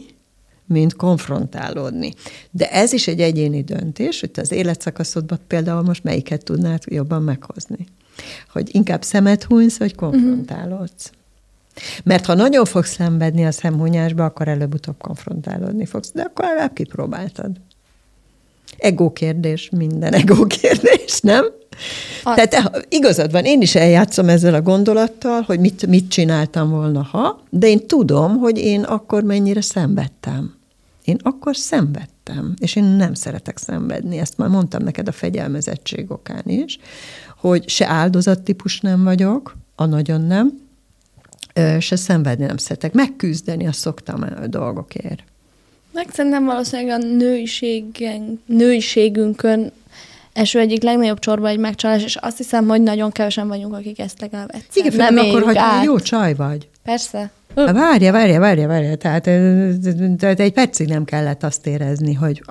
mint 0.68 0.96
konfrontálódni. 0.96 2.14
De 2.52 2.72
ez 2.72 2.94
is 2.94 3.08
egy 3.08 3.22
egyéni 3.22 3.64
döntés, 3.64 4.20
hogy 4.20 4.30
az 4.36 4.52
életszakaszodban 4.52 5.40
például 5.48 5.82
most 5.82 6.04
melyiket 6.04 6.44
tudnád 6.44 6.84
jobban 6.86 7.24
meghozni. 7.24 7.88
Hogy 8.52 8.76
inkább 8.76 9.04
szemet 9.04 9.44
hunysz, 9.44 9.78
vagy 9.78 9.96
konfrontálódsz. 9.96 11.12
Mert 12.04 12.26
ha 12.26 12.34
nagyon 12.34 12.66
fogsz 12.66 12.94
szenvedni 12.94 13.46
a 13.46 13.52
szemhunyásba, 13.52 14.26
akkor 14.26 14.48
előbb-utóbb 14.48 14.98
konfrontálódni 14.98 15.86
fogsz, 15.86 16.12
de 16.14 16.22
akkor 16.22 16.46
legalább 16.46 16.74
kipróbáltad. 16.74 17.52
Ego 18.78 19.14
kérdés, 19.14 19.70
minden 19.70 20.14
ego 20.14 20.46
kérdés, 20.48 21.20
nem? 21.22 21.46
Az. 22.24 22.36
Tehát 22.36 22.54
eh, 22.54 22.82
igazad 22.90 23.32
van, 23.32 23.46
én 23.46 23.62
is 23.62 23.76
eljátszom 23.76 24.30
ezzel 24.30 24.54
a 24.54 24.62
gondolattal, 24.62 25.42
hogy 25.42 25.60
mit, 25.60 25.88
mit 25.88 26.10
csináltam 26.10 26.70
volna, 26.70 27.04
ha, 27.04 27.44
de 27.50 27.68
én 27.68 27.88
tudom, 27.88 28.38
hogy 28.38 28.58
én 28.58 28.82
akkor 28.82 29.24
mennyire 29.24 29.62
szenvedtem. 29.62 30.55
Én 31.06 31.18
akkor 31.24 31.56
szenvedtem, 31.56 32.54
és 32.60 32.76
én 32.76 32.84
nem 32.84 33.14
szeretek 33.14 33.58
szenvedni. 33.58 34.18
Ezt 34.18 34.38
már 34.38 34.50
mondtam 34.50 34.84
neked 34.84 35.08
a 35.08 35.12
fegyelmezettség 35.12 36.12
okán 36.12 36.44
is, 36.46 36.80
hogy 37.38 37.70
se 37.70 37.88
áldozattípus 37.88 38.80
nem 38.80 39.04
vagyok, 39.04 39.56
a 39.76 39.86
nagyon 39.86 40.22
nem, 40.22 40.64
se 41.80 41.96
szenvedni 41.96 42.46
nem 42.46 42.58
szeretek. 42.58 42.94
Megküzdeni, 42.94 43.68
azt 43.68 43.80
szoktam 43.80 44.26
a 44.42 44.48
dolgokért. 44.48 45.24
Meg 45.92 46.08
szerintem 46.12 46.46
valószínűleg 46.46 47.02
a 47.02 47.06
nőiségen, 47.06 48.42
nőiségünkön 48.46 49.72
eső 50.34 50.60
egyik 50.60 50.84
legnagyobb 50.84 51.20
csorba 51.20 51.48
egy 51.48 51.58
megcsalás, 51.58 52.04
és 52.04 52.16
azt 52.16 52.38
hiszem, 52.38 52.68
hogy 52.68 52.82
nagyon 52.82 53.12
kevesen 53.12 53.48
vagyunk, 53.48 53.74
akik 53.74 54.00
ezt 54.00 54.22
legalább 54.22 54.50
egyszer 54.54 54.86
Igen, 54.86 55.14
nem 55.14 55.26
akkor, 55.26 55.42
hogy 55.42 55.58
át. 55.58 55.84
jó 55.84 56.00
csaj 56.00 56.34
vagy. 56.34 56.68
Persze. 56.86 57.32
Várja, 57.56 58.12
várja, 58.12 58.40
várja, 58.40 58.68
várja. 58.68 58.96
Tehát, 58.96 59.24
tehát 60.18 60.40
egy 60.40 60.54
percig 60.54 60.88
nem 60.88 61.06
kellett 61.06 61.44
azt 61.44 61.68
érezni, 61.68 62.14
hogy 62.14 62.42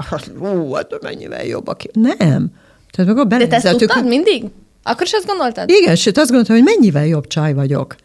ó, 0.40 0.74
hát 0.74 1.02
mennyivel 1.02 1.44
jobb 1.44 1.68
aki. 1.68 1.90
Nem. 1.92 2.52
Tehát 2.90 3.10
akkor 3.10 3.26
De 3.26 3.46
te 3.46 3.56
ezt 3.56 3.76
tudtad 3.76 4.06
mindig? 4.06 4.44
Akkor 4.82 5.02
is 5.02 5.12
azt 5.12 5.26
gondoltad? 5.26 5.70
Igen, 5.70 5.96
sőt 5.96 6.18
azt 6.18 6.30
gondoltam, 6.30 6.56
hogy 6.56 6.64
mennyivel 6.64 7.06
jobb 7.06 7.26
csaj 7.26 7.54
vagyok. 7.54 7.96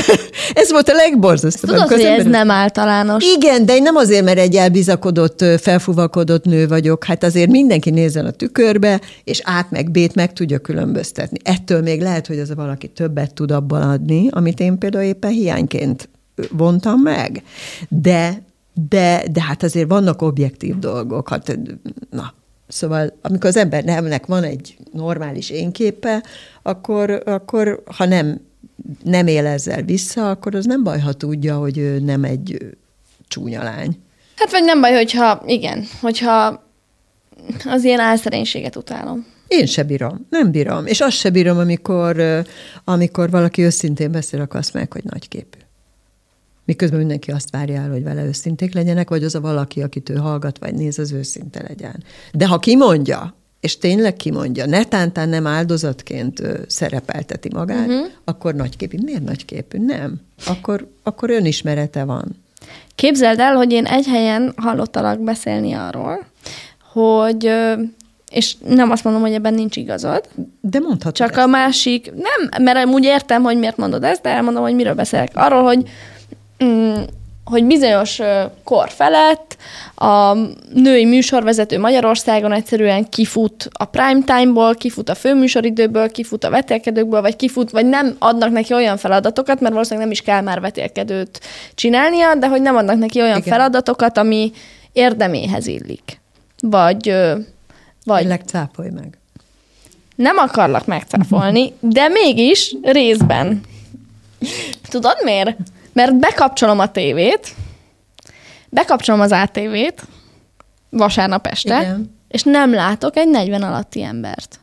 ez 0.62 0.70
volt 0.70 0.88
a 0.88 0.94
legborzasztóbb. 0.94 1.70
Tudod, 1.70 1.88
hogy 1.88 2.00
ez 2.00 2.24
nem 2.24 2.50
általános. 2.50 3.24
Igen, 3.36 3.66
de 3.66 3.74
én 3.74 3.82
nem 3.82 3.96
azért, 3.96 4.24
mert 4.24 4.38
egy 4.38 4.54
elbizakodott, 4.54 5.44
felfuvakodott 5.60 6.44
nő 6.44 6.68
vagyok. 6.68 7.04
Hát 7.04 7.24
azért 7.24 7.50
mindenki 7.50 7.90
nézzen 7.90 8.26
a 8.26 8.30
tükörbe, 8.30 9.00
és 9.24 9.40
át 9.44 9.70
meg 9.70 9.90
bét 9.90 10.14
meg 10.14 10.32
tudja 10.32 10.58
különböztetni. 10.58 11.38
Ettől 11.44 11.82
még 11.82 12.00
lehet, 12.00 12.26
hogy 12.26 12.38
az 12.38 12.50
a 12.50 12.54
valaki 12.54 12.88
többet 12.88 13.34
tud 13.34 13.50
abban 13.50 13.82
adni, 13.82 14.28
amit 14.30 14.60
én 14.60 14.78
például 14.78 15.04
éppen 15.04 15.30
hiányként 15.30 16.08
vontam 16.50 17.00
meg. 17.00 17.42
De 17.88 18.42
de, 18.88 19.24
de 19.32 19.42
hát 19.42 19.62
azért 19.62 19.88
vannak 19.88 20.22
objektív 20.22 20.78
dolgok. 20.78 21.28
Hát, 21.28 21.58
na, 22.10 22.34
Szóval, 22.68 23.12
amikor 23.22 23.48
az 23.48 23.56
ember 23.56 23.84
nemnek 23.84 24.26
van 24.26 24.42
egy 24.42 24.76
normális 24.92 25.50
énképe, 25.50 26.24
akkor, 26.62 27.22
akkor 27.26 27.82
ha 27.96 28.04
nem, 28.04 28.40
nem 29.04 29.26
él 29.26 29.46
ezzel 29.46 29.82
vissza, 29.82 30.30
akkor 30.30 30.54
az 30.54 30.64
nem 30.64 30.82
baj, 30.82 31.00
ha 31.00 31.12
tudja, 31.12 31.56
hogy 31.56 31.78
ő 31.78 31.98
nem 31.98 32.24
egy 32.24 32.56
csúnya 33.28 33.62
lány. 33.62 33.98
Hát 34.36 34.50
vagy 34.50 34.64
nem 34.64 34.80
baj, 34.80 34.92
hogyha, 34.92 35.42
igen, 35.46 35.84
hogyha 36.00 36.62
az 37.64 37.84
ilyen 37.84 38.00
álszerénységet 38.00 38.76
utálom. 38.76 39.26
Én 39.48 39.66
se 39.66 39.82
bírom, 39.82 40.26
nem 40.30 40.50
bírom. 40.50 40.86
És 40.86 41.00
azt 41.00 41.16
se 41.16 41.30
bírom, 41.30 41.58
amikor, 41.58 42.44
amikor 42.84 43.30
valaki 43.30 43.62
őszintén 43.62 44.10
beszél, 44.10 44.40
akkor 44.40 44.60
azt 44.60 44.74
meg, 44.74 44.92
hogy 44.92 45.04
nagyképű. 45.04 45.58
Miközben 46.64 46.98
mindenki 46.98 47.30
azt 47.30 47.50
várja 47.50 47.80
el, 47.80 47.90
hogy 47.90 48.02
vele 48.02 48.24
őszinték 48.24 48.74
legyenek, 48.74 49.08
vagy 49.08 49.24
az 49.24 49.34
a 49.34 49.40
valaki, 49.40 49.82
akit 49.82 50.08
ő 50.08 50.14
hallgat, 50.14 50.58
vagy 50.58 50.74
néz, 50.74 50.98
az 50.98 51.12
őszinte 51.12 51.62
legyen. 51.68 52.04
De 52.32 52.46
ha 52.46 52.58
kimondja, 52.58 53.34
és 53.62 53.78
tényleg 53.78 54.16
kimondja, 54.16 54.66
netántán 54.66 55.28
nem 55.28 55.46
áldozatként 55.46 56.42
szerepelteti 56.66 57.48
magát, 57.52 57.86
uh-huh. 57.86 58.06
akkor 58.24 58.54
nagyképű. 58.54 58.96
Miért 59.02 59.24
nagyképű? 59.24 59.78
Nem. 59.78 60.20
Akkor, 60.46 60.88
akkor 61.02 61.30
önismerete 61.30 62.04
van. 62.04 62.42
Képzeld 62.94 63.38
el, 63.38 63.54
hogy 63.54 63.72
én 63.72 63.84
egy 63.84 64.06
helyen 64.06 64.52
hallottalak 64.56 65.20
beszélni 65.20 65.72
arról, 65.72 66.26
hogy 66.92 67.50
és 68.30 68.54
nem 68.66 68.90
azt 68.90 69.04
mondom, 69.04 69.22
hogy 69.22 69.32
ebben 69.32 69.54
nincs 69.54 69.76
igazad. 69.76 70.28
De 70.60 70.78
mondhatod 70.78 71.14
Csak 71.14 71.30
ezt. 71.30 71.38
a 71.38 71.46
másik, 71.46 72.12
nem, 72.14 72.64
mert 72.64 72.86
úgy 72.86 73.04
értem, 73.04 73.42
hogy 73.42 73.58
miért 73.58 73.76
mondod 73.76 74.04
ezt, 74.04 74.22
de 74.22 74.28
elmondom, 74.28 74.62
hogy 74.62 74.74
miről 74.74 74.94
beszélek. 74.94 75.30
Arról, 75.34 75.62
hogy 75.62 75.88
mm, 76.64 76.94
hogy 77.44 77.64
bizonyos 77.64 78.20
kor 78.64 78.90
felett 78.90 79.56
a 79.94 80.34
női 80.74 81.04
műsorvezető 81.04 81.78
Magyarországon 81.78 82.52
egyszerűen 82.52 83.08
kifut 83.08 83.68
a 83.72 83.84
prime 83.84 84.22
time-ból, 84.24 84.74
kifut 84.74 85.08
a 85.08 85.14
főműsoridőből, 85.14 86.10
kifut 86.10 86.44
a 86.44 86.50
vetélkedőkből, 86.50 87.20
vagy 87.20 87.36
kifut, 87.36 87.70
vagy 87.70 87.86
nem 87.86 88.16
adnak 88.18 88.50
neki 88.50 88.74
olyan 88.74 88.96
feladatokat, 88.96 89.60
mert 89.60 89.72
valószínűleg 89.72 90.04
nem 90.04 90.16
is 90.16 90.22
kell 90.22 90.40
már 90.40 90.60
vetélkedőt 90.60 91.40
csinálnia, 91.74 92.34
de 92.34 92.48
hogy 92.48 92.62
nem 92.62 92.76
adnak 92.76 92.98
neki 92.98 93.20
olyan 93.20 93.38
Igen. 93.38 93.52
feladatokat, 93.52 94.18
ami 94.18 94.52
érdeméhez 94.92 95.66
illik. 95.66 96.20
Vagy... 96.60 97.14
vagy 98.04 98.20
Tényleg 98.20 98.42
cáfolj 98.46 98.90
meg. 98.90 99.18
Nem 100.14 100.36
akarlak 100.38 100.86
megcáfolni, 100.86 101.72
de 101.80 102.08
mégis 102.08 102.76
részben. 102.82 103.60
Tudod 104.88 105.16
miért? 105.24 105.56
Mert 105.92 106.16
bekapcsolom 106.16 106.78
a 106.78 106.90
tévét, 106.90 107.54
bekapcsolom 108.68 109.20
az 109.20 109.32
ATV-t 109.32 110.06
vasárnap 110.90 111.46
este, 111.46 111.80
Igen. 111.80 112.18
és 112.28 112.42
nem 112.42 112.74
látok 112.74 113.16
egy 113.16 113.28
40 113.28 113.62
alatti 113.62 114.02
embert. 114.02 114.60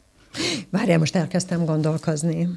Várjál, 0.69 0.97
most 0.97 1.15
elkezdtem 1.15 1.65
gondolkozni. 1.65 2.49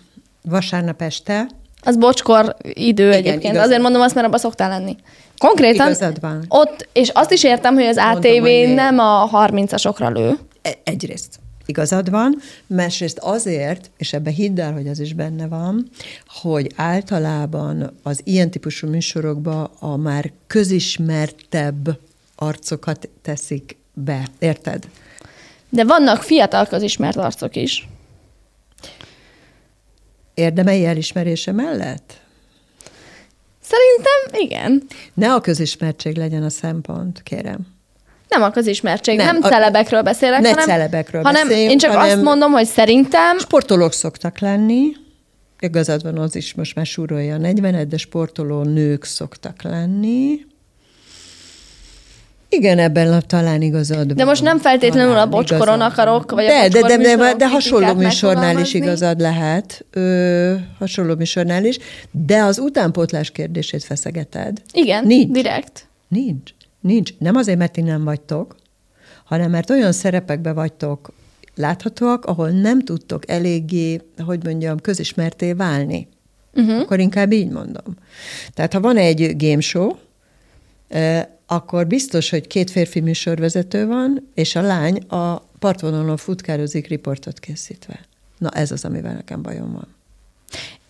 Vasárnap 0.43 1.03
este... 1.03 1.47
Az 1.85 1.97
bocskor 1.97 2.57
idő 2.63 3.07
Igen, 3.07 3.19
egyébként. 3.19 3.43
Igazad. 3.43 3.65
Azért 3.65 3.83
mondom 3.83 4.01
azt, 4.01 4.15
mert 4.15 4.27
abban 4.27 4.39
szoktál 4.39 4.69
lenni. 4.69 4.97
Konkrétan 5.39 5.87
Igazad 5.87 6.21
van. 6.21 6.45
ott, 6.49 6.89
és 6.93 7.09
azt 7.09 7.31
is 7.33 7.45
értem, 7.45 7.75
hogy 7.75 7.85
az 7.85 7.97
Mondom, 7.97 8.17
ATV 8.17 8.75
nem 8.75 8.99
a 8.99 9.31
30-asokra 9.31 10.13
lő. 10.13 10.39
E- 10.63 10.79
egyrészt 10.85 11.41
igazad 11.67 12.11
van, 12.11 12.39
másrészt 12.67 13.19
azért, 13.19 13.91
és 13.97 14.13
ebbe 14.13 14.31
hidd 14.31 14.61
el, 14.61 14.73
hogy 14.73 14.89
az 14.89 14.99
is 14.99 15.13
benne 15.13 15.47
van, 15.47 15.91
hogy 16.27 16.73
általában 16.77 17.99
az 18.03 18.21
ilyen 18.25 18.51
típusú 18.51 18.89
műsorokba 18.89 19.65
a 19.79 19.97
már 19.97 20.33
közismertebb 20.47 21.99
arcokat 22.35 23.09
teszik 23.23 23.77
be. 23.95 24.27
Érted? 24.39 24.89
De 25.69 25.85
vannak 25.85 26.23
fiatal 26.23 26.67
közismert 26.67 27.17
arcok 27.17 27.57
is. 27.57 27.89
Érdemei 30.35 30.85
elismerése 30.85 31.53
mellett? 31.53 32.21
Szerintem 33.61 34.41
igen. 34.41 34.83
Ne 35.15 35.35
a 35.35 35.41
közismertség 35.41 36.17
legyen 36.17 36.43
a 36.43 36.49
szempont, 36.49 37.23
kérem. 37.23 37.67
Nem 38.33 38.43
a 38.43 38.51
közismertség, 38.51 39.17
nem, 39.17 39.27
nem 39.27 39.39
a, 39.43 39.49
celebekről 39.49 40.03
beszélek, 40.03 40.41
ne 40.41 40.49
hanem, 40.49 40.65
celebekről 40.65 41.23
hanem 41.23 41.49
beszélünk, 41.49 41.71
én 41.71 41.79
csak 41.79 41.93
hanem 41.93 42.11
azt 42.11 42.23
mondom, 42.23 42.53
hogy 42.53 42.67
szerintem... 42.67 43.39
Sportolók 43.39 43.93
szoktak 43.93 44.39
lenni, 44.39 44.93
igazad 45.61 46.03
van, 46.03 46.19
az 46.19 46.37
is 46.37 46.55
most 46.55 46.75
már 46.75 46.87
súrolja 46.87 47.35
a 47.35 47.39
40 47.39 47.89
de 47.89 47.97
sportoló 47.97 48.63
nők 48.63 49.05
szoktak 49.05 49.63
lenni. 49.63 50.41
Igen, 52.49 52.79
ebben 52.79 53.23
talán 53.27 53.63
igazad 53.63 54.07
van. 54.07 54.17
De 54.17 54.25
most 54.25 54.43
nem 54.43 54.59
feltétlenül 54.59 55.17
a 55.17 55.29
bocskoron 55.29 55.81
akarok, 55.81 56.31
vagy 56.31 56.47
de, 56.47 56.59
a 56.59 56.69
de, 56.69 56.81
de, 56.81 56.97
de, 56.97 57.17
de, 57.17 57.35
de 57.35 57.49
hasonló 57.49 57.95
műsornál 57.95 58.59
is 58.59 58.75
igazad 58.75 59.21
lehet, 59.21 59.85
ö, 59.91 60.55
hasonló 60.79 61.15
műsornál 61.15 61.65
is, 61.65 61.79
de 62.11 62.43
az 62.43 62.59
utánpótlás 62.59 63.31
kérdését 63.31 63.85
feszegeted. 63.85 64.63
Igen, 64.73 65.07
Nincs. 65.07 65.31
direkt. 65.31 65.87
Nincs. 66.09 66.51
Nincs. 66.83 67.19
Nem 67.19 67.37
azért, 67.37 67.59
mert 67.59 67.73
ti 67.73 67.81
nem 67.81 68.05
vagytok, 68.05 68.57
hanem 69.25 69.51
mert 69.51 69.71
olyan 69.71 69.93
szerepekbe 69.93 70.53
vagytok 70.53 71.13
láthatóak, 71.55 72.25
ahol 72.25 72.51
nem 72.51 72.81
tudtok 72.81 73.31
eléggé, 73.31 74.01
hogy 74.25 74.45
mondjam, 74.45 74.81
közismerté 74.81 75.53
válni. 75.53 76.09
Uh-huh. 76.55 76.81
Akkor 76.81 77.01
inkább 77.01 77.33
így 77.33 77.49
mondom. 77.49 77.97
Tehát 78.55 78.73
ha 78.73 78.81
van 78.81 78.97
egy 78.97 79.37
game 79.37 79.61
show, 79.61 79.97
akkor 81.47 81.87
biztos, 81.87 82.31
hogy 82.31 82.47
két 82.47 82.71
férfi 82.71 83.01
műsorvezető 83.01 83.87
van, 83.87 84.31
és 84.35 84.57
a 84.57 84.61
lány 84.61 84.97
a 84.97 85.39
partvonalon 85.59 86.17
futkározik 86.17 86.87
riportot 86.87 87.39
készítve. 87.39 88.01
Na 88.39 88.51
ez 88.51 88.71
az, 88.71 88.85
amivel 88.85 89.15
nekem 89.15 89.43
bajom 89.43 89.73
van. 89.73 89.89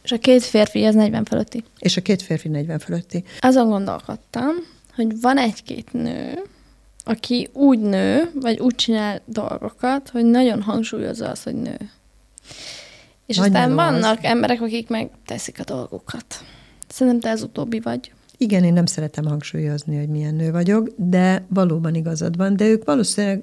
És 0.02 0.12
a 0.12 0.18
két 0.18 0.42
férfi 0.42 0.84
az 0.84 0.94
40 0.94 1.24
fölötti. 1.24 1.64
És 1.78 1.96
a 1.96 2.00
két 2.00 2.22
férfi 2.22 2.48
40 2.48 2.78
fölötti. 2.78 3.24
Azon 3.40 3.68
gondolkodtam, 3.68 4.50
hogy 4.94 5.20
van 5.20 5.38
egy-két 5.38 5.92
nő, 5.92 6.42
aki 7.04 7.48
úgy 7.52 7.78
nő, 7.78 8.30
vagy 8.34 8.58
úgy 8.60 8.74
csinál 8.74 9.20
dolgokat, 9.24 10.08
hogy 10.08 10.24
nagyon 10.24 10.62
hangsúlyozza 10.62 11.28
azt, 11.28 11.44
hogy 11.44 11.54
nő. 11.54 11.76
És 13.26 13.36
Nagy 13.36 13.46
aztán 13.46 13.74
vannak 13.74 14.18
az. 14.18 14.24
emberek, 14.24 14.60
akik 14.60 14.88
meg 14.88 15.10
teszik 15.26 15.60
a 15.60 15.64
dolgokat. 15.64 16.44
Szerintem 16.88 17.20
te 17.20 17.28
ez 17.28 17.42
utóbbi 17.42 17.80
vagy. 17.80 18.12
Igen, 18.36 18.64
én 18.64 18.72
nem 18.72 18.86
szeretem 18.86 19.24
hangsúlyozni, 19.24 19.98
hogy 19.98 20.08
milyen 20.08 20.34
nő 20.34 20.50
vagyok, 20.50 20.88
de 20.96 21.44
valóban 21.48 21.94
igazad 21.94 22.36
van, 22.36 22.56
de 22.56 22.64
ők 22.64 22.84
valószínűleg 22.84 23.42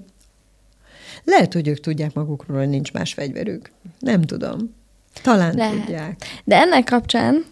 lehet, 1.23 1.53
hogy 1.53 1.67
ők 1.67 1.79
tudják 1.79 2.13
magukról, 2.13 2.57
hogy 2.57 2.69
nincs 2.69 2.91
más 2.93 3.13
fegyverük. 3.13 3.71
Nem 3.99 4.21
tudom. 4.21 4.75
Talán 5.23 5.55
lehet. 5.55 5.73
tudják. 5.75 6.23
De 6.43 6.55
ennek 6.55 6.83
kapcsán 6.83 7.45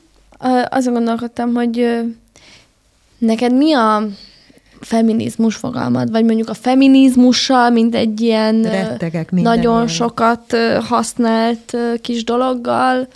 azon 0.69 0.93
gondolkodtam, 0.93 1.53
hogy 1.53 1.99
Neked 3.17 3.53
mi 3.53 3.73
a 3.73 4.07
feminizmus 4.79 5.55
fogalmad, 5.55 6.11
vagy 6.11 6.25
mondjuk 6.25 6.49
a 6.49 6.53
feminizmussal, 6.53 7.69
mint 7.69 7.95
egy 7.95 8.21
ilyen 8.21 8.61
Rettegek 8.61 9.31
nagyon 9.31 9.75
ilyen. 9.75 9.87
sokat 9.87 10.55
használt 10.81 11.77
kis 12.01 12.23
dologgal, 12.23 13.07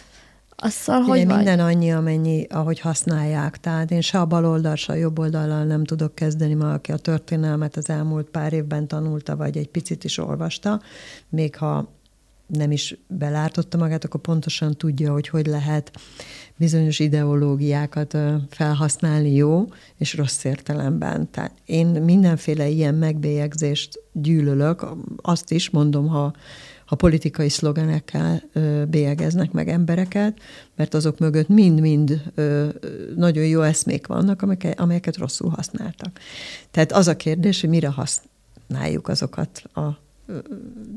azzal 0.56 1.02
hogy 1.02 1.26
vagy? 1.26 1.36
minden 1.36 1.60
annyi, 1.60 1.92
amennyi, 1.92 2.48
ahogy 2.50 2.80
használják. 2.80 3.60
Tehát 3.60 3.92
én 3.92 4.02
se 4.02 4.20
a 4.20 4.26
bal 4.26 4.46
oldal, 4.46 4.76
se 4.76 4.92
a 4.92 4.96
jobb 4.96 5.20
oldallal 5.20 5.64
nem 5.64 5.84
tudok 5.84 6.16
kezdeni, 6.16 6.54
ma 6.54 6.74
aki 6.74 6.92
a 6.92 6.98
történelmet 6.98 7.78
az 7.78 7.90
elmúlt 7.90 8.30
pár 8.30 8.54
évben 8.54 8.88
tanulta, 8.88 9.36
vagy 9.36 9.58
egy 9.58 9.70
picit 9.70 10.04
is 10.04 10.18
olvasta, 10.18 10.82
még 11.30 11.56
ha 11.56 11.90
nem 12.48 12.72
is 12.72 12.96
belártotta 13.08 13.78
magát, 13.78 14.04
akkor 14.06 14.22
pontosan 14.22 14.78
tudja, 14.78 15.12
hogy 15.12 15.28
hogy 15.28 15.46
lehet 15.46 15.92
bizonyos 16.62 17.00
ideológiákat 17.00 18.18
felhasználni 18.50 19.34
jó 19.34 19.68
és 19.98 20.14
rossz 20.14 20.44
értelemben. 20.44 21.32
Tehát 21.32 21.54
én 21.66 21.88
mindenféle 21.88 22.68
ilyen 22.68 22.96
megbélyegzést 22.96 24.00
gyűlölök, 24.12 24.86
azt 25.22 25.52
is 25.52 25.70
mondom, 25.70 26.08
ha, 26.08 26.34
ha 26.86 26.96
politikai 26.96 27.50
szlogenekkel 27.50 28.44
bélyegeznek 28.88 29.52
meg 29.52 29.70
embereket, 29.70 30.40
mert 30.76 30.94
azok 30.94 31.20
mögött 31.20 31.48
mind-mind 31.48 32.24
nagyon 33.16 33.46
jó 33.46 33.62
eszmék 33.62 34.08
vannak, 34.08 34.42
amelyeket, 34.76 35.18
rosszul 35.18 35.50
használtak. 35.50 36.20
Tehát 36.72 36.92
az 36.92 37.08
a 37.08 37.16
kérdés, 37.16 37.62
hogy 37.62 37.70
mire 37.70 37.88
használjuk 37.90 39.08
azokat 39.08 39.64
a 39.74 40.00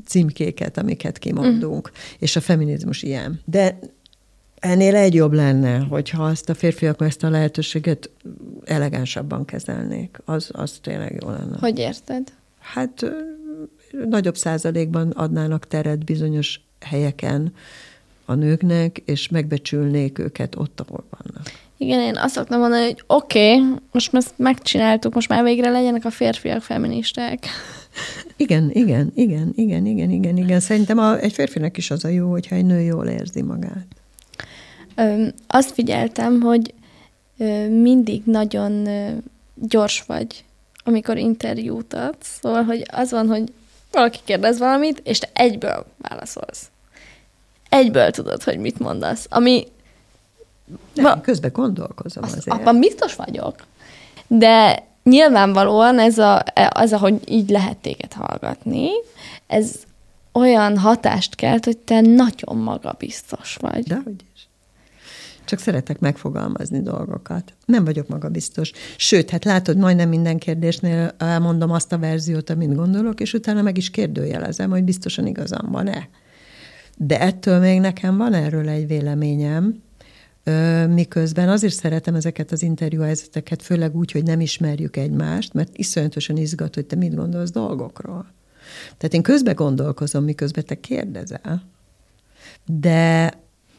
címkéket, 0.05 0.77
amiket 0.77 1.17
kimondunk, 1.17 1.91
mm. 1.91 1.99
és 2.19 2.35
a 2.35 2.41
feminizmus 2.41 3.03
ilyen. 3.03 3.39
De 3.45 3.79
ennél 4.65 4.95
egy 4.95 5.13
jobb 5.13 5.33
lenne, 5.33 5.77
hogyha 5.77 6.23
azt 6.23 6.49
a 6.49 6.53
férfiak 6.53 7.01
ezt 7.01 7.23
a 7.23 7.29
lehetőséget 7.29 8.09
elegánsabban 8.65 9.45
kezelnék. 9.45 10.19
Az, 10.25 10.49
az 10.53 10.79
tényleg 10.81 11.17
jó 11.21 11.29
lenne. 11.29 11.57
Hogy 11.59 11.79
érted? 11.79 12.33
Hát 12.59 13.05
nagyobb 14.09 14.37
százalékban 14.37 15.09
adnának 15.09 15.67
teret 15.67 16.05
bizonyos 16.05 16.59
helyeken 16.79 17.53
a 18.25 18.33
nőknek, 18.33 19.01
és 19.05 19.29
megbecsülnék 19.29 20.19
őket 20.19 20.55
ott, 20.55 20.79
ahol 20.79 21.03
vannak. 21.09 21.51
Igen, 21.77 21.99
én 21.99 22.17
azt 22.17 22.33
szoktam 22.33 22.59
mondani, 22.59 22.83
hogy 22.83 23.03
oké, 23.07 23.55
okay, 23.55 23.73
most 23.91 24.13
ezt 24.13 24.33
megcsináltuk, 24.35 25.13
most 25.13 25.29
már 25.29 25.43
végre 25.43 25.69
legyenek 25.69 26.05
a 26.05 26.09
férfiak 26.09 26.61
feministák. 26.61 27.45
Igen, 28.37 28.69
igen, 28.73 29.11
igen, 29.15 29.51
igen, 29.55 29.85
igen, 29.85 30.09
igen, 30.09 30.37
igen. 30.37 30.59
Szerintem 30.59 30.97
a, 30.97 31.19
egy 31.19 31.33
férfinek 31.33 31.77
is 31.77 31.91
az 31.91 32.05
a 32.05 32.07
jó, 32.07 32.31
hogyha 32.31 32.55
egy 32.55 32.65
nő 32.65 32.79
jól 32.79 33.07
érzi 33.07 33.41
magát. 33.41 33.85
Ö, 34.95 35.27
azt 35.47 35.71
figyeltem, 35.71 36.41
hogy 36.41 36.73
ö, 37.37 37.69
mindig 37.69 38.21
nagyon 38.25 38.85
ö, 38.85 39.11
gyors 39.53 40.03
vagy, 40.07 40.43
amikor 40.83 41.17
interjút 41.17 41.93
adsz. 41.93 42.37
Szóval, 42.41 42.63
hogy 42.63 42.85
az 42.91 43.11
van, 43.11 43.27
hogy 43.27 43.53
valaki 43.91 44.19
kérdez 44.23 44.57
valamit, 44.57 45.01
és 45.03 45.19
te 45.19 45.29
egyből 45.33 45.85
válaszolsz. 45.97 46.69
Egyből 47.69 48.11
tudod, 48.11 48.43
hogy 48.43 48.57
mit 48.57 48.79
mondasz. 48.79 49.27
Ami... 49.29 49.67
Nem, 50.93 51.05
va- 51.05 51.21
közben 51.21 51.51
gondolkozom 51.53 52.23
az, 52.23 52.35
azért. 52.37 52.57
Abban 52.57 52.79
biztos 52.79 53.15
vagyok. 53.15 53.55
De 54.27 54.83
nyilvánvalóan 55.03 55.99
ez 55.99 56.17
a, 56.17 56.43
az, 56.69 56.93
ahogy 56.93 57.31
így 57.31 57.49
lehet 57.49 57.77
téged 57.77 58.13
hallgatni, 58.13 58.89
ez 59.47 59.75
olyan 60.31 60.77
hatást 60.77 61.35
kelt, 61.35 61.65
hogy 61.65 61.77
te 61.77 62.01
nagyon 62.01 62.57
magabiztos 62.57 63.55
vagy. 63.55 63.83
Dehogy 63.83 64.23
is. 64.34 64.34
Csak 65.45 65.59
szeretek 65.59 65.99
megfogalmazni 65.99 66.81
dolgokat. 66.81 67.53
Nem 67.65 67.85
vagyok 67.85 68.07
magabiztos. 68.07 68.71
Sőt, 68.97 69.29
hát 69.29 69.45
látod, 69.45 69.77
majdnem 69.77 70.09
minden 70.09 70.37
kérdésnél 70.37 71.15
elmondom 71.17 71.71
azt 71.71 71.93
a 71.93 71.97
verziót, 71.97 72.49
amit 72.49 72.75
gondolok, 72.75 73.19
és 73.19 73.33
utána 73.33 73.61
meg 73.61 73.77
is 73.77 73.89
kérdőjelezem, 73.89 74.69
hogy 74.69 74.83
biztosan 74.83 75.27
igazam 75.27 75.71
van-e. 75.71 76.09
De 76.97 77.19
ettől 77.19 77.59
még 77.59 77.79
nekem 77.79 78.17
van 78.17 78.33
erről 78.33 78.69
egy 78.69 78.87
véleményem, 78.87 79.83
miközben 80.89 81.49
azért 81.49 81.73
szeretem 81.73 82.15
ezeket 82.15 82.51
az 82.51 82.61
interjúhelyzeteket, 82.61 83.61
főleg 83.61 83.95
úgy, 83.95 84.11
hogy 84.11 84.23
nem 84.23 84.39
ismerjük 84.39 84.97
egymást, 84.97 85.53
mert 85.53 85.77
iszonyatosan 85.77 86.37
izgat, 86.37 86.75
hogy 86.75 86.85
te 86.85 86.95
mit 86.95 87.15
gondolsz 87.15 87.51
dolgokról. 87.51 88.33
Tehát 88.97 89.13
én 89.13 89.21
közben 89.21 89.55
gondolkozom, 89.55 90.23
miközben 90.23 90.65
te 90.65 90.79
kérdezel, 90.79 91.63
de 92.65 93.33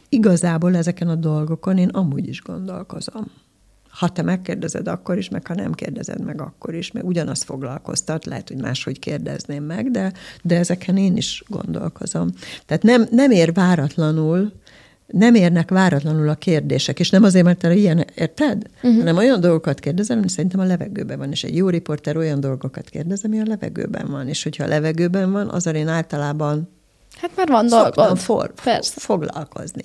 igazából 0.08 0.76
ezeken 0.76 1.08
a 1.08 1.14
dolgokon 1.14 1.78
én 1.78 1.88
amúgy 1.88 2.28
is 2.28 2.42
gondolkozom. 2.42 3.30
Ha 3.88 4.08
te 4.08 4.22
megkérdezed, 4.22 4.88
akkor 4.88 5.18
is, 5.18 5.28
meg 5.28 5.46
ha 5.46 5.54
nem 5.54 5.72
kérdezed 5.72 6.24
meg, 6.24 6.40
akkor 6.40 6.74
is, 6.74 6.92
meg 6.92 7.04
ugyanazt 7.04 7.44
foglalkoztat, 7.44 8.24
lehet, 8.24 8.48
hogy 8.48 8.60
máshogy 8.60 8.98
kérdezném 8.98 9.64
meg, 9.64 9.90
de, 9.90 10.12
de 10.42 10.56
ezeken 10.56 10.96
én 10.96 11.16
is 11.16 11.42
gondolkozom. 11.46 12.30
Tehát 12.66 12.82
nem, 12.82 13.06
nem 13.10 13.30
ér 13.30 13.52
váratlanul, 13.52 14.52
nem 15.06 15.34
érnek 15.34 15.70
váratlanul 15.70 16.28
a 16.28 16.34
kérdések, 16.34 17.00
és 17.00 17.10
nem 17.10 17.22
azért, 17.22 17.44
mert 17.44 17.58
te 17.58 17.74
ilyen, 17.74 18.04
érted? 18.14 18.62
Uh-huh. 18.76 18.98
Hanem 18.98 19.16
olyan 19.16 19.40
dolgokat 19.40 19.80
kérdezem, 19.80 20.18
ami 20.18 20.28
szerintem 20.28 20.60
a 20.60 20.64
levegőben 20.64 21.18
van, 21.18 21.30
és 21.30 21.44
egy 21.44 21.56
jó 21.56 21.68
riporter 21.68 22.16
olyan 22.16 22.40
dolgokat 22.40 22.88
kérdez, 22.88 23.24
ami 23.24 23.40
a 23.40 23.44
levegőben 23.46 24.06
van, 24.10 24.28
és 24.28 24.42
hogyha 24.42 24.64
a 24.64 24.68
levegőben 24.68 25.32
van, 25.32 25.48
az 25.48 25.66
én 25.66 25.88
általában 25.88 26.75
Hát 27.16 27.36
már 27.36 27.48
van 27.48 27.66
dolgod. 27.66 28.18
For, 28.18 28.52
Persze. 28.64 29.00
foglalkozni. 29.00 29.82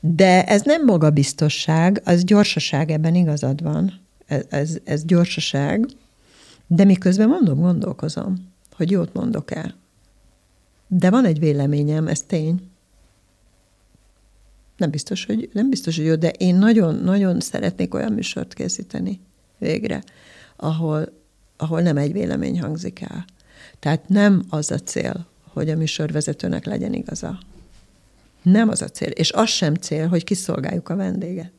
De 0.00 0.44
ez 0.44 0.62
nem 0.62 0.84
magabiztosság, 0.84 2.02
az 2.04 2.24
gyorsaság, 2.24 2.90
ebben 2.90 3.14
igazad 3.14 3.62
van. 3.62 4.00
Ez, 4.26 4.42
ez, 4.48 4.76
ez 4.84 5.04
gyorsaság, 5.04 5.86
de 6.66 6.84
miközben 6.84 7.28
mondom, 7.28 7.60
gondolkozom, 7.60 8.52
hogy 8.76 8.90
jót 8.90 9.12
mondok 9.12 9.50
el. 9.50 9.74
De 10.88 11.10
van 11.10 11.24
egy 11.24 11.38
véleményem, 11.38 12.06
ez 12.06 12.22
tény. 12.22 12.70
Nem 14.76 14.90
biztos, 14.90 15.24
hogy, 15.24 15.50
nem 15.52 15.70
biztos, 15.70 15.96
hogy 15.96 16.06
jó, 16.06 16.14
de 16.14 16.28
én 16.28 16.54
nagyon-nagyon 16.54 17.40
szeretnék 17.40 17.94
olyan 17.94 18.12
műsort 18.12 18.54
készíteni 18.54 19.20
végre, 19.58 20.02
ahol, 20.56 21.12
ahol 21.56 21.80
nem 21.80 21.96
egy 21.96 22.12
vélemény 22.12 22.60
hangzik 22.60 23.00
el. 23.00 23.24
Tehát 23.78 24.08
nem 24.08 24.42
az 24.48 24.70
a 24.70 24.78
cél, 24.78 25.26
hogy 25.52 25.70
a 25.70 25.76
műsorvezetőnek 25.76 26.64
legyen 26.64 26.92
igaza. 26.92 27.38
Nem 28.42 28.68
az 28.68 28.82
a 28.82 28.88
cél. 28.88 29.08
És 29.08 29.32
az 29.32 29.48
sem 29.48 29.74
cél, 29.74 30.08
hogy 30.08 30.24
kiszolgáljuk 30.24 30.88
a 30.88 30.96
vendéget. 30.96 31.52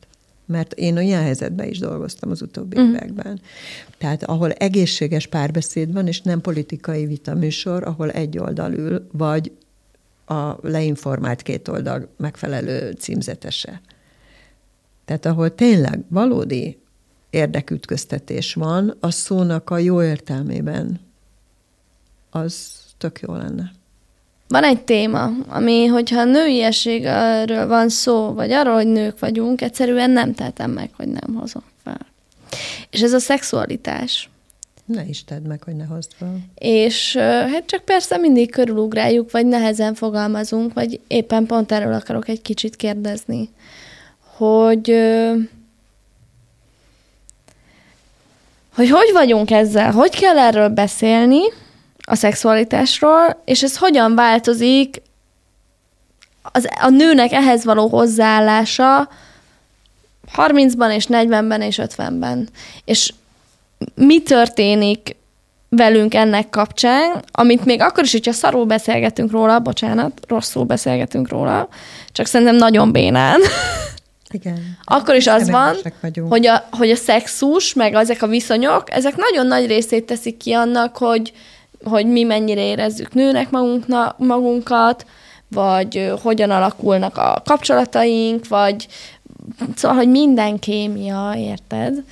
Mert 0.46 0.72
én 0.72 0.96
olyan 0.96 1.22
helyzetben 1.22 1.68
is 1.68 1.78
dolgoztam 1.78 2.30
az 2.30 2.42
utóbbi 2.42 2.76
uh-huh. 2.76 2.94
években. 2.94 3.40
Tehát 3.98 4.22
ahol 4.22 4.52
egészséges 4.52 5.26
párbeszéd 5.26 5.92
van, 5.92 6.06
és 6.06 6.20
nem 6.20 6.40
politikai 6.40 7.06
vita 7.06 7.34
műsor, 7.34 7.84
ahol 7.84 8.10
egy 8.10 8.38
oldal 8.38 8.72
ül, 8.72 9.08
vagy 9.12 9.52
a 10.26 10.68
leinformált 10.68 11.42
két 11.42 11.68
oldal 11.68 12.08
megfelelő 12.16 12.92
címzetese. 12.92 13.80
Tehát 15.04 15.26
ahol 15.26 15.54
tényleg 15.54 16.00
valódi 16.08 16.78
érdekütköztetés 17.30 18.54
van, 18.54 18.96
a 19.00 19.10
szónak 19.10 19.70
a 19.70 19.78
jó 19.78 20.02
értelmében, 20.02 21.00
az 22.30 22.72
tök 22.98 23.20
jó 23.20 23.34
lenne. 23.34 23.72
Van 24.48 24.64
egy 24.64 24.80
téma, 24.82 25.30
ami, 25.48 25.86
hogyha 25.86 26.20
a 26.20 26.24
nőiességről 26.24 27.66
van 27.66 27.88
szó, 27.88 28.32
vagy 28.32 28.52
arról, 28.52 28.74
hogy 28.74 28.86
nők 28.86 29.18
vagyunk, 29.18 29.60
egyszerűen 29.60 30.10
nem 30.10 30.34
tehetem 30.34 30.70
meg, 30.70 30.90
hogy 30.96 31.08
nem 31.08 31.34
hozom 31.34 31.62
fel. 31.84 32.06
És 32.90 33.00
ez 33.02 33.12
a 33.12 33.18
szexualitás. 33.18 34.28
Ne 34.84 35.04
is 35.04 35.24
tedd 35.24 35.42
meg, 35.42 35.62
hogy 35.62 35.76
ne 35.76 35.84
hozd 35.84 36.10
fel. 36.16 36.38
És 36.54 37.16
hát 37.16 37.66
csak 37.66 37.84
persze 37.84 38.16
mindig 38.16 38.50
körülugráljuk, 38.50 39.30
vagy 39.30 39.46
nehezen 39.46 39.94
fogalmazunk, 39.94 40.72
vagy 40.72 41.00
éppen 41.06 41.46
pont 41.46 41.72
erről 41.72 41.92
akarok 41.92 42.28
egy 42.28 42.42
kicsit 42.42 42.76
kérdezni, 42.76 43.48
hogy 44.36 44.94
hogy 48.74 48.90
hogy 48.90 49.10
vagyunk 49.12 49.50
ezzel, 49.50 49.90
hogy 49.90 50.18
kell 50.18 50.38
erről 50.38 50.68
beszélni, 50.68 51.40
a 52.04 52.14
szexualitásról, 52.14 53.42
és 53.44 53.62
ez 53.62 53.76
hogyan 53.76 54.14
változik 54.14 55.02
az, 56.42 56.68
a 56.80 56.88
nőnek 56.88 57.32
ehhez 57.32 57.64
való 57.64 57.88
hozzáállása 57.88 59.08
30-ban 60.36 60.94
és 60.94 61.06
40-ben 61.08 61.60
és 61.62 61.80
50-ben. 61.82 62.48
És 62.84 63.12
mi 63.94 64.22
történik 64.22 65.16
velünk 65.68 66.14
ennek 66.14 66.50
kapcsán, 66.50 67.24
amit 67.32 67.64
még 67.64 67.80
akkor 67.80 68.04
is, 68.04 68.12
hogyha 68.12 68.32
szarul 68.32 68.64
beszélgetünk 68.64 69.30
róla, 69.30 69.58
bocsánat, 69.58 70.20
rosszul 70.28 70.64
beszélgetünk 70.64 71.28
róla, 71.28 71.68
csak 72.12 72.26
szerintem 72.26 72.56
nagyon 72.56 72.92
bénán. 72.92 73.40
Igen. 74.30 74.78
Akkor 74.84 75.14
is 75.14 75.26
az 75.26 75.50
van, 75.50 75.76
hogy 76.28 76.46
a, 76.46 76.68
hogy 76.70 76.90
a 76.90 76.96
szexus, 76.96 77.74
meg 77.74 77.94
ezek 77.94 78.22
a 78.22 78.26
viszonyok, 78.26 78.92
ezek 78.92 79.16
nagyon 79.16 79.46
nagy 79.46 79.66
részét 79.66 80.06
teszik 80.06 80.36
ki 80.36 80.52
annak, 80.52 80.96
hogy, 80.96 81.32
hogy 81.84 82.06
mi 82.06 82.22
mennyire 82.22 82.60
érezzük 82.60 83.14
nőnek 83.14 83.50
magunkna, 83.50 84.14
magunkat, 84.18 85.06
vagy 85.48 86.12
hogyan 86.22 86.50
alakulnak 86.50 87.16
a 87.16 87.42
kapcsolataink, 87.44 88.48
vagy 88.48 88.86
szóval, 89.74 89.96
hogy 89.96 90.08
minden 90.08 90.58
kémia, 90.58 91.34
érted? 91.36 92.04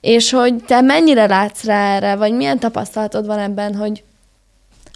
És 0.00 0.30
hogy 0.30 0.54
te 0.66 0.80
mennyire 0.80 1.26
látsz 1.26 1.64
rá 1.64 1.94
erre, 1.94 2.14
vagy 2.14 2.32
milyen 2.32 2.58
tapasztalatod 2.58 3.26
van 3.26 3.38
ebben, 3.38 3.74
hogy 3.74 4.02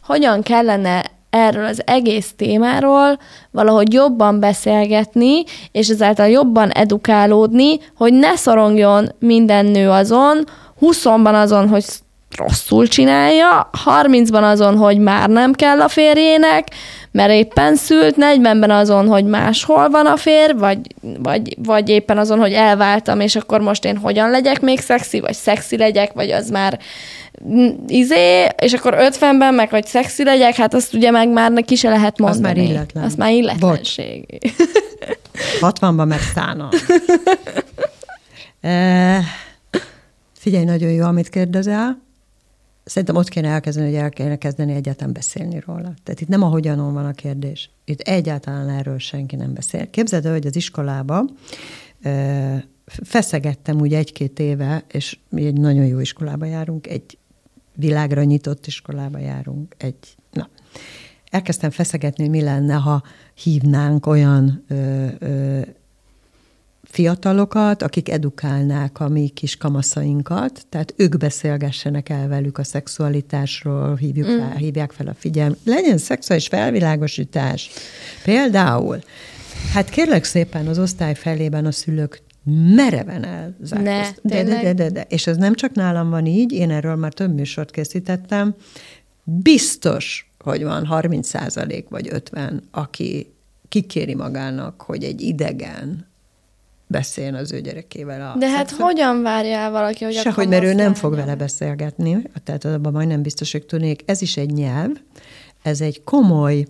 hogyan 0.03 0.43
kellene 0.43 1.05
erről 1.31 1.65
az 1.65 1.83
egész 1.87 2.33
témáról 2.37 3.19
valahogy 3.51 3.93
jobban 3.93 4.41
beszélgetni, 4.41 5.43
és 5.73 5.89
ezáltal 5.89 6.29
jobban 6.29 6.71
edukálódni, 6.71 7.79
hogy 7.97 8.13
ne 8.13 8.37
szorongjon 8.37 9.13
minden 9.19 9.67
nő 9.67 9.91
azon, 9.91 10.45
20-ban 10.81 11.43
azon, 11.43 11.69
hogy 11.69 11.85
rosszul 12.37 12.87
csinálja, 12.87 13.71
30-ban 13.85 14.43
azon, 14.43 14.77
hogy 14.77 14.99
már 14.99 15.29
nem 15.29 15.53
kell 15.53 15.81
a 15.81 15.89
férjének, 15.89 16.69
mert 17.13 17.33
éppen 17.33 17.77
szült, 17.77 18.17
40-ben 18.19 18.71
azon, 18.71 19.07
hogy 19.07 19.25
máshol 19.25 19.89
van 19.89 20.07
a 20.07 20.17
fér, 20.17 20.57
vagy, 20.59 20.79
vagy, 21.19 21.57
vagy 21.59 21.89
éppen 21.89 22.19
azon, 22.19 22.39
hogy 22.39 22.53
elváltam, 22.53 23.21
és 23.21 23.37
akkor 23.37 23.61
most 23.61 23.85
én 23.85 23.97
hogyan 23.97 24.31
legyek 24.31 24.61
még 24.61 24.81
szexi, 24.81 25.21
vagy 25.21 25.35
szexi 25.35 25.77
legyek, 25.77 26.13
vagy 26.13 26.31
az 26.31 26.51
már 26.51 26.79
izé, 27.87 28.47
és 28.57 28.73
akkor 28.73 28.97
50-ben 28.99 29.55
meg, 29.55 29.71
hogy 29.71 29.87
szexi 29.87 30.25
legyek, 30.25 30.55
hát 30.55 30.75
azt 30.75 30.95
ugye 30.95 31.11
meg 31.11 31.29
már 31.29 31.53
ki 31.65 31.75
se 31.75 31.89
lehet 31.89 32.19
mondani. 32.19 32.49
Az 32.49 32.57
már 32.57 32.71
illetlen. 32.71 33.05
Az 33.05 33.15
már 33.15 33.33
illetlenség. 33.33 34.41
60-ban 35.61 36.07
meg 36.07 36.21
szána. 36.35 36.69
e, 38.61 39.21
figyelj, 40.39 40.65
nagyon 40.65 40.91
jó, 40.91 41.05
amit 41.05 41.29
kérdezel 41.29 42.09
Szerintem 42.91 43.17
ott 43.17 43.29
kéne 43.29 43.49
elkezdeni, 43.49 43.87
hogy 43.87 43.97
el 43.97 44.11
kéne 44.11 44.37
kezdeni 44.37 44.75
egyáltalán 44.75 45.13
beszélni 45.13 45.63
róla. 45.67 45.95
Tehát 46.03 46.21
itt 46.21 46.29
nem 46.29 46.43
ahogyanon 46.43 46.93
van 46.93 47.07
a 47.07 47.13
kérdés. 47.13 47.71
Itt 47.85 48.01
egyáltalán 48.01 48.69
erről 48.69 48.99
senki 48.99 49.37
nem 49.37 49.55
beszél. 49.55 49.91
Képzeld 49.91 50.27
el, 50.27 50.33
hogy 50.33 50.47
az 50.47 50.57
iskolába 50.57 51.25
feszegettem 52.85 53.81
úgy 53.81 53.95
egy-két 53.95 54.39
éve, 54.39 54.85
és 54.93 55.19
mi 55.29 55.47
egy 55.47 55.61
nagyon 55.61 55.87
jó 55.87 55.99
iskolába 55.99 56.45
járunk, 56.45 56.87
egy 56.87 57.19
világra 57.75 58.23
nyitott 58.23 58.67
iskolába 58.67 59.19
járunk, 59.19 59.75
egy, 59.79 60.17
na, 60.33 60.49
elkezdtem 61.31 61.71
feszegetni, 61.71 62.29
mi 62.29 62.41
lenne, 62.41 62.75
ha 62.75 63.03
hívnánk 63.35 64.07
olyan 64.07 64.65
ö, 64.69 65.07
ö, 65.19 65.61
fiatalokat, 66.91 67.83
akik 67.83 68.09
edukálnák 68.09 69.01
a 69.01 69.09
mi 69.09 69.29
kis 69.29 69.57
kamaszainkat, 69.57 70.67
tehát 70.69 70.95
ők 70.97 71.17
beszélgessenek 71.17 72.09
el 72.09 72.29
velük 72.29 72.59
a 72.59 72.65
szexualitásról, 72.65 73.97
hívjuk 73.97 74.29
mm. 74.29 74.39
fel, 74.39 74.57
hívják 74.57 74.93
fel 74.93 75.07
a 75.07 75.15
figyelmet. 75.15 75.59
Legyen 75.65 75.99
szexuális 75.99 76.47
felvilágosítás. 76.47 77.71
Például, 78.25 78.99
hát 79.73 79.89
kérlek 79.89 80.25
szépen 80.25 80.67
az 80.67 80.79
osztály 80.79 81.15
felében 81.15 81.67
a 81.67 81.73
szülők 81.73 82.23
mereven 82.75 83.25
elzárkóztatják. 83.25 84.17
De, 84.23 84.43
de, 84.43 84.63
de, 84.63 84.73
de, 84.73 84.91
de. 84.91 85.07
És 85.09 85.27
ez 85.27 85.37
nem 85.37 85.55
csak 85.55 85.73
nálam 85.73 86.11
van 86.11 86.27
így, 86.27 86.53
én 86.53 86.71
erről 86.71 86.97
már 86.97 87.13
több 87.13 87.35
műsort 87.35 87.71
készítettem. 87.71 88.55
Biztos, 89.25 90.33
hogy 90.39 90.63
van 90.63 90.87
30 90.87 91.29
százalék 91.29 91.89
vagy 91.89 92.09
50, 92.11 92.63
aki 92.71 93.35
kikéri 93.69 94.15
magának, 94.15 94.83
hogy 94.83 95.05
egy 95.05 95.21
idegen 95.21 96.10
beszéljen 96.91 97.35
az 97.35 97.53
ő 97.53 97.61
gyerekével. 97.61 98.31
A 98.31 98.39
De 98.39 98.49
hát 98.49 98.69
szexuál... 98.69 98.91
hogyan 98.91 99.23
várja 99.23 99.57
el 99.57 99.71
valaki, 99.71 100.05
hogy 100.05 100.15
Sehogy, 100.15 100.49
mert 100.49 100.65
ő 100.65 100.75
nem 100.75 100.95
fog 100.95 101.15
vele 101.15 101.35
beszélgetni, 101.35 102.23
tehát 102.45 102.65
abban 102.65 102.93
majdnem 102.93 103.23
biztos, 103.23 103.53
hogy 103.53 103.67
tudnék. 103.67 104.03
Ez 104.07 104.23
is 104.23 104.37
egy 104.37 104.51
nyelv, 104.53 104.91
ez 105.63 105.81
egy 105.81 106.05
komoly, 106.05 106.67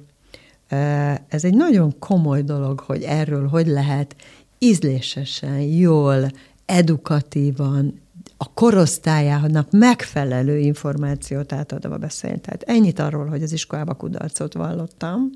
ez 1.29 1.45
egy 1.45 1.55
nagyon 1.55 1.99
komoly 1.99 2.43
dolog, 2.43 2.81
hogy 2.81 3.03
erről 3.03 3.49
hogy 3.49 3.67
lehet 3.67 4.17
ízlésesen, 4.59 5.61
jól, 5.61 6.31
edukatívan, 6.67 8.01
a 8.37 8.53
korosztályának 8.55 9.71
megfelelő 9.71 10.59
információt 10.59 11.53
átadva 11.53 11.97
beszélni. 11.97 12.41
Tehát 12.41 12.63
ennyit 12.63 12.99
arról, 12.99 13.27
hogy 13.27 13.43
az 13.43 13.53
iskolába 13.53 13.95
kudarcot 13.95 14.55
vallottam, 14.55 15.31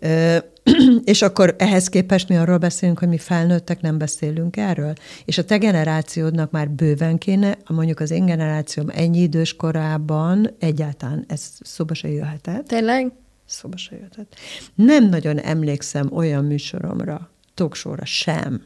és 1.04 1.22
akkor 1.22 1.54
ehhez 1.58 1.88
képest 1.88 2.28
mi 2.28 2.36
arról 2.36 2.58
beszélünk, 2.58 2.98
hogy 2.98 3.08
mi 3.08 3.18
felnőttek 3.18 3.80
nem 3.80 3.98
beszélünk 3.98 4.56
erről. 4.56 4.92
És 5.24 5.38
a 5.38 5.44
te 5.44 5.56
generációdnak 5.56 6.50
már 6.50 6.70
bőven 6.70 7.18
kéne, 7.18 7.58
mondjuk 7.68 8.00
az 8.00 8.10
én 8.10 8.26
generációm 8.26 8.86
ennyi 8.92 9.18
idős 9.18 9.56
korában 9.56 10.50
egyáltalán 10.58 11.24
ez 11.28 11.50
szóba 11.60 11.94
se 11.94 12.08
jöhetett. 12.08 12.66
Tényleg? 12.66 13.12
Szóba 13.46 13.76
se 13.76 13.96
jöhetett. 13.96 14.34
Nem 14.74 15.08
nagyon 15.08 15.38
emlékszem 15.38 16.10
olyan 16.12 16.44
műsoromra, 16.44 17.30
toksóra 17.54 18.04
sem, 18.04 18.62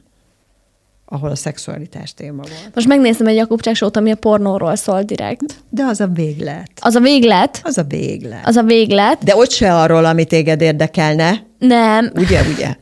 ahol 1.11 1.31
a 1.31 1.35
szexualitás 1.35 2.15
téma 2.15 2.43
volt. 2.43 2.71
Most 2.75 2.87
megnéztem 2.87 3.27
egy 3.27 3.35
Jakub 3.35 3.69
sót, 3.73 3.97
ami 3.97 4.11
a 4.11 4.17
pornóról 4.17 4.77
szól 4.77 5.03
direkt. 5.03 5.65
De 5.71 5.85
az 5.85 6.01
a 6.01 6.07
véglet. 6.07 6.71
Az 6.81 6.95
a 6.95 7.01
véglet? 7.01 7.61
Az 7.63 7.79
a 7.79 7.83
véglet. 7.83 8.47
Az 8.47 8.57
a 8.57 8.63
véglet. 8.63 9.25
De 9.25 9.37
ott 9.37 9.51
se 9.51 9.75
arról, 9.75 10.05
ami 10.05 10.25
téged 10.25 10.61
érdekelne. 10.61 11.47
Nem. 11.59 12.11
Ugye, 12.15 12.43
ugye? 12.55 12.77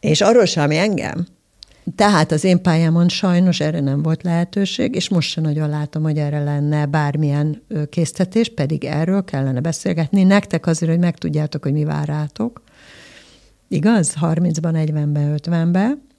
És 0.00 0.20
arról 0.20 0.44
sem, 0.44 0.64
ami 0.64 0.76
engem. 0.76 1.26
Tehát 1.96 2.32
az 2.32 2.44
én 2.44 2.62
pályámon 2.62 3.08
sajnos 3.08 3.60
erre 3.60 3.80
nem 3.80 4.02
volt 4.02 4.22
lehetőség, 4.22 4.94
és 4.94 5.08
most 5.08 5.30
sem 5.30 5.42
nagyon 5.42 5.68
látom, 5.68 6.02
hogy 6.02 6.18
erre 6.18 6.44
lenne 6.44 6.86
bármilyen 6.86 7.62
késztetés, 7.90 8.48
pedig 8.54 8.84
erről 8.84 9.24
kellene 9.24 9.60
beszélgetni. 9.60 10.22
Nektek 10.22 10.66
azért, 10.66 10.90
hogy 10.90 11.00
megtudjátok, 11.00 11.62
hogy 11.62 11.72
mi 11.72 11.84
vár 11.84 12.06
rátok. 12.06 12.62
Igaz? 13.68 14.14
30-ban, 14.20 14.86
40-ben, 14.86 15.34
50-ben. 15.42 16.10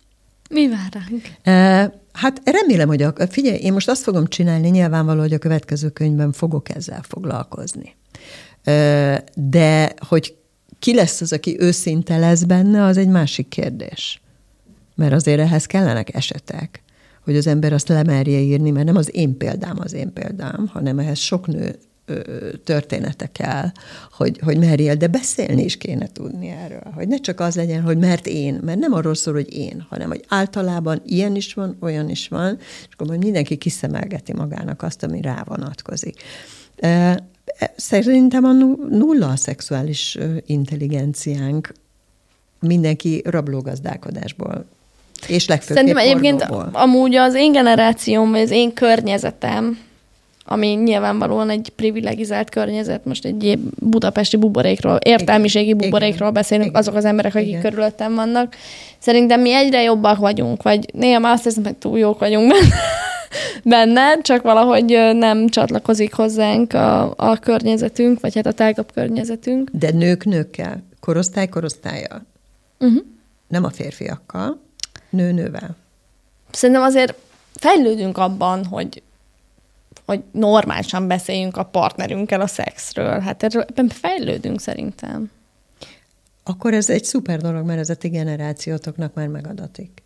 Mi 0.54 0.70
vár 0.70 0.92
ránk? 0.92 2.02
Hát 2.12 2.42
remélem, 2.44 2.88
hogy 2.88 3.02
a, 3.02 3.14
figyelj, 3.30 3.58
én 3.58 3.74
most 3.74 3.90
azt 3.90 4.04
fogom 4.04 4.28
csinálni, 4.28 4.70
nyilvánvaló, 4.70 5.20
hogy 5.20 5.34
a 5.34 5.38
következő 5.38 5.90
könyvben 5.90 6.32
fogok 6.32 6.76
ezzel 6.76 7.02
foglalkozni. 7.02 7.96
De 9.34 9.94
hogy 10.08 10.36
ki 10.80 10.94
lesz 10.94 11.22
az, 11.22 11.34
aki 11.34 11.56
őszinte 11.60 12.18
lesz 12.18 12.44
benne, 12.44 12.84
az 12.84 12.98
egy 12.98 13.08
másik 13.08 13.48
kérdés. 13.48 14.22
Mert 14.96 15.14
azért 15.14 15.40
ehhez 15.40 15.66
kellenek 15.66 16.16
esetek, 16.16 16.84
hogy 17.24 17.36
az 17.38 17.48
ember 17.48 17.74
azt 17.74 17.88
lemerje 17.88 18.40
írni, 18.40 18.72
mert 18.72 18.86
nem 18.86 18.96
az 18.96 19.16
én 19.16 19.38
példám 19.38 19.78
az 19.80 19.94
én 19.94 20.14
példám, 20.14 20.70
hanem 20.74 21.00
ehhez 21.00 21.20
sok 21.20 21.48
nő 21.48 21.80
története 22.64 23.30
kell, 23.32 23.72
hogy, 24.12 24.40
hogy 24.44 24.58
merjél, 24.58 24.96
de 24.96 25.08
beszélni 25.08 25.64
is 25.64 25.78
kéne 25.78 26.08
tudni 26.08 26.48
erről. 26.50 26.92
Hogy 26.96 27.08
ne 27.08 27.18
csak 27.18 27.40
az 27.40 27.56
legyen, 27.56 27.82
hogy 27.82 27.98
mert 27.98 28.28
én, 28.28 28.60
mert 28.64 28.80
nem 28.80 28.94
arról 28.94 29.16
szól, 29.16 29.34
hogy 29.34 29.54
én, 29.54 29.86
hanem 29.90 30.08
hogy 30.08 30.24
általában 30.28 31.02
ilyen 31.06 31.36
is 31.36 31.54
van, 31.54 31.78
olyan 31.82 32.10
is 32.10 32.28
van, 32.28 32.58
és 32.60 32.94
akkor 32.94 33.08
majd 33.08 33.24
mindenki 33.24 33.56
kiszemelgeti 33.56 34.34
magának 34.34 34.82
azt, 34.82 35.04
ami 35.04 35.22
rá 35.22 35.44
vonatkozik. 35.46 36.22
E, 36.76 37.24
szerintem 37.76 38.44
a 38.44 38.52
nulla 38.90 39.30
a 39.30 39.36
szexuális 39.36 40.18
intelligenciánk 40.46 41.74
mindenki 42.60 43.22
rablógazdálkodásból 43.26 44.66
és 45.28 45.48
legfőképp 45.48 45.76
Szerintem 45.76 46.04
egyébként 46.04 46.42
amúgy 46.72 47.16
az 47.16 47.34
én 47.34 47.52
generációm, 47.52 48.32
vagy 48.32 48.42
az 48.42 48.52
én 48.52 48.74
környezetem, 48.74 49.78
ami 50.46 50.68
nyilvánvalóan 50.68 51.50
egy 51.50 51.72
privilegizált 51.76 52.50
környezet, 52.50 53.06
most 53.06 53.26
egy 53.26 53.60
budapesti 53.80 54.38
buborékról, 54.38 54.96
értelmiségi 54.96 55.74
buborékról 55.74 56.30
Igen. 56.30 56.34
beszélünk, 56.34 56.68
Igen. 56.70 56.82
azok 56.82 56.96
az 56.96 57.06
emberek, 57.06 57.36
akik 57.36 57.48
Igen. 57.48 57.62
körülöttem 57.62 58.16
vannak. 58.16 58.56
Szerintem 58.98 59.42
mi 59.42 59.54
egyre 59.54 59.82
jobbak 59.82 60.18
vagyunk, 60.18 60.64
vagy 60.64 60.94
néha 60.94 61.20
már 61.20 61.34
azt 61.34 61.44
hiszem, 61.44 61.64
hogy 61.64 61.76
túl 61.76 62.00
jók 62.00 62.20
vagyunk 62.20 62.52
benne, 62.52 62.76
benne, 63.76 64.22
csak 64.22 64.42
valahogy 64.42 64.86
nem 65.14 65.48
csatlakozik 65.48 66.14
hozzánk 66.14 66.74
a, 66.74 67.14
a 67.16 67.38
környezetünk, 67.38 68.20
vagy 68.20 68.36
hát 68.36 68.46
a 68.46 68.52
tágabb 68.52 68.92
környezetünk. 68.94 69.70
De 69.74 69.92
nők 69.92 70.26
nőkkel, 70.26 70.84
korosztály 71.00 71.48
korosztálya. 71.48 72.26
Uh-huh. 72.80 73.04
Nem 73.48 73.64
a 73.64 73.70
férfiakkal, 73.70 74.60
nő 75.10 75.32
nővel. 75.32 75.76
Szerintem 76.52 76.84
azért 76.84 77.16
fejlődünk 77.54 78.18
abban, 78.18 78.66
hogy 78.66 79.02
hogy 80.06 80.24
normálisan 80.32 81.08
beszéljünk 81.08 81.58
a 81.58 81.64
partnerünkkel 81.64 82.42
a 82.42 82.48
szexről. 82.48 83.20
Hát 83.20 83.44
erről, 83.44 83.66
ebben 83.68 83.88
fejlődünk 83.88 84.60
szerintem. 84.60 85.32
Akkor 86.44 86.74
ez 86.74 86.90
egy 86.90 87.04
szuper 87.04 87.42
dolog, 87.42 87.66
mert 87.66 87.80
ez 87.80 87.90
a 87.90 87.96
ti 87.96 88.08
generációtoknak 88.08 89.14
már 89.14 89.28
megadatik. 89.28 90.04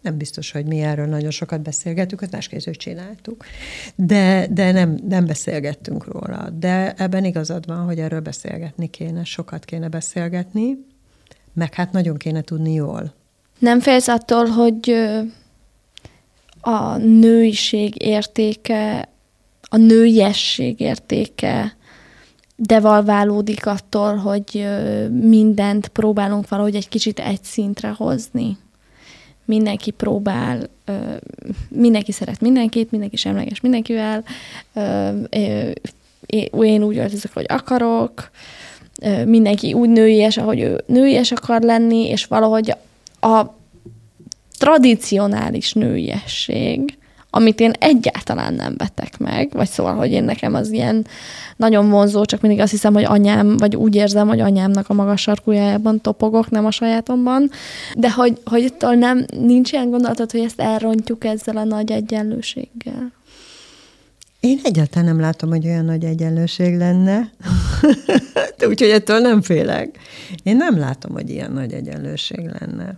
Nem 0.00 0.16
biztos, 0.16 0.50
hogy 0.50 0.66
mi 0.66 0.80
erről 0.80 1.06
nagyon 1.06 1.30
sokat 1.30 1.60
beszélgettük, 1.60 2.20
azt 2.20 2.32
másképp 2.32 2.60
csináltuk, 2.60 3.44
de, 3.94 4.46
de 4.50 4.72
nem, 4.72 4.98
nem 5.08 5.26
beszélgettünk 5.26 6.04
róla. 6.04 6.50
De 6.50 6.94
ebben 6.96 7.24
igazad 7.24 7.66
van, 7.66 7.84
hogy 7.84 7.98
erről 7.98 8.20
beszélgetni 8.20 8.86
kéne, 8.90 9.24
sokat 9.24 9.64
kéne 9.64 9.88
beszélgetni, 9.88 10.76
meg 11.52 11.74
hát 11.74 11.92
nagyon 11.92 12.16
kéne 12.16 12.40
tudni 12.40 12.72
jól. 12.72 13.14
Nem 13.58 13.80
félsz 13.80 14.08
attól, 14.08 14.46
hogy 14.46 14.94
a 16.64 16.96
nőiség 16.96 18.02
értéke, 18.02 19.08
a 19.68 19.76
nőiesség 19.76 20.80
értéke 20.80 21.76
devalválódik 22.56 23.66
attól, 23.66 24.16
hogy 24.16 24.66
mindent 25.10 25.88
próbálunk 25.88 26.48
valahogy 26.48 26.74
egy 26.74 26.88
kicsit 26.88 27.18
egy 27.18 27.44
szintre 27.44 27.94
hozni. 27.96 28.56
Mindenki 29.44 29.90
próbál, 29.90 30.66
mindenki 31.68 32.12
szeret 32.12 32.40
mindenkit, 32.40 32.90
mindenki 32.90 33.16
semleges 33.16 33.60
mindenkivel, 33.60 34.24
én 36.60 36.82
úgy 36.82 36.98
öltözök, 36.98 37.32
hogy 37.32 37.46
akarok, 37.48 38.30
mindenki 39.24 39.72
úgy 39.72 39.88
nőies, 39.88 40.36
ahogy 40.36 40.60
ő 40.60 40.82
nőies 40.86 41.32
akar 41.32 41.62
lenni, 41.62 42.08
és 42.08 42.24
valahogy 42.24 42.74
a 43.20 43.44
tradicionális 44.58 45.72
nőiesség, 45.72 46.98
amit 47.30 47.60
én 47.60 47.72
egyáltalán 47.78 48.54
nem 48.54 48.74
vetek 48.76 49.18
meg, 49.18 49.50
vagy 49.52 49.68
szóval, 49.68 49.94
hogy 49.94 50.10
én 50.10 50.24
nekem 50.24 50.54
az 50.54 50.70
ilyen 50.70 51.06
nagyon 51.56 51.90
vonzó, 51.90 52.24
csak 52.24 52.40
mindig 52.40 52.60
azt 52.60 52.70
hiszem, 52.70 52.92
hogy 52.92 53.04
anyám, 53.04 53.56
vagy 53.56 53.76
úgy 53.76 53.94
érzem, 53.94 54.28
hogy 54.28 54.40
anyámnak 54.40 54.88
a 54.88 54.94
magas 54.94 55.20
sarkújájában 55.20 56.00
topogok, 56.00 56.50
nem 56.50 56.64
a 56.64 56.70
sajátomban, 56.70 57.50
de 57.96 58.10
hogy, 58.10 58.40
hogy 58.44 58.64
ettől 58.64 58.94
nem, 58.94 59.24
nincs 59.40 59.72
ilyen 59.72 59.90
gondolatod, 59.90 60.30
hogy 60.30 60.40
ezt 60.40 60.60
elrontjuk 60.60 61.24
ezzel 61.24 61.56
a 61.56 61.64
nagy 61.64 61.90
egyenlőséggel. 61.90 63.12
Én 64.40 64.60
egyáltalán 64.62 65.08
nem 65.08 65.20
látom, 65.20 65.50
hogy 65.50 65.66
olyan 65.66 65.84
nagy 65.84 66.04
egyenlőség 66.04 66.76
lenne, 66.76 67.30
úgyhogy 68.68 68.88
ettől 68.88 69.18
nem 69.18 69.42
félek. 69.42 69.98
Én 70.42 70.56
nem 70.56 70.78
látom, 70.78 71.12
hogy 71.12 71.30
ilyen 71.30 71.52
nagy 71.52 71.72
egyenlőség 71.72 72.50
lenne. 72.60 72.96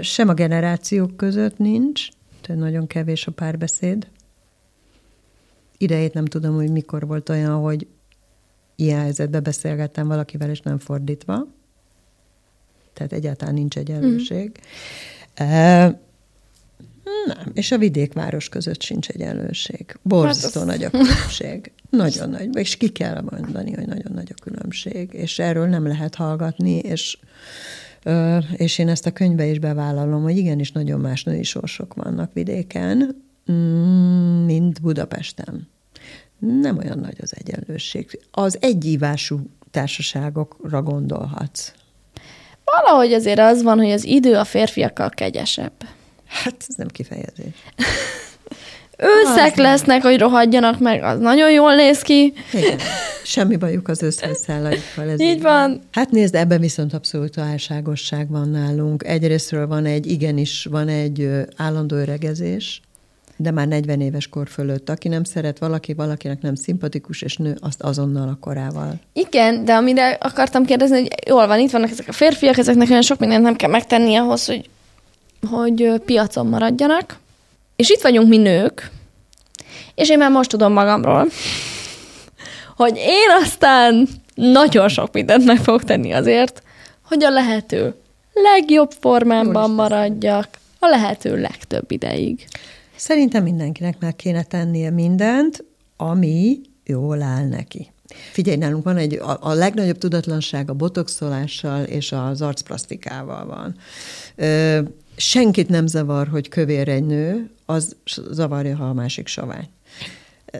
Sem 0.00 0.28
a 0.28 0.34
generációk 0.34 1.16
között 1.16 1.58
nincs, 1.58 2.08
tehát 2.40 2.62
nagyon 2.62 2.86
kevés 2.86 3.26
a 3.26 3.30
párbeszéd. 3.30 4.06
Idejét 5.78 6.14
nem 6.14 6.24
tudom, 6.24 6.54
hogy 6.54 6.70
mikor 6.70 7.06
volt 7.06 7.28
olyan, 7.28 7.60
hogy 7.60 7.86
ilyen 8.76 9.00
helyzetben 9.00 9.42
beszélgettem 9.42 10.06
valakivel, 10.06 10.50
és 10.50 10.60
nem 10.60 10.78
fordítva. 10.78 11.46
Tehát 12.92 13.12
egyáltalán 13.12 13.54
nincs 13.54 13.76
egyenlőség. 13.76 14.52
Mm. 15.42 15.90
Nem, 17.26 17.50
és 17.52 17.72
a 17.72 17.78
vidékváros 17.78 18.48
között 18.48 18.82
sincs 18.82 19.08
egyenlőség. 19.08 19.98
Borzasztó 20.02 20.60
hát 20.60 20.68
az... 20.68 20.74
nagy 20.74 20.84
a 20.84 20.90
különbség. 20.90 21.72
Nagyon 21.90 22.30
nagy, 22.30 22.56
és 22.56 22.76
ki 22.76 22.88
kell 22.88 23.20
mondani, 23.20 23.72
hogy 23.72 23.86
nagyon 23.86 24.12
nagy 24.12 24.34
a 24.36 24.42
különbség, 24.42 25.12
és 25.12 25.38
erről 25.38 25.66
nem 25.66 25.86
lehet 25.86 26.14
hallgatni, 26.14 26.78
és 26.78 27.18
és 28.56 28.78
én 28.78 28.88
ezt 28.88 29.06
a 29.06 29.12
könyvbe 29.12 29.46
is 29.46 29.58
bevállalom, 29.58 30.22
hogy 30.22 30.36
igenis 30.36 30.72
nagyon 30.72 31.00
más 31.00 31.24
női 31.24 31.42
sorsok 31.42 31.94
vannak 31.94 32.32
vidéken, 32.32 33.24
mm, 33.52 34.44
mint 34.44 34.80
Budapesten. 34.80 35.68
Nem 36.38 36.78
olyan 36.78 36.98
nagy 36.98 37.16
az 37.20 37.34
egyenlőség. 37.36 38.20
Az 38.30 38.58
egyívású 38.60 39.40
társaságokra 39.70 40.82
gondolhatsz. 40.82 41.72
Valahogy 42.64 43.12
azért 43.12 43.38
az 43.38 43.62
van, 43.62 43.78
hogy 43.78 43.90
az 43.90 44.04
idő 44.04 44.34
a 44.34 44.44
férfiakkal 44.44 45.10
kegyesebb. 45.10 45.84
Hát 46.26 46.64
ez 46.68 46.74
nem 46.76 46.88
kifejezés. 46.88 47.54
Őszek 48.96 49.50
Az 49.50 49.56
nem. 49.56 49.66
lesznek, 49.66 50.02
hogy 50.02 50.18
rohadjanak 50.18 50.78
meg, 50.78 51.02
az 51.02 51.18
nagyon 51.18 51.52
jól 51.52 51.74
néz 51.74 52.02
ki. 52.02 52.32
Igen. 52.52 52.78
Semmi 53.24 53.56
bajuk 53.56 53.88
az 53.88 54.02
összeszállaikkal. 54.02 55.10
Ez 55.10 55.20
Így 55.20 55.42
van. 55.42 55.80
Hát 55.92 56.10
nézd, 56.10 56.34
ebben 56.34 56.60
viszont 56.60 56.94
abszolút 56.94 57.38
álságosság 57.38 58.30
van 58.30 58.50
nálunk. 58.50 59.04
Egyrésztről 59.04 59.66
van 59.66 59.84
egy, 59.84 60.10
igenis 60.10 60.66
van 60.70 60.88
egy 60.88 61.30
állandó 61.56 61.96
öregezés, 61.96 62.80
de 63.36 63.50
már 63.50 63.68
40 63.68 64.00
éves 64.00 64.28
kor 64.28 64.48
fölött. 64.48 64.88
Aki 64.88 65.08
nem 65.08 65.24
szeret 65.24 65.58
valaki, 65.58 65.94
valakinek 65.94 66.42
nem 66.42 66.54
szimpatikus, 66.54 67.22
és 67.22 67.36
nő, 67.36 67.56
azt 67.60 67.82
azonnal 67.82 68.28
a 68.28 68.38
korával. 68.40 69.00
Igen, 69.12 69.64
de 69.64 69.74
amire 69.74 70.10
akartam 70.20 70.64
kérdezni, 70.64 70.98
hogy 70.98 71.08
jól 71.26 71.46
van, 71.46 71.58
itt 71.58 71.70
vannak 71.70 71.90
ezek 71.90 72.08
a 72.08 72.12
férfiak, 72.12 72.58
ezeknek 72.58 72.90
olyan 72.90 73.02
sok 73.02 73.18
mindent 73.18 73.42
nem 73.42 73.56
kell 73.56 73.70
megtenni 73.70 74.16
ahhoz, 74.16 74.46
hogy, 74.46 74.68
hogy 75.50 75.92
piacon 76.04 76.46
maradjanak. 76.46 77.24
És 77.76 77.90
itt 77.90 78.00
vagyunk 78.00 78.28
mi 78.28 78.36
nők, 78.36 78.90
és 79.94 80.10
én 80.10 80.18
már 80.18 80.30
most 80.30 80.50
tudom 80.50 80.72
magamról, 80.72 81.28
hogy 82.76 82.96
én 82.96 83.30
aztán 83.42 84.08
nagyon 84.34 84.88
sok 84.88 85.12
mindent 85.12 85.44
meg 85.44 85.56
fogok 85.58 85.84
tenni 85.84 86.12
azért, 86.12 86.62
hogy 87.02 87.24
a 87.24 87.30
lehető 87.30 87.94
legjobb 88.32 88.90
formámban 89.00 89.70
maradjak 89.70 90.48
a 90.78 90.86
lehető 90.86 91.40
legtöbb 91.40 91.90
ideig. 91.90 92.46
Szerintem 92.96 93.42
mindenkinek 93.42 93.98
meg 93.98 94.16
kéne 94.16 94.42
tennie 94.42 94.90
mindent, 94.90 95.64
ami 95.96 96.60
jól 96.84 97.22
áll 97.22 97.44
neki. 97.44 97.90
Figyelj, 98.32 98.56
nálunk 98.56 98.84
van 98.84 98.96
egy, 98.96 99.14
a, 99.14 99.38
a 99.40 99.52
legnagyobb 99.52 99.98
tudatlanság 99.98 100.70
a 100.70 100.74
botoxolással 100.74 101.82
és 101.84 102.12
az 102.12 102.42
arcplasztikával 102.42 103.46
van. 103.46 103.76
Ö, 104.36 104.80
senkit 105.16 105.68
nem 105.68 105.86
zavar, 105.86 106.28
hogy 106.28 106.48
kövér 106.48 106.88
egy 106.88 107.04
nő, 107.04 107.50
az 107.66 107.96
zavarja, 108.30 108.76
ha 108.76 108.84
a 108.84 108.92
másik 108.92 109.26
sovány. 109.26 109.68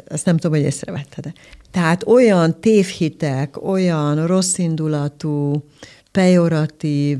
Ezt 0.04 0.24
nem 0.24 0.36
tudom, 0.36 0.56
hogy 0.56 0.66
észrevetted 0.66 1.32
Tehát 1.70 2.06
olyan 2.06 2.60
tévhitek, 2.60 3.62
olyan 3.62 4.26
rosszindulatú, 4.26 5.64
pejoratív 6.16 7.18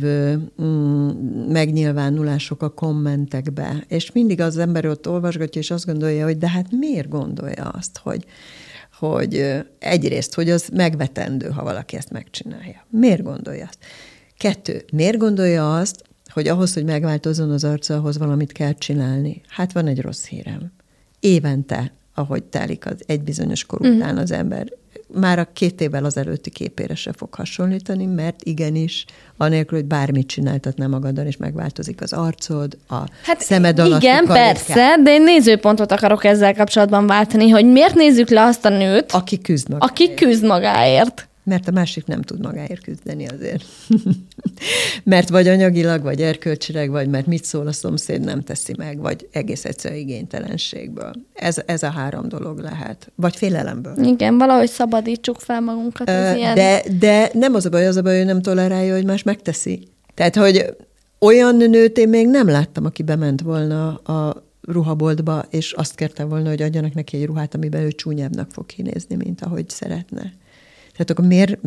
mm, 0.63 1.09
megnyilvánulások 1.49 2.63
a 2.63 2.69
kommentekbe, 2.69 3.85
és 3.89 4.13
mindig 4.13 4.41
az 4.41 4.59
ember 4.59 4.87
ott 4.87 5.09
olvasgatja, 5.09 5.61
és 5.61 5.71
azt 5.71 5.87
gondolja, 5.87 6.25
hogy 6.25 6.39
de 6.39 6.49
hát 6.49 6.67
miért 6.71 7.09
gondolja 7.09 7.69
azt, 7.69 7.99
hogy, 8.03 8.25
hogy 8.99 9.65
egyrészt, 9.79 10.35
hogy 10.35 10.51
az 10.51 10.69
megvetendő, 10.73 11.49
ha 11.49 11.63
valaki 11.63 11.97
ezt 11.97 12.11
megcsinálja. 12.11 12.87
Miért 12.91 13.23
gondolja 13.23 13.67
azt? 13.69 13.79
Kettő, 14.39 14.85
miért 14.93 15.17
gondolja 15.17 15.77
azt, 15.77 16.03
hogy 16.37 16.49
ahhoz, 16.49 16.75
hogy 16.75 16.85
megváltozzon 16.85 17.51
az 17.51 17.65
arca, 17.65 17.95
ahhoz 17.97 18.19
valamit 18.19 18.53
kell 18.53 18.73
csinálni? 18.73 19.41
Hát 19.49 19.73
van 19.73 19.87
egy 19.87 20.01
rossz 20.01 20.25
hírem. 20.27 20.73
Évente, 21.21 21.93
ahogy 22.15 22.43
telik 22.43 22.87
az 22.87 22.95
egy 23.07 23.21
bizonyos 23.21 23.65
kor 23.65 23.81
után 23.81 24.17
az 24.19 24.31
ember, 24.33 24.67
már 25.15 25.39
a 25.39 25.49
két 25.53 25.81
évvel 25.81 26.05
az 26.05 26.17
előtti 26.17 26.51
képére 26.51 26.95
se 26.95 27.13
fog 27.13 27.35
hasonlítani, 27.35 28.07
mert 28.07 28.43
igenis, 28.43 29.05
anélkül, 29.37 29.79
hogy 29.79 29.87
bármit 29.87 30.27
csináltatnál 30.27 30.89
magaddal, 30.89 31.27
és 31.27 31.37
megváltozik 31.37 32.01
az 32.01 32.13
arcod, 32.13 32.77
a 32.89 32.97
Hát 33.23 33.41
szemed 33.41 33.79
alatti 33.79 34.05
igen, 34.07 34.25
karikák. 34.25 34.53
persze, 34.53 34.97
de 35.03 35.11
én 35.13 35.23
nézőpontot 35.23 35.93
akarok 35.93 36.25
ezzel 36.25 36.55
kapcsolatban 36.55 37.07
váltani, 37.07 37.49
hogy 37.49 37.65
miért 37.67 37.95
nézzük 37.95 38.29
le 38.31 38.43
azt 38.45 38.65
a 38.65 38.69
nőt, 38.69 39.13
Aki 39.13 39.41
küzd 39.41 39.69
maga. 39.69 39.85
aki 39.85 40.15
küzd 40.15 40.45
magáért. 40.45 41.26
Mert 41.47 41.69
a 41.69 41.71
másik 41.71 42.07
nem 42.07 42.23
tud 42.23 42.41
magáért 42.41 42.83
küzdeni 42.83 43.27
azért. 43.27 43.65
mert 45.05 45.29
vagy 45.29 45.49
anyagilag, 45.49 46.03
vagy 46.03 46.23
erkölcsileg, 46.23 46.91
vagy 46.91 47.09
mert 47.09 47.27
mit 47.27 47.45
szól 47.45 47.67
a 47.67 47.73
szomszéd, 47.73 48.21
nem 48.21 48.41
teszi 48.41 48.75
meg, 48.77 48.99
vagy 48.99 49.29
egész 49.33 49.65
egyszerűen 49.65 50.01
igénytelenségből. 50.01 51.13
Ez, 51.35 51.57
ez 51.67 51.83
a 51.83 51.91
három 51.91 52.29
dolog 52.29 52.59
lehet. 52.59 53.13
Vagy 53.15 53.37
félelemből. 53.37 54.05
Igen, 54.05 54.39
valahogy 54.39 54.69
szabadítsuk 54.69 55.41
fel 55.41 55.61
magunkat 55.61 56.09
Ö, 56.09 56.35
ilyen... 56.35 56.55
De, 56.55 56.83
de 56.99 57.31
nem 57.33 57.55
az 57.55 57.67
a 57.67 57.71
baj, 57.71 57.87
az 57.87 57.97
a 57.97 58.03
baj, 58.03 58.17
hogy 58.17 58.27
nem 58.27 58.43
tolerálja, 58.43 58.95
hogy 58.95 59.05
más 59.05 59.23
megteszi. 59.23 59.89
Tehát, 60.15 60.37
hogy 60.37 60.77
olyan 61.19 61.57
nőt 61.57 61.99
én 61.99 62.09
még 62.09 62.29
nem 62.29 62.49
láttam, 62.49 62.85
aki 62.85 63.03
bement 63.03 63.41
volna 63.41 63.95
a 63.95 64.45
ruhaboltba, 64.63 65.45
és 65.51 65.73
azt 65.73 65.95
kérte 65.95 66.25
volna, 66.25 66.49
hogy 66.49 66.63
adjanak 66.63 66.95
neki 66.95 67.17
egy 67.17 67.27
ruhát, 67.27 67.55
amiben 67.55 67.83
ő 67.83 67.93
csúnyábbnak 67.93 68.51
fog 68.51 68.67
kinézni, 68.67 69.17
mint 69.17 69.41
ahogy 69.41 69.69
szeretne. 69.69 70.33
Tehát 70.97 71.11
akkor 71.11 71.25
miért, 71.25 71.59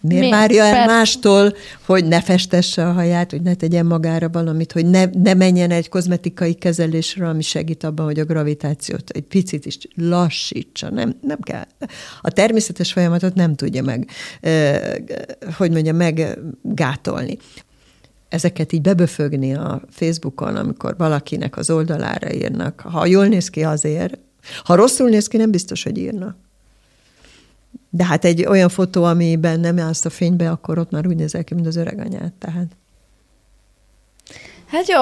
miért, 0.00 0.20
Miért? 0.20 0.30
várja 0.30 0.64
el 0.64 0.86
mástól, 0.86 1.52
hogy 1.86 2.04
ne 2.04 2.20
festesse 2.20 2.86
a 2.86 2.92
haját, 2.92 3.30
hogy 3.30 3.42
ne 3.42 3.54
tegyen 3.54 3.86
magára 3.86 4.28
valamit, 4.28 4.72
hogy 4.72 4.86
ne, 4.86 5.04
ne 5.04 5.34
menjen 5.34 5.70
egy 5.70 5.88
kozmetikai 5.88 6.54
kezelésre, 6.54 7.28
ami 7.28 7.42
segít 7.42 7.84
abban, 7.84 8.04
hogy 8.04 8.18
a 8.18 8.24
gravitációt 8.24 9.10
egy 9.10 9.22
picit 9.22 9.66
is 9.66 9.78
lassítsa. 9.94 10.90
Nem, 10.90 11.16
nem 11.20 11.38
kell. 11.40 11.66
A 12.20 12.30
természetes 12.30 12.92
folyamatot 12.92 13.34
nem 13.34 13.54
tudja 13.54 13.82
meg, 13.82 14.08
hogy 15.56 15.70
mondja, 15.70 15.92
meggátolni 15.92 17.38
ezeket 18.28 18.72
így 18.72 18.82
beböfögni 18.82 19.54
a 19.54 19.82
Facebookon, 19.90 20.56
amikor 20.56 20.96
valakinek 20.96 21.56
az 21.56 21.70
oldalára 21.70 22.32
írnak. 22.32 22.80
Ha 22.80 23.06
jól 23.06 23.26
néz 23.26 23.48
ki, 23.48 23.62
azért. 23.62 24.18
Ha 24.64 24.74
rosszul 24.74 25.08
néz 25.08 25.26
ki, 25.26 25.36
nem 25.36 25.50
biztos, 25.50 25.82
hogy 25.82 25.98
írnak. 25.98 26.36
De 27.96 28.04
hát 28.04 28.24
egy 28.24 28.44
olyan 28.46 28.68
fotó, 28.68 29.04
amiben 29.04 29.60
nem 29.60 29.78
állsz 29.78 30.04
a 30.04 30.10
fénybe, 30.10 30.50
akkor 30.50 30.78
ott 30.78 30.90
már 30.90 31.06
úgy 31.06 31.16
nézel 31.16 31.44
ki, 31.44 31.54
mint 31.54 31.66
az 31.66 31.76
öreg 31.76 31.98
anyád. 31.98 32.32
Tehát. 32.32 32.66
Hát 34.66 34.88
jó, 34.88 35.00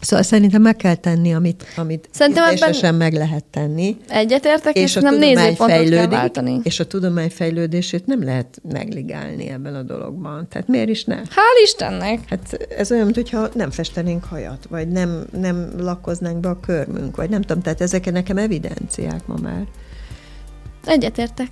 Szóval 0.00 0.24
szerintem 0.24 0.62
meg 0.62 0.76
kell 0.76 0.94
tenni, 0.94 1.34
amit, 1.34 1.64
amit 1.76 2.08
ízlésesen 2.28 2.94
meg 2.94 3.12
lehet 3.12 3.44
tenni. 3.44 3.96
egyetértek, 4.08 4.76
és, 4.76 4.82
És 4.82 4.96
a 4.96 5.00
nem 5.00 5.18
nézőpontot 5.18 5.88
kell 5.88 6.06
váltani. 6.06 6.60
és 6.62 6.80
a 6.80 6.86
tudomány 6.86 7.30
fejlődését 7.30 8.06
nem 8.06 8.24
lehet 8.24 8.60
megligálni 8.72 9.48
ebben 9.48 9.74
a 9.74 9.82
dologban. 9.82 10.48
Tehát 10.48 10.68
miért 10.68 10.88
is 10.88 11.04
ne? 11.04 11.16
Hál' 11.22 11.62
Istennek! 11.64 12.20
Hát 12.28 12.66
ez 12.78 12.90
olyan, 12.92 13.04
mintha 13.04 13.48
nem 13.54 13.70
festenénk 13.70 14.24
hajat, 14.24 14.66
vagy 14.70 14.88
nem, 14.88 15.24
nem 15.40 15.72
lakkoznánk 15.78 16.40
be 16.40 16.48
a 16.48 16.60
körmünk, 16.60 17.16
vagy 17.16 17.30
nem 17.30 17.42
tudom, 17.42 17.62
tehát 17.62 17.80
ezek 17.80 18.12
nekem 18.12 18.36
evidenciák 18.36 19.26
ma 19.26 19.34
már. 19.42 19.66
Egyetértek. 20.86 21.50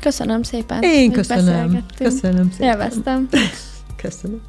Köszönöm 0.00 0.42
szépen. 0.42 0.82
Én 0.82 1.12
köszönöm. 1.12 1.84
Köszönöm 1.98 2.50
szépen. 2.50 2.68
Élveztem. 2.68 3.28
Köszönöm. 4.02 4.40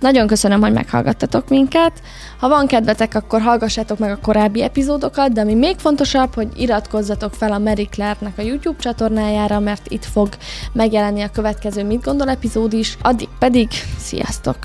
Nagyon 0.00 0.26
köszönöm, 0.26 0.60
hogy 0.60 0.72
meghallgattatok 0.72 1.48
minket. 1.48 1.92
Ha 2.38 2.48
van 2.48 2.66
kedvetek, 2.66 3.14
akkor 3.14 3.40
hallgassátok 3.40 3.98
meg 3.98 4.10
a 4.10 4.18
korábbi 4.22 4.62
epizódokat, 4.62 5.32
de 5.32 5.40
ami 5.40 5.54
még 5.54 5.78
fontosabb, 5.78 6.34
hogy 6.34 6.48
iratkozzatok 6.56 7.34
fel 7.34 7.52
a 7.52 7.58
Mary 7.58 7.88
Claire-nek 7.90 8.38
a 8.38 8.42
YouTube 8.42 8.78
csatornájára, 8.78 9.60
mert 9.60 9.88
itt 9.88 10.04
fog 10.04 10.28
megjelenni 10.72 11.22
a 11.22 11.30
következő 11.30 11.84
Mit 11.84 12.04
gondol 12.04 12.28
epizód 12.28 12.72
is. 12.72 12.96
Addig 13.02 13.28
pedig, 13.38 13.68
sziasztok! 13.98 14.56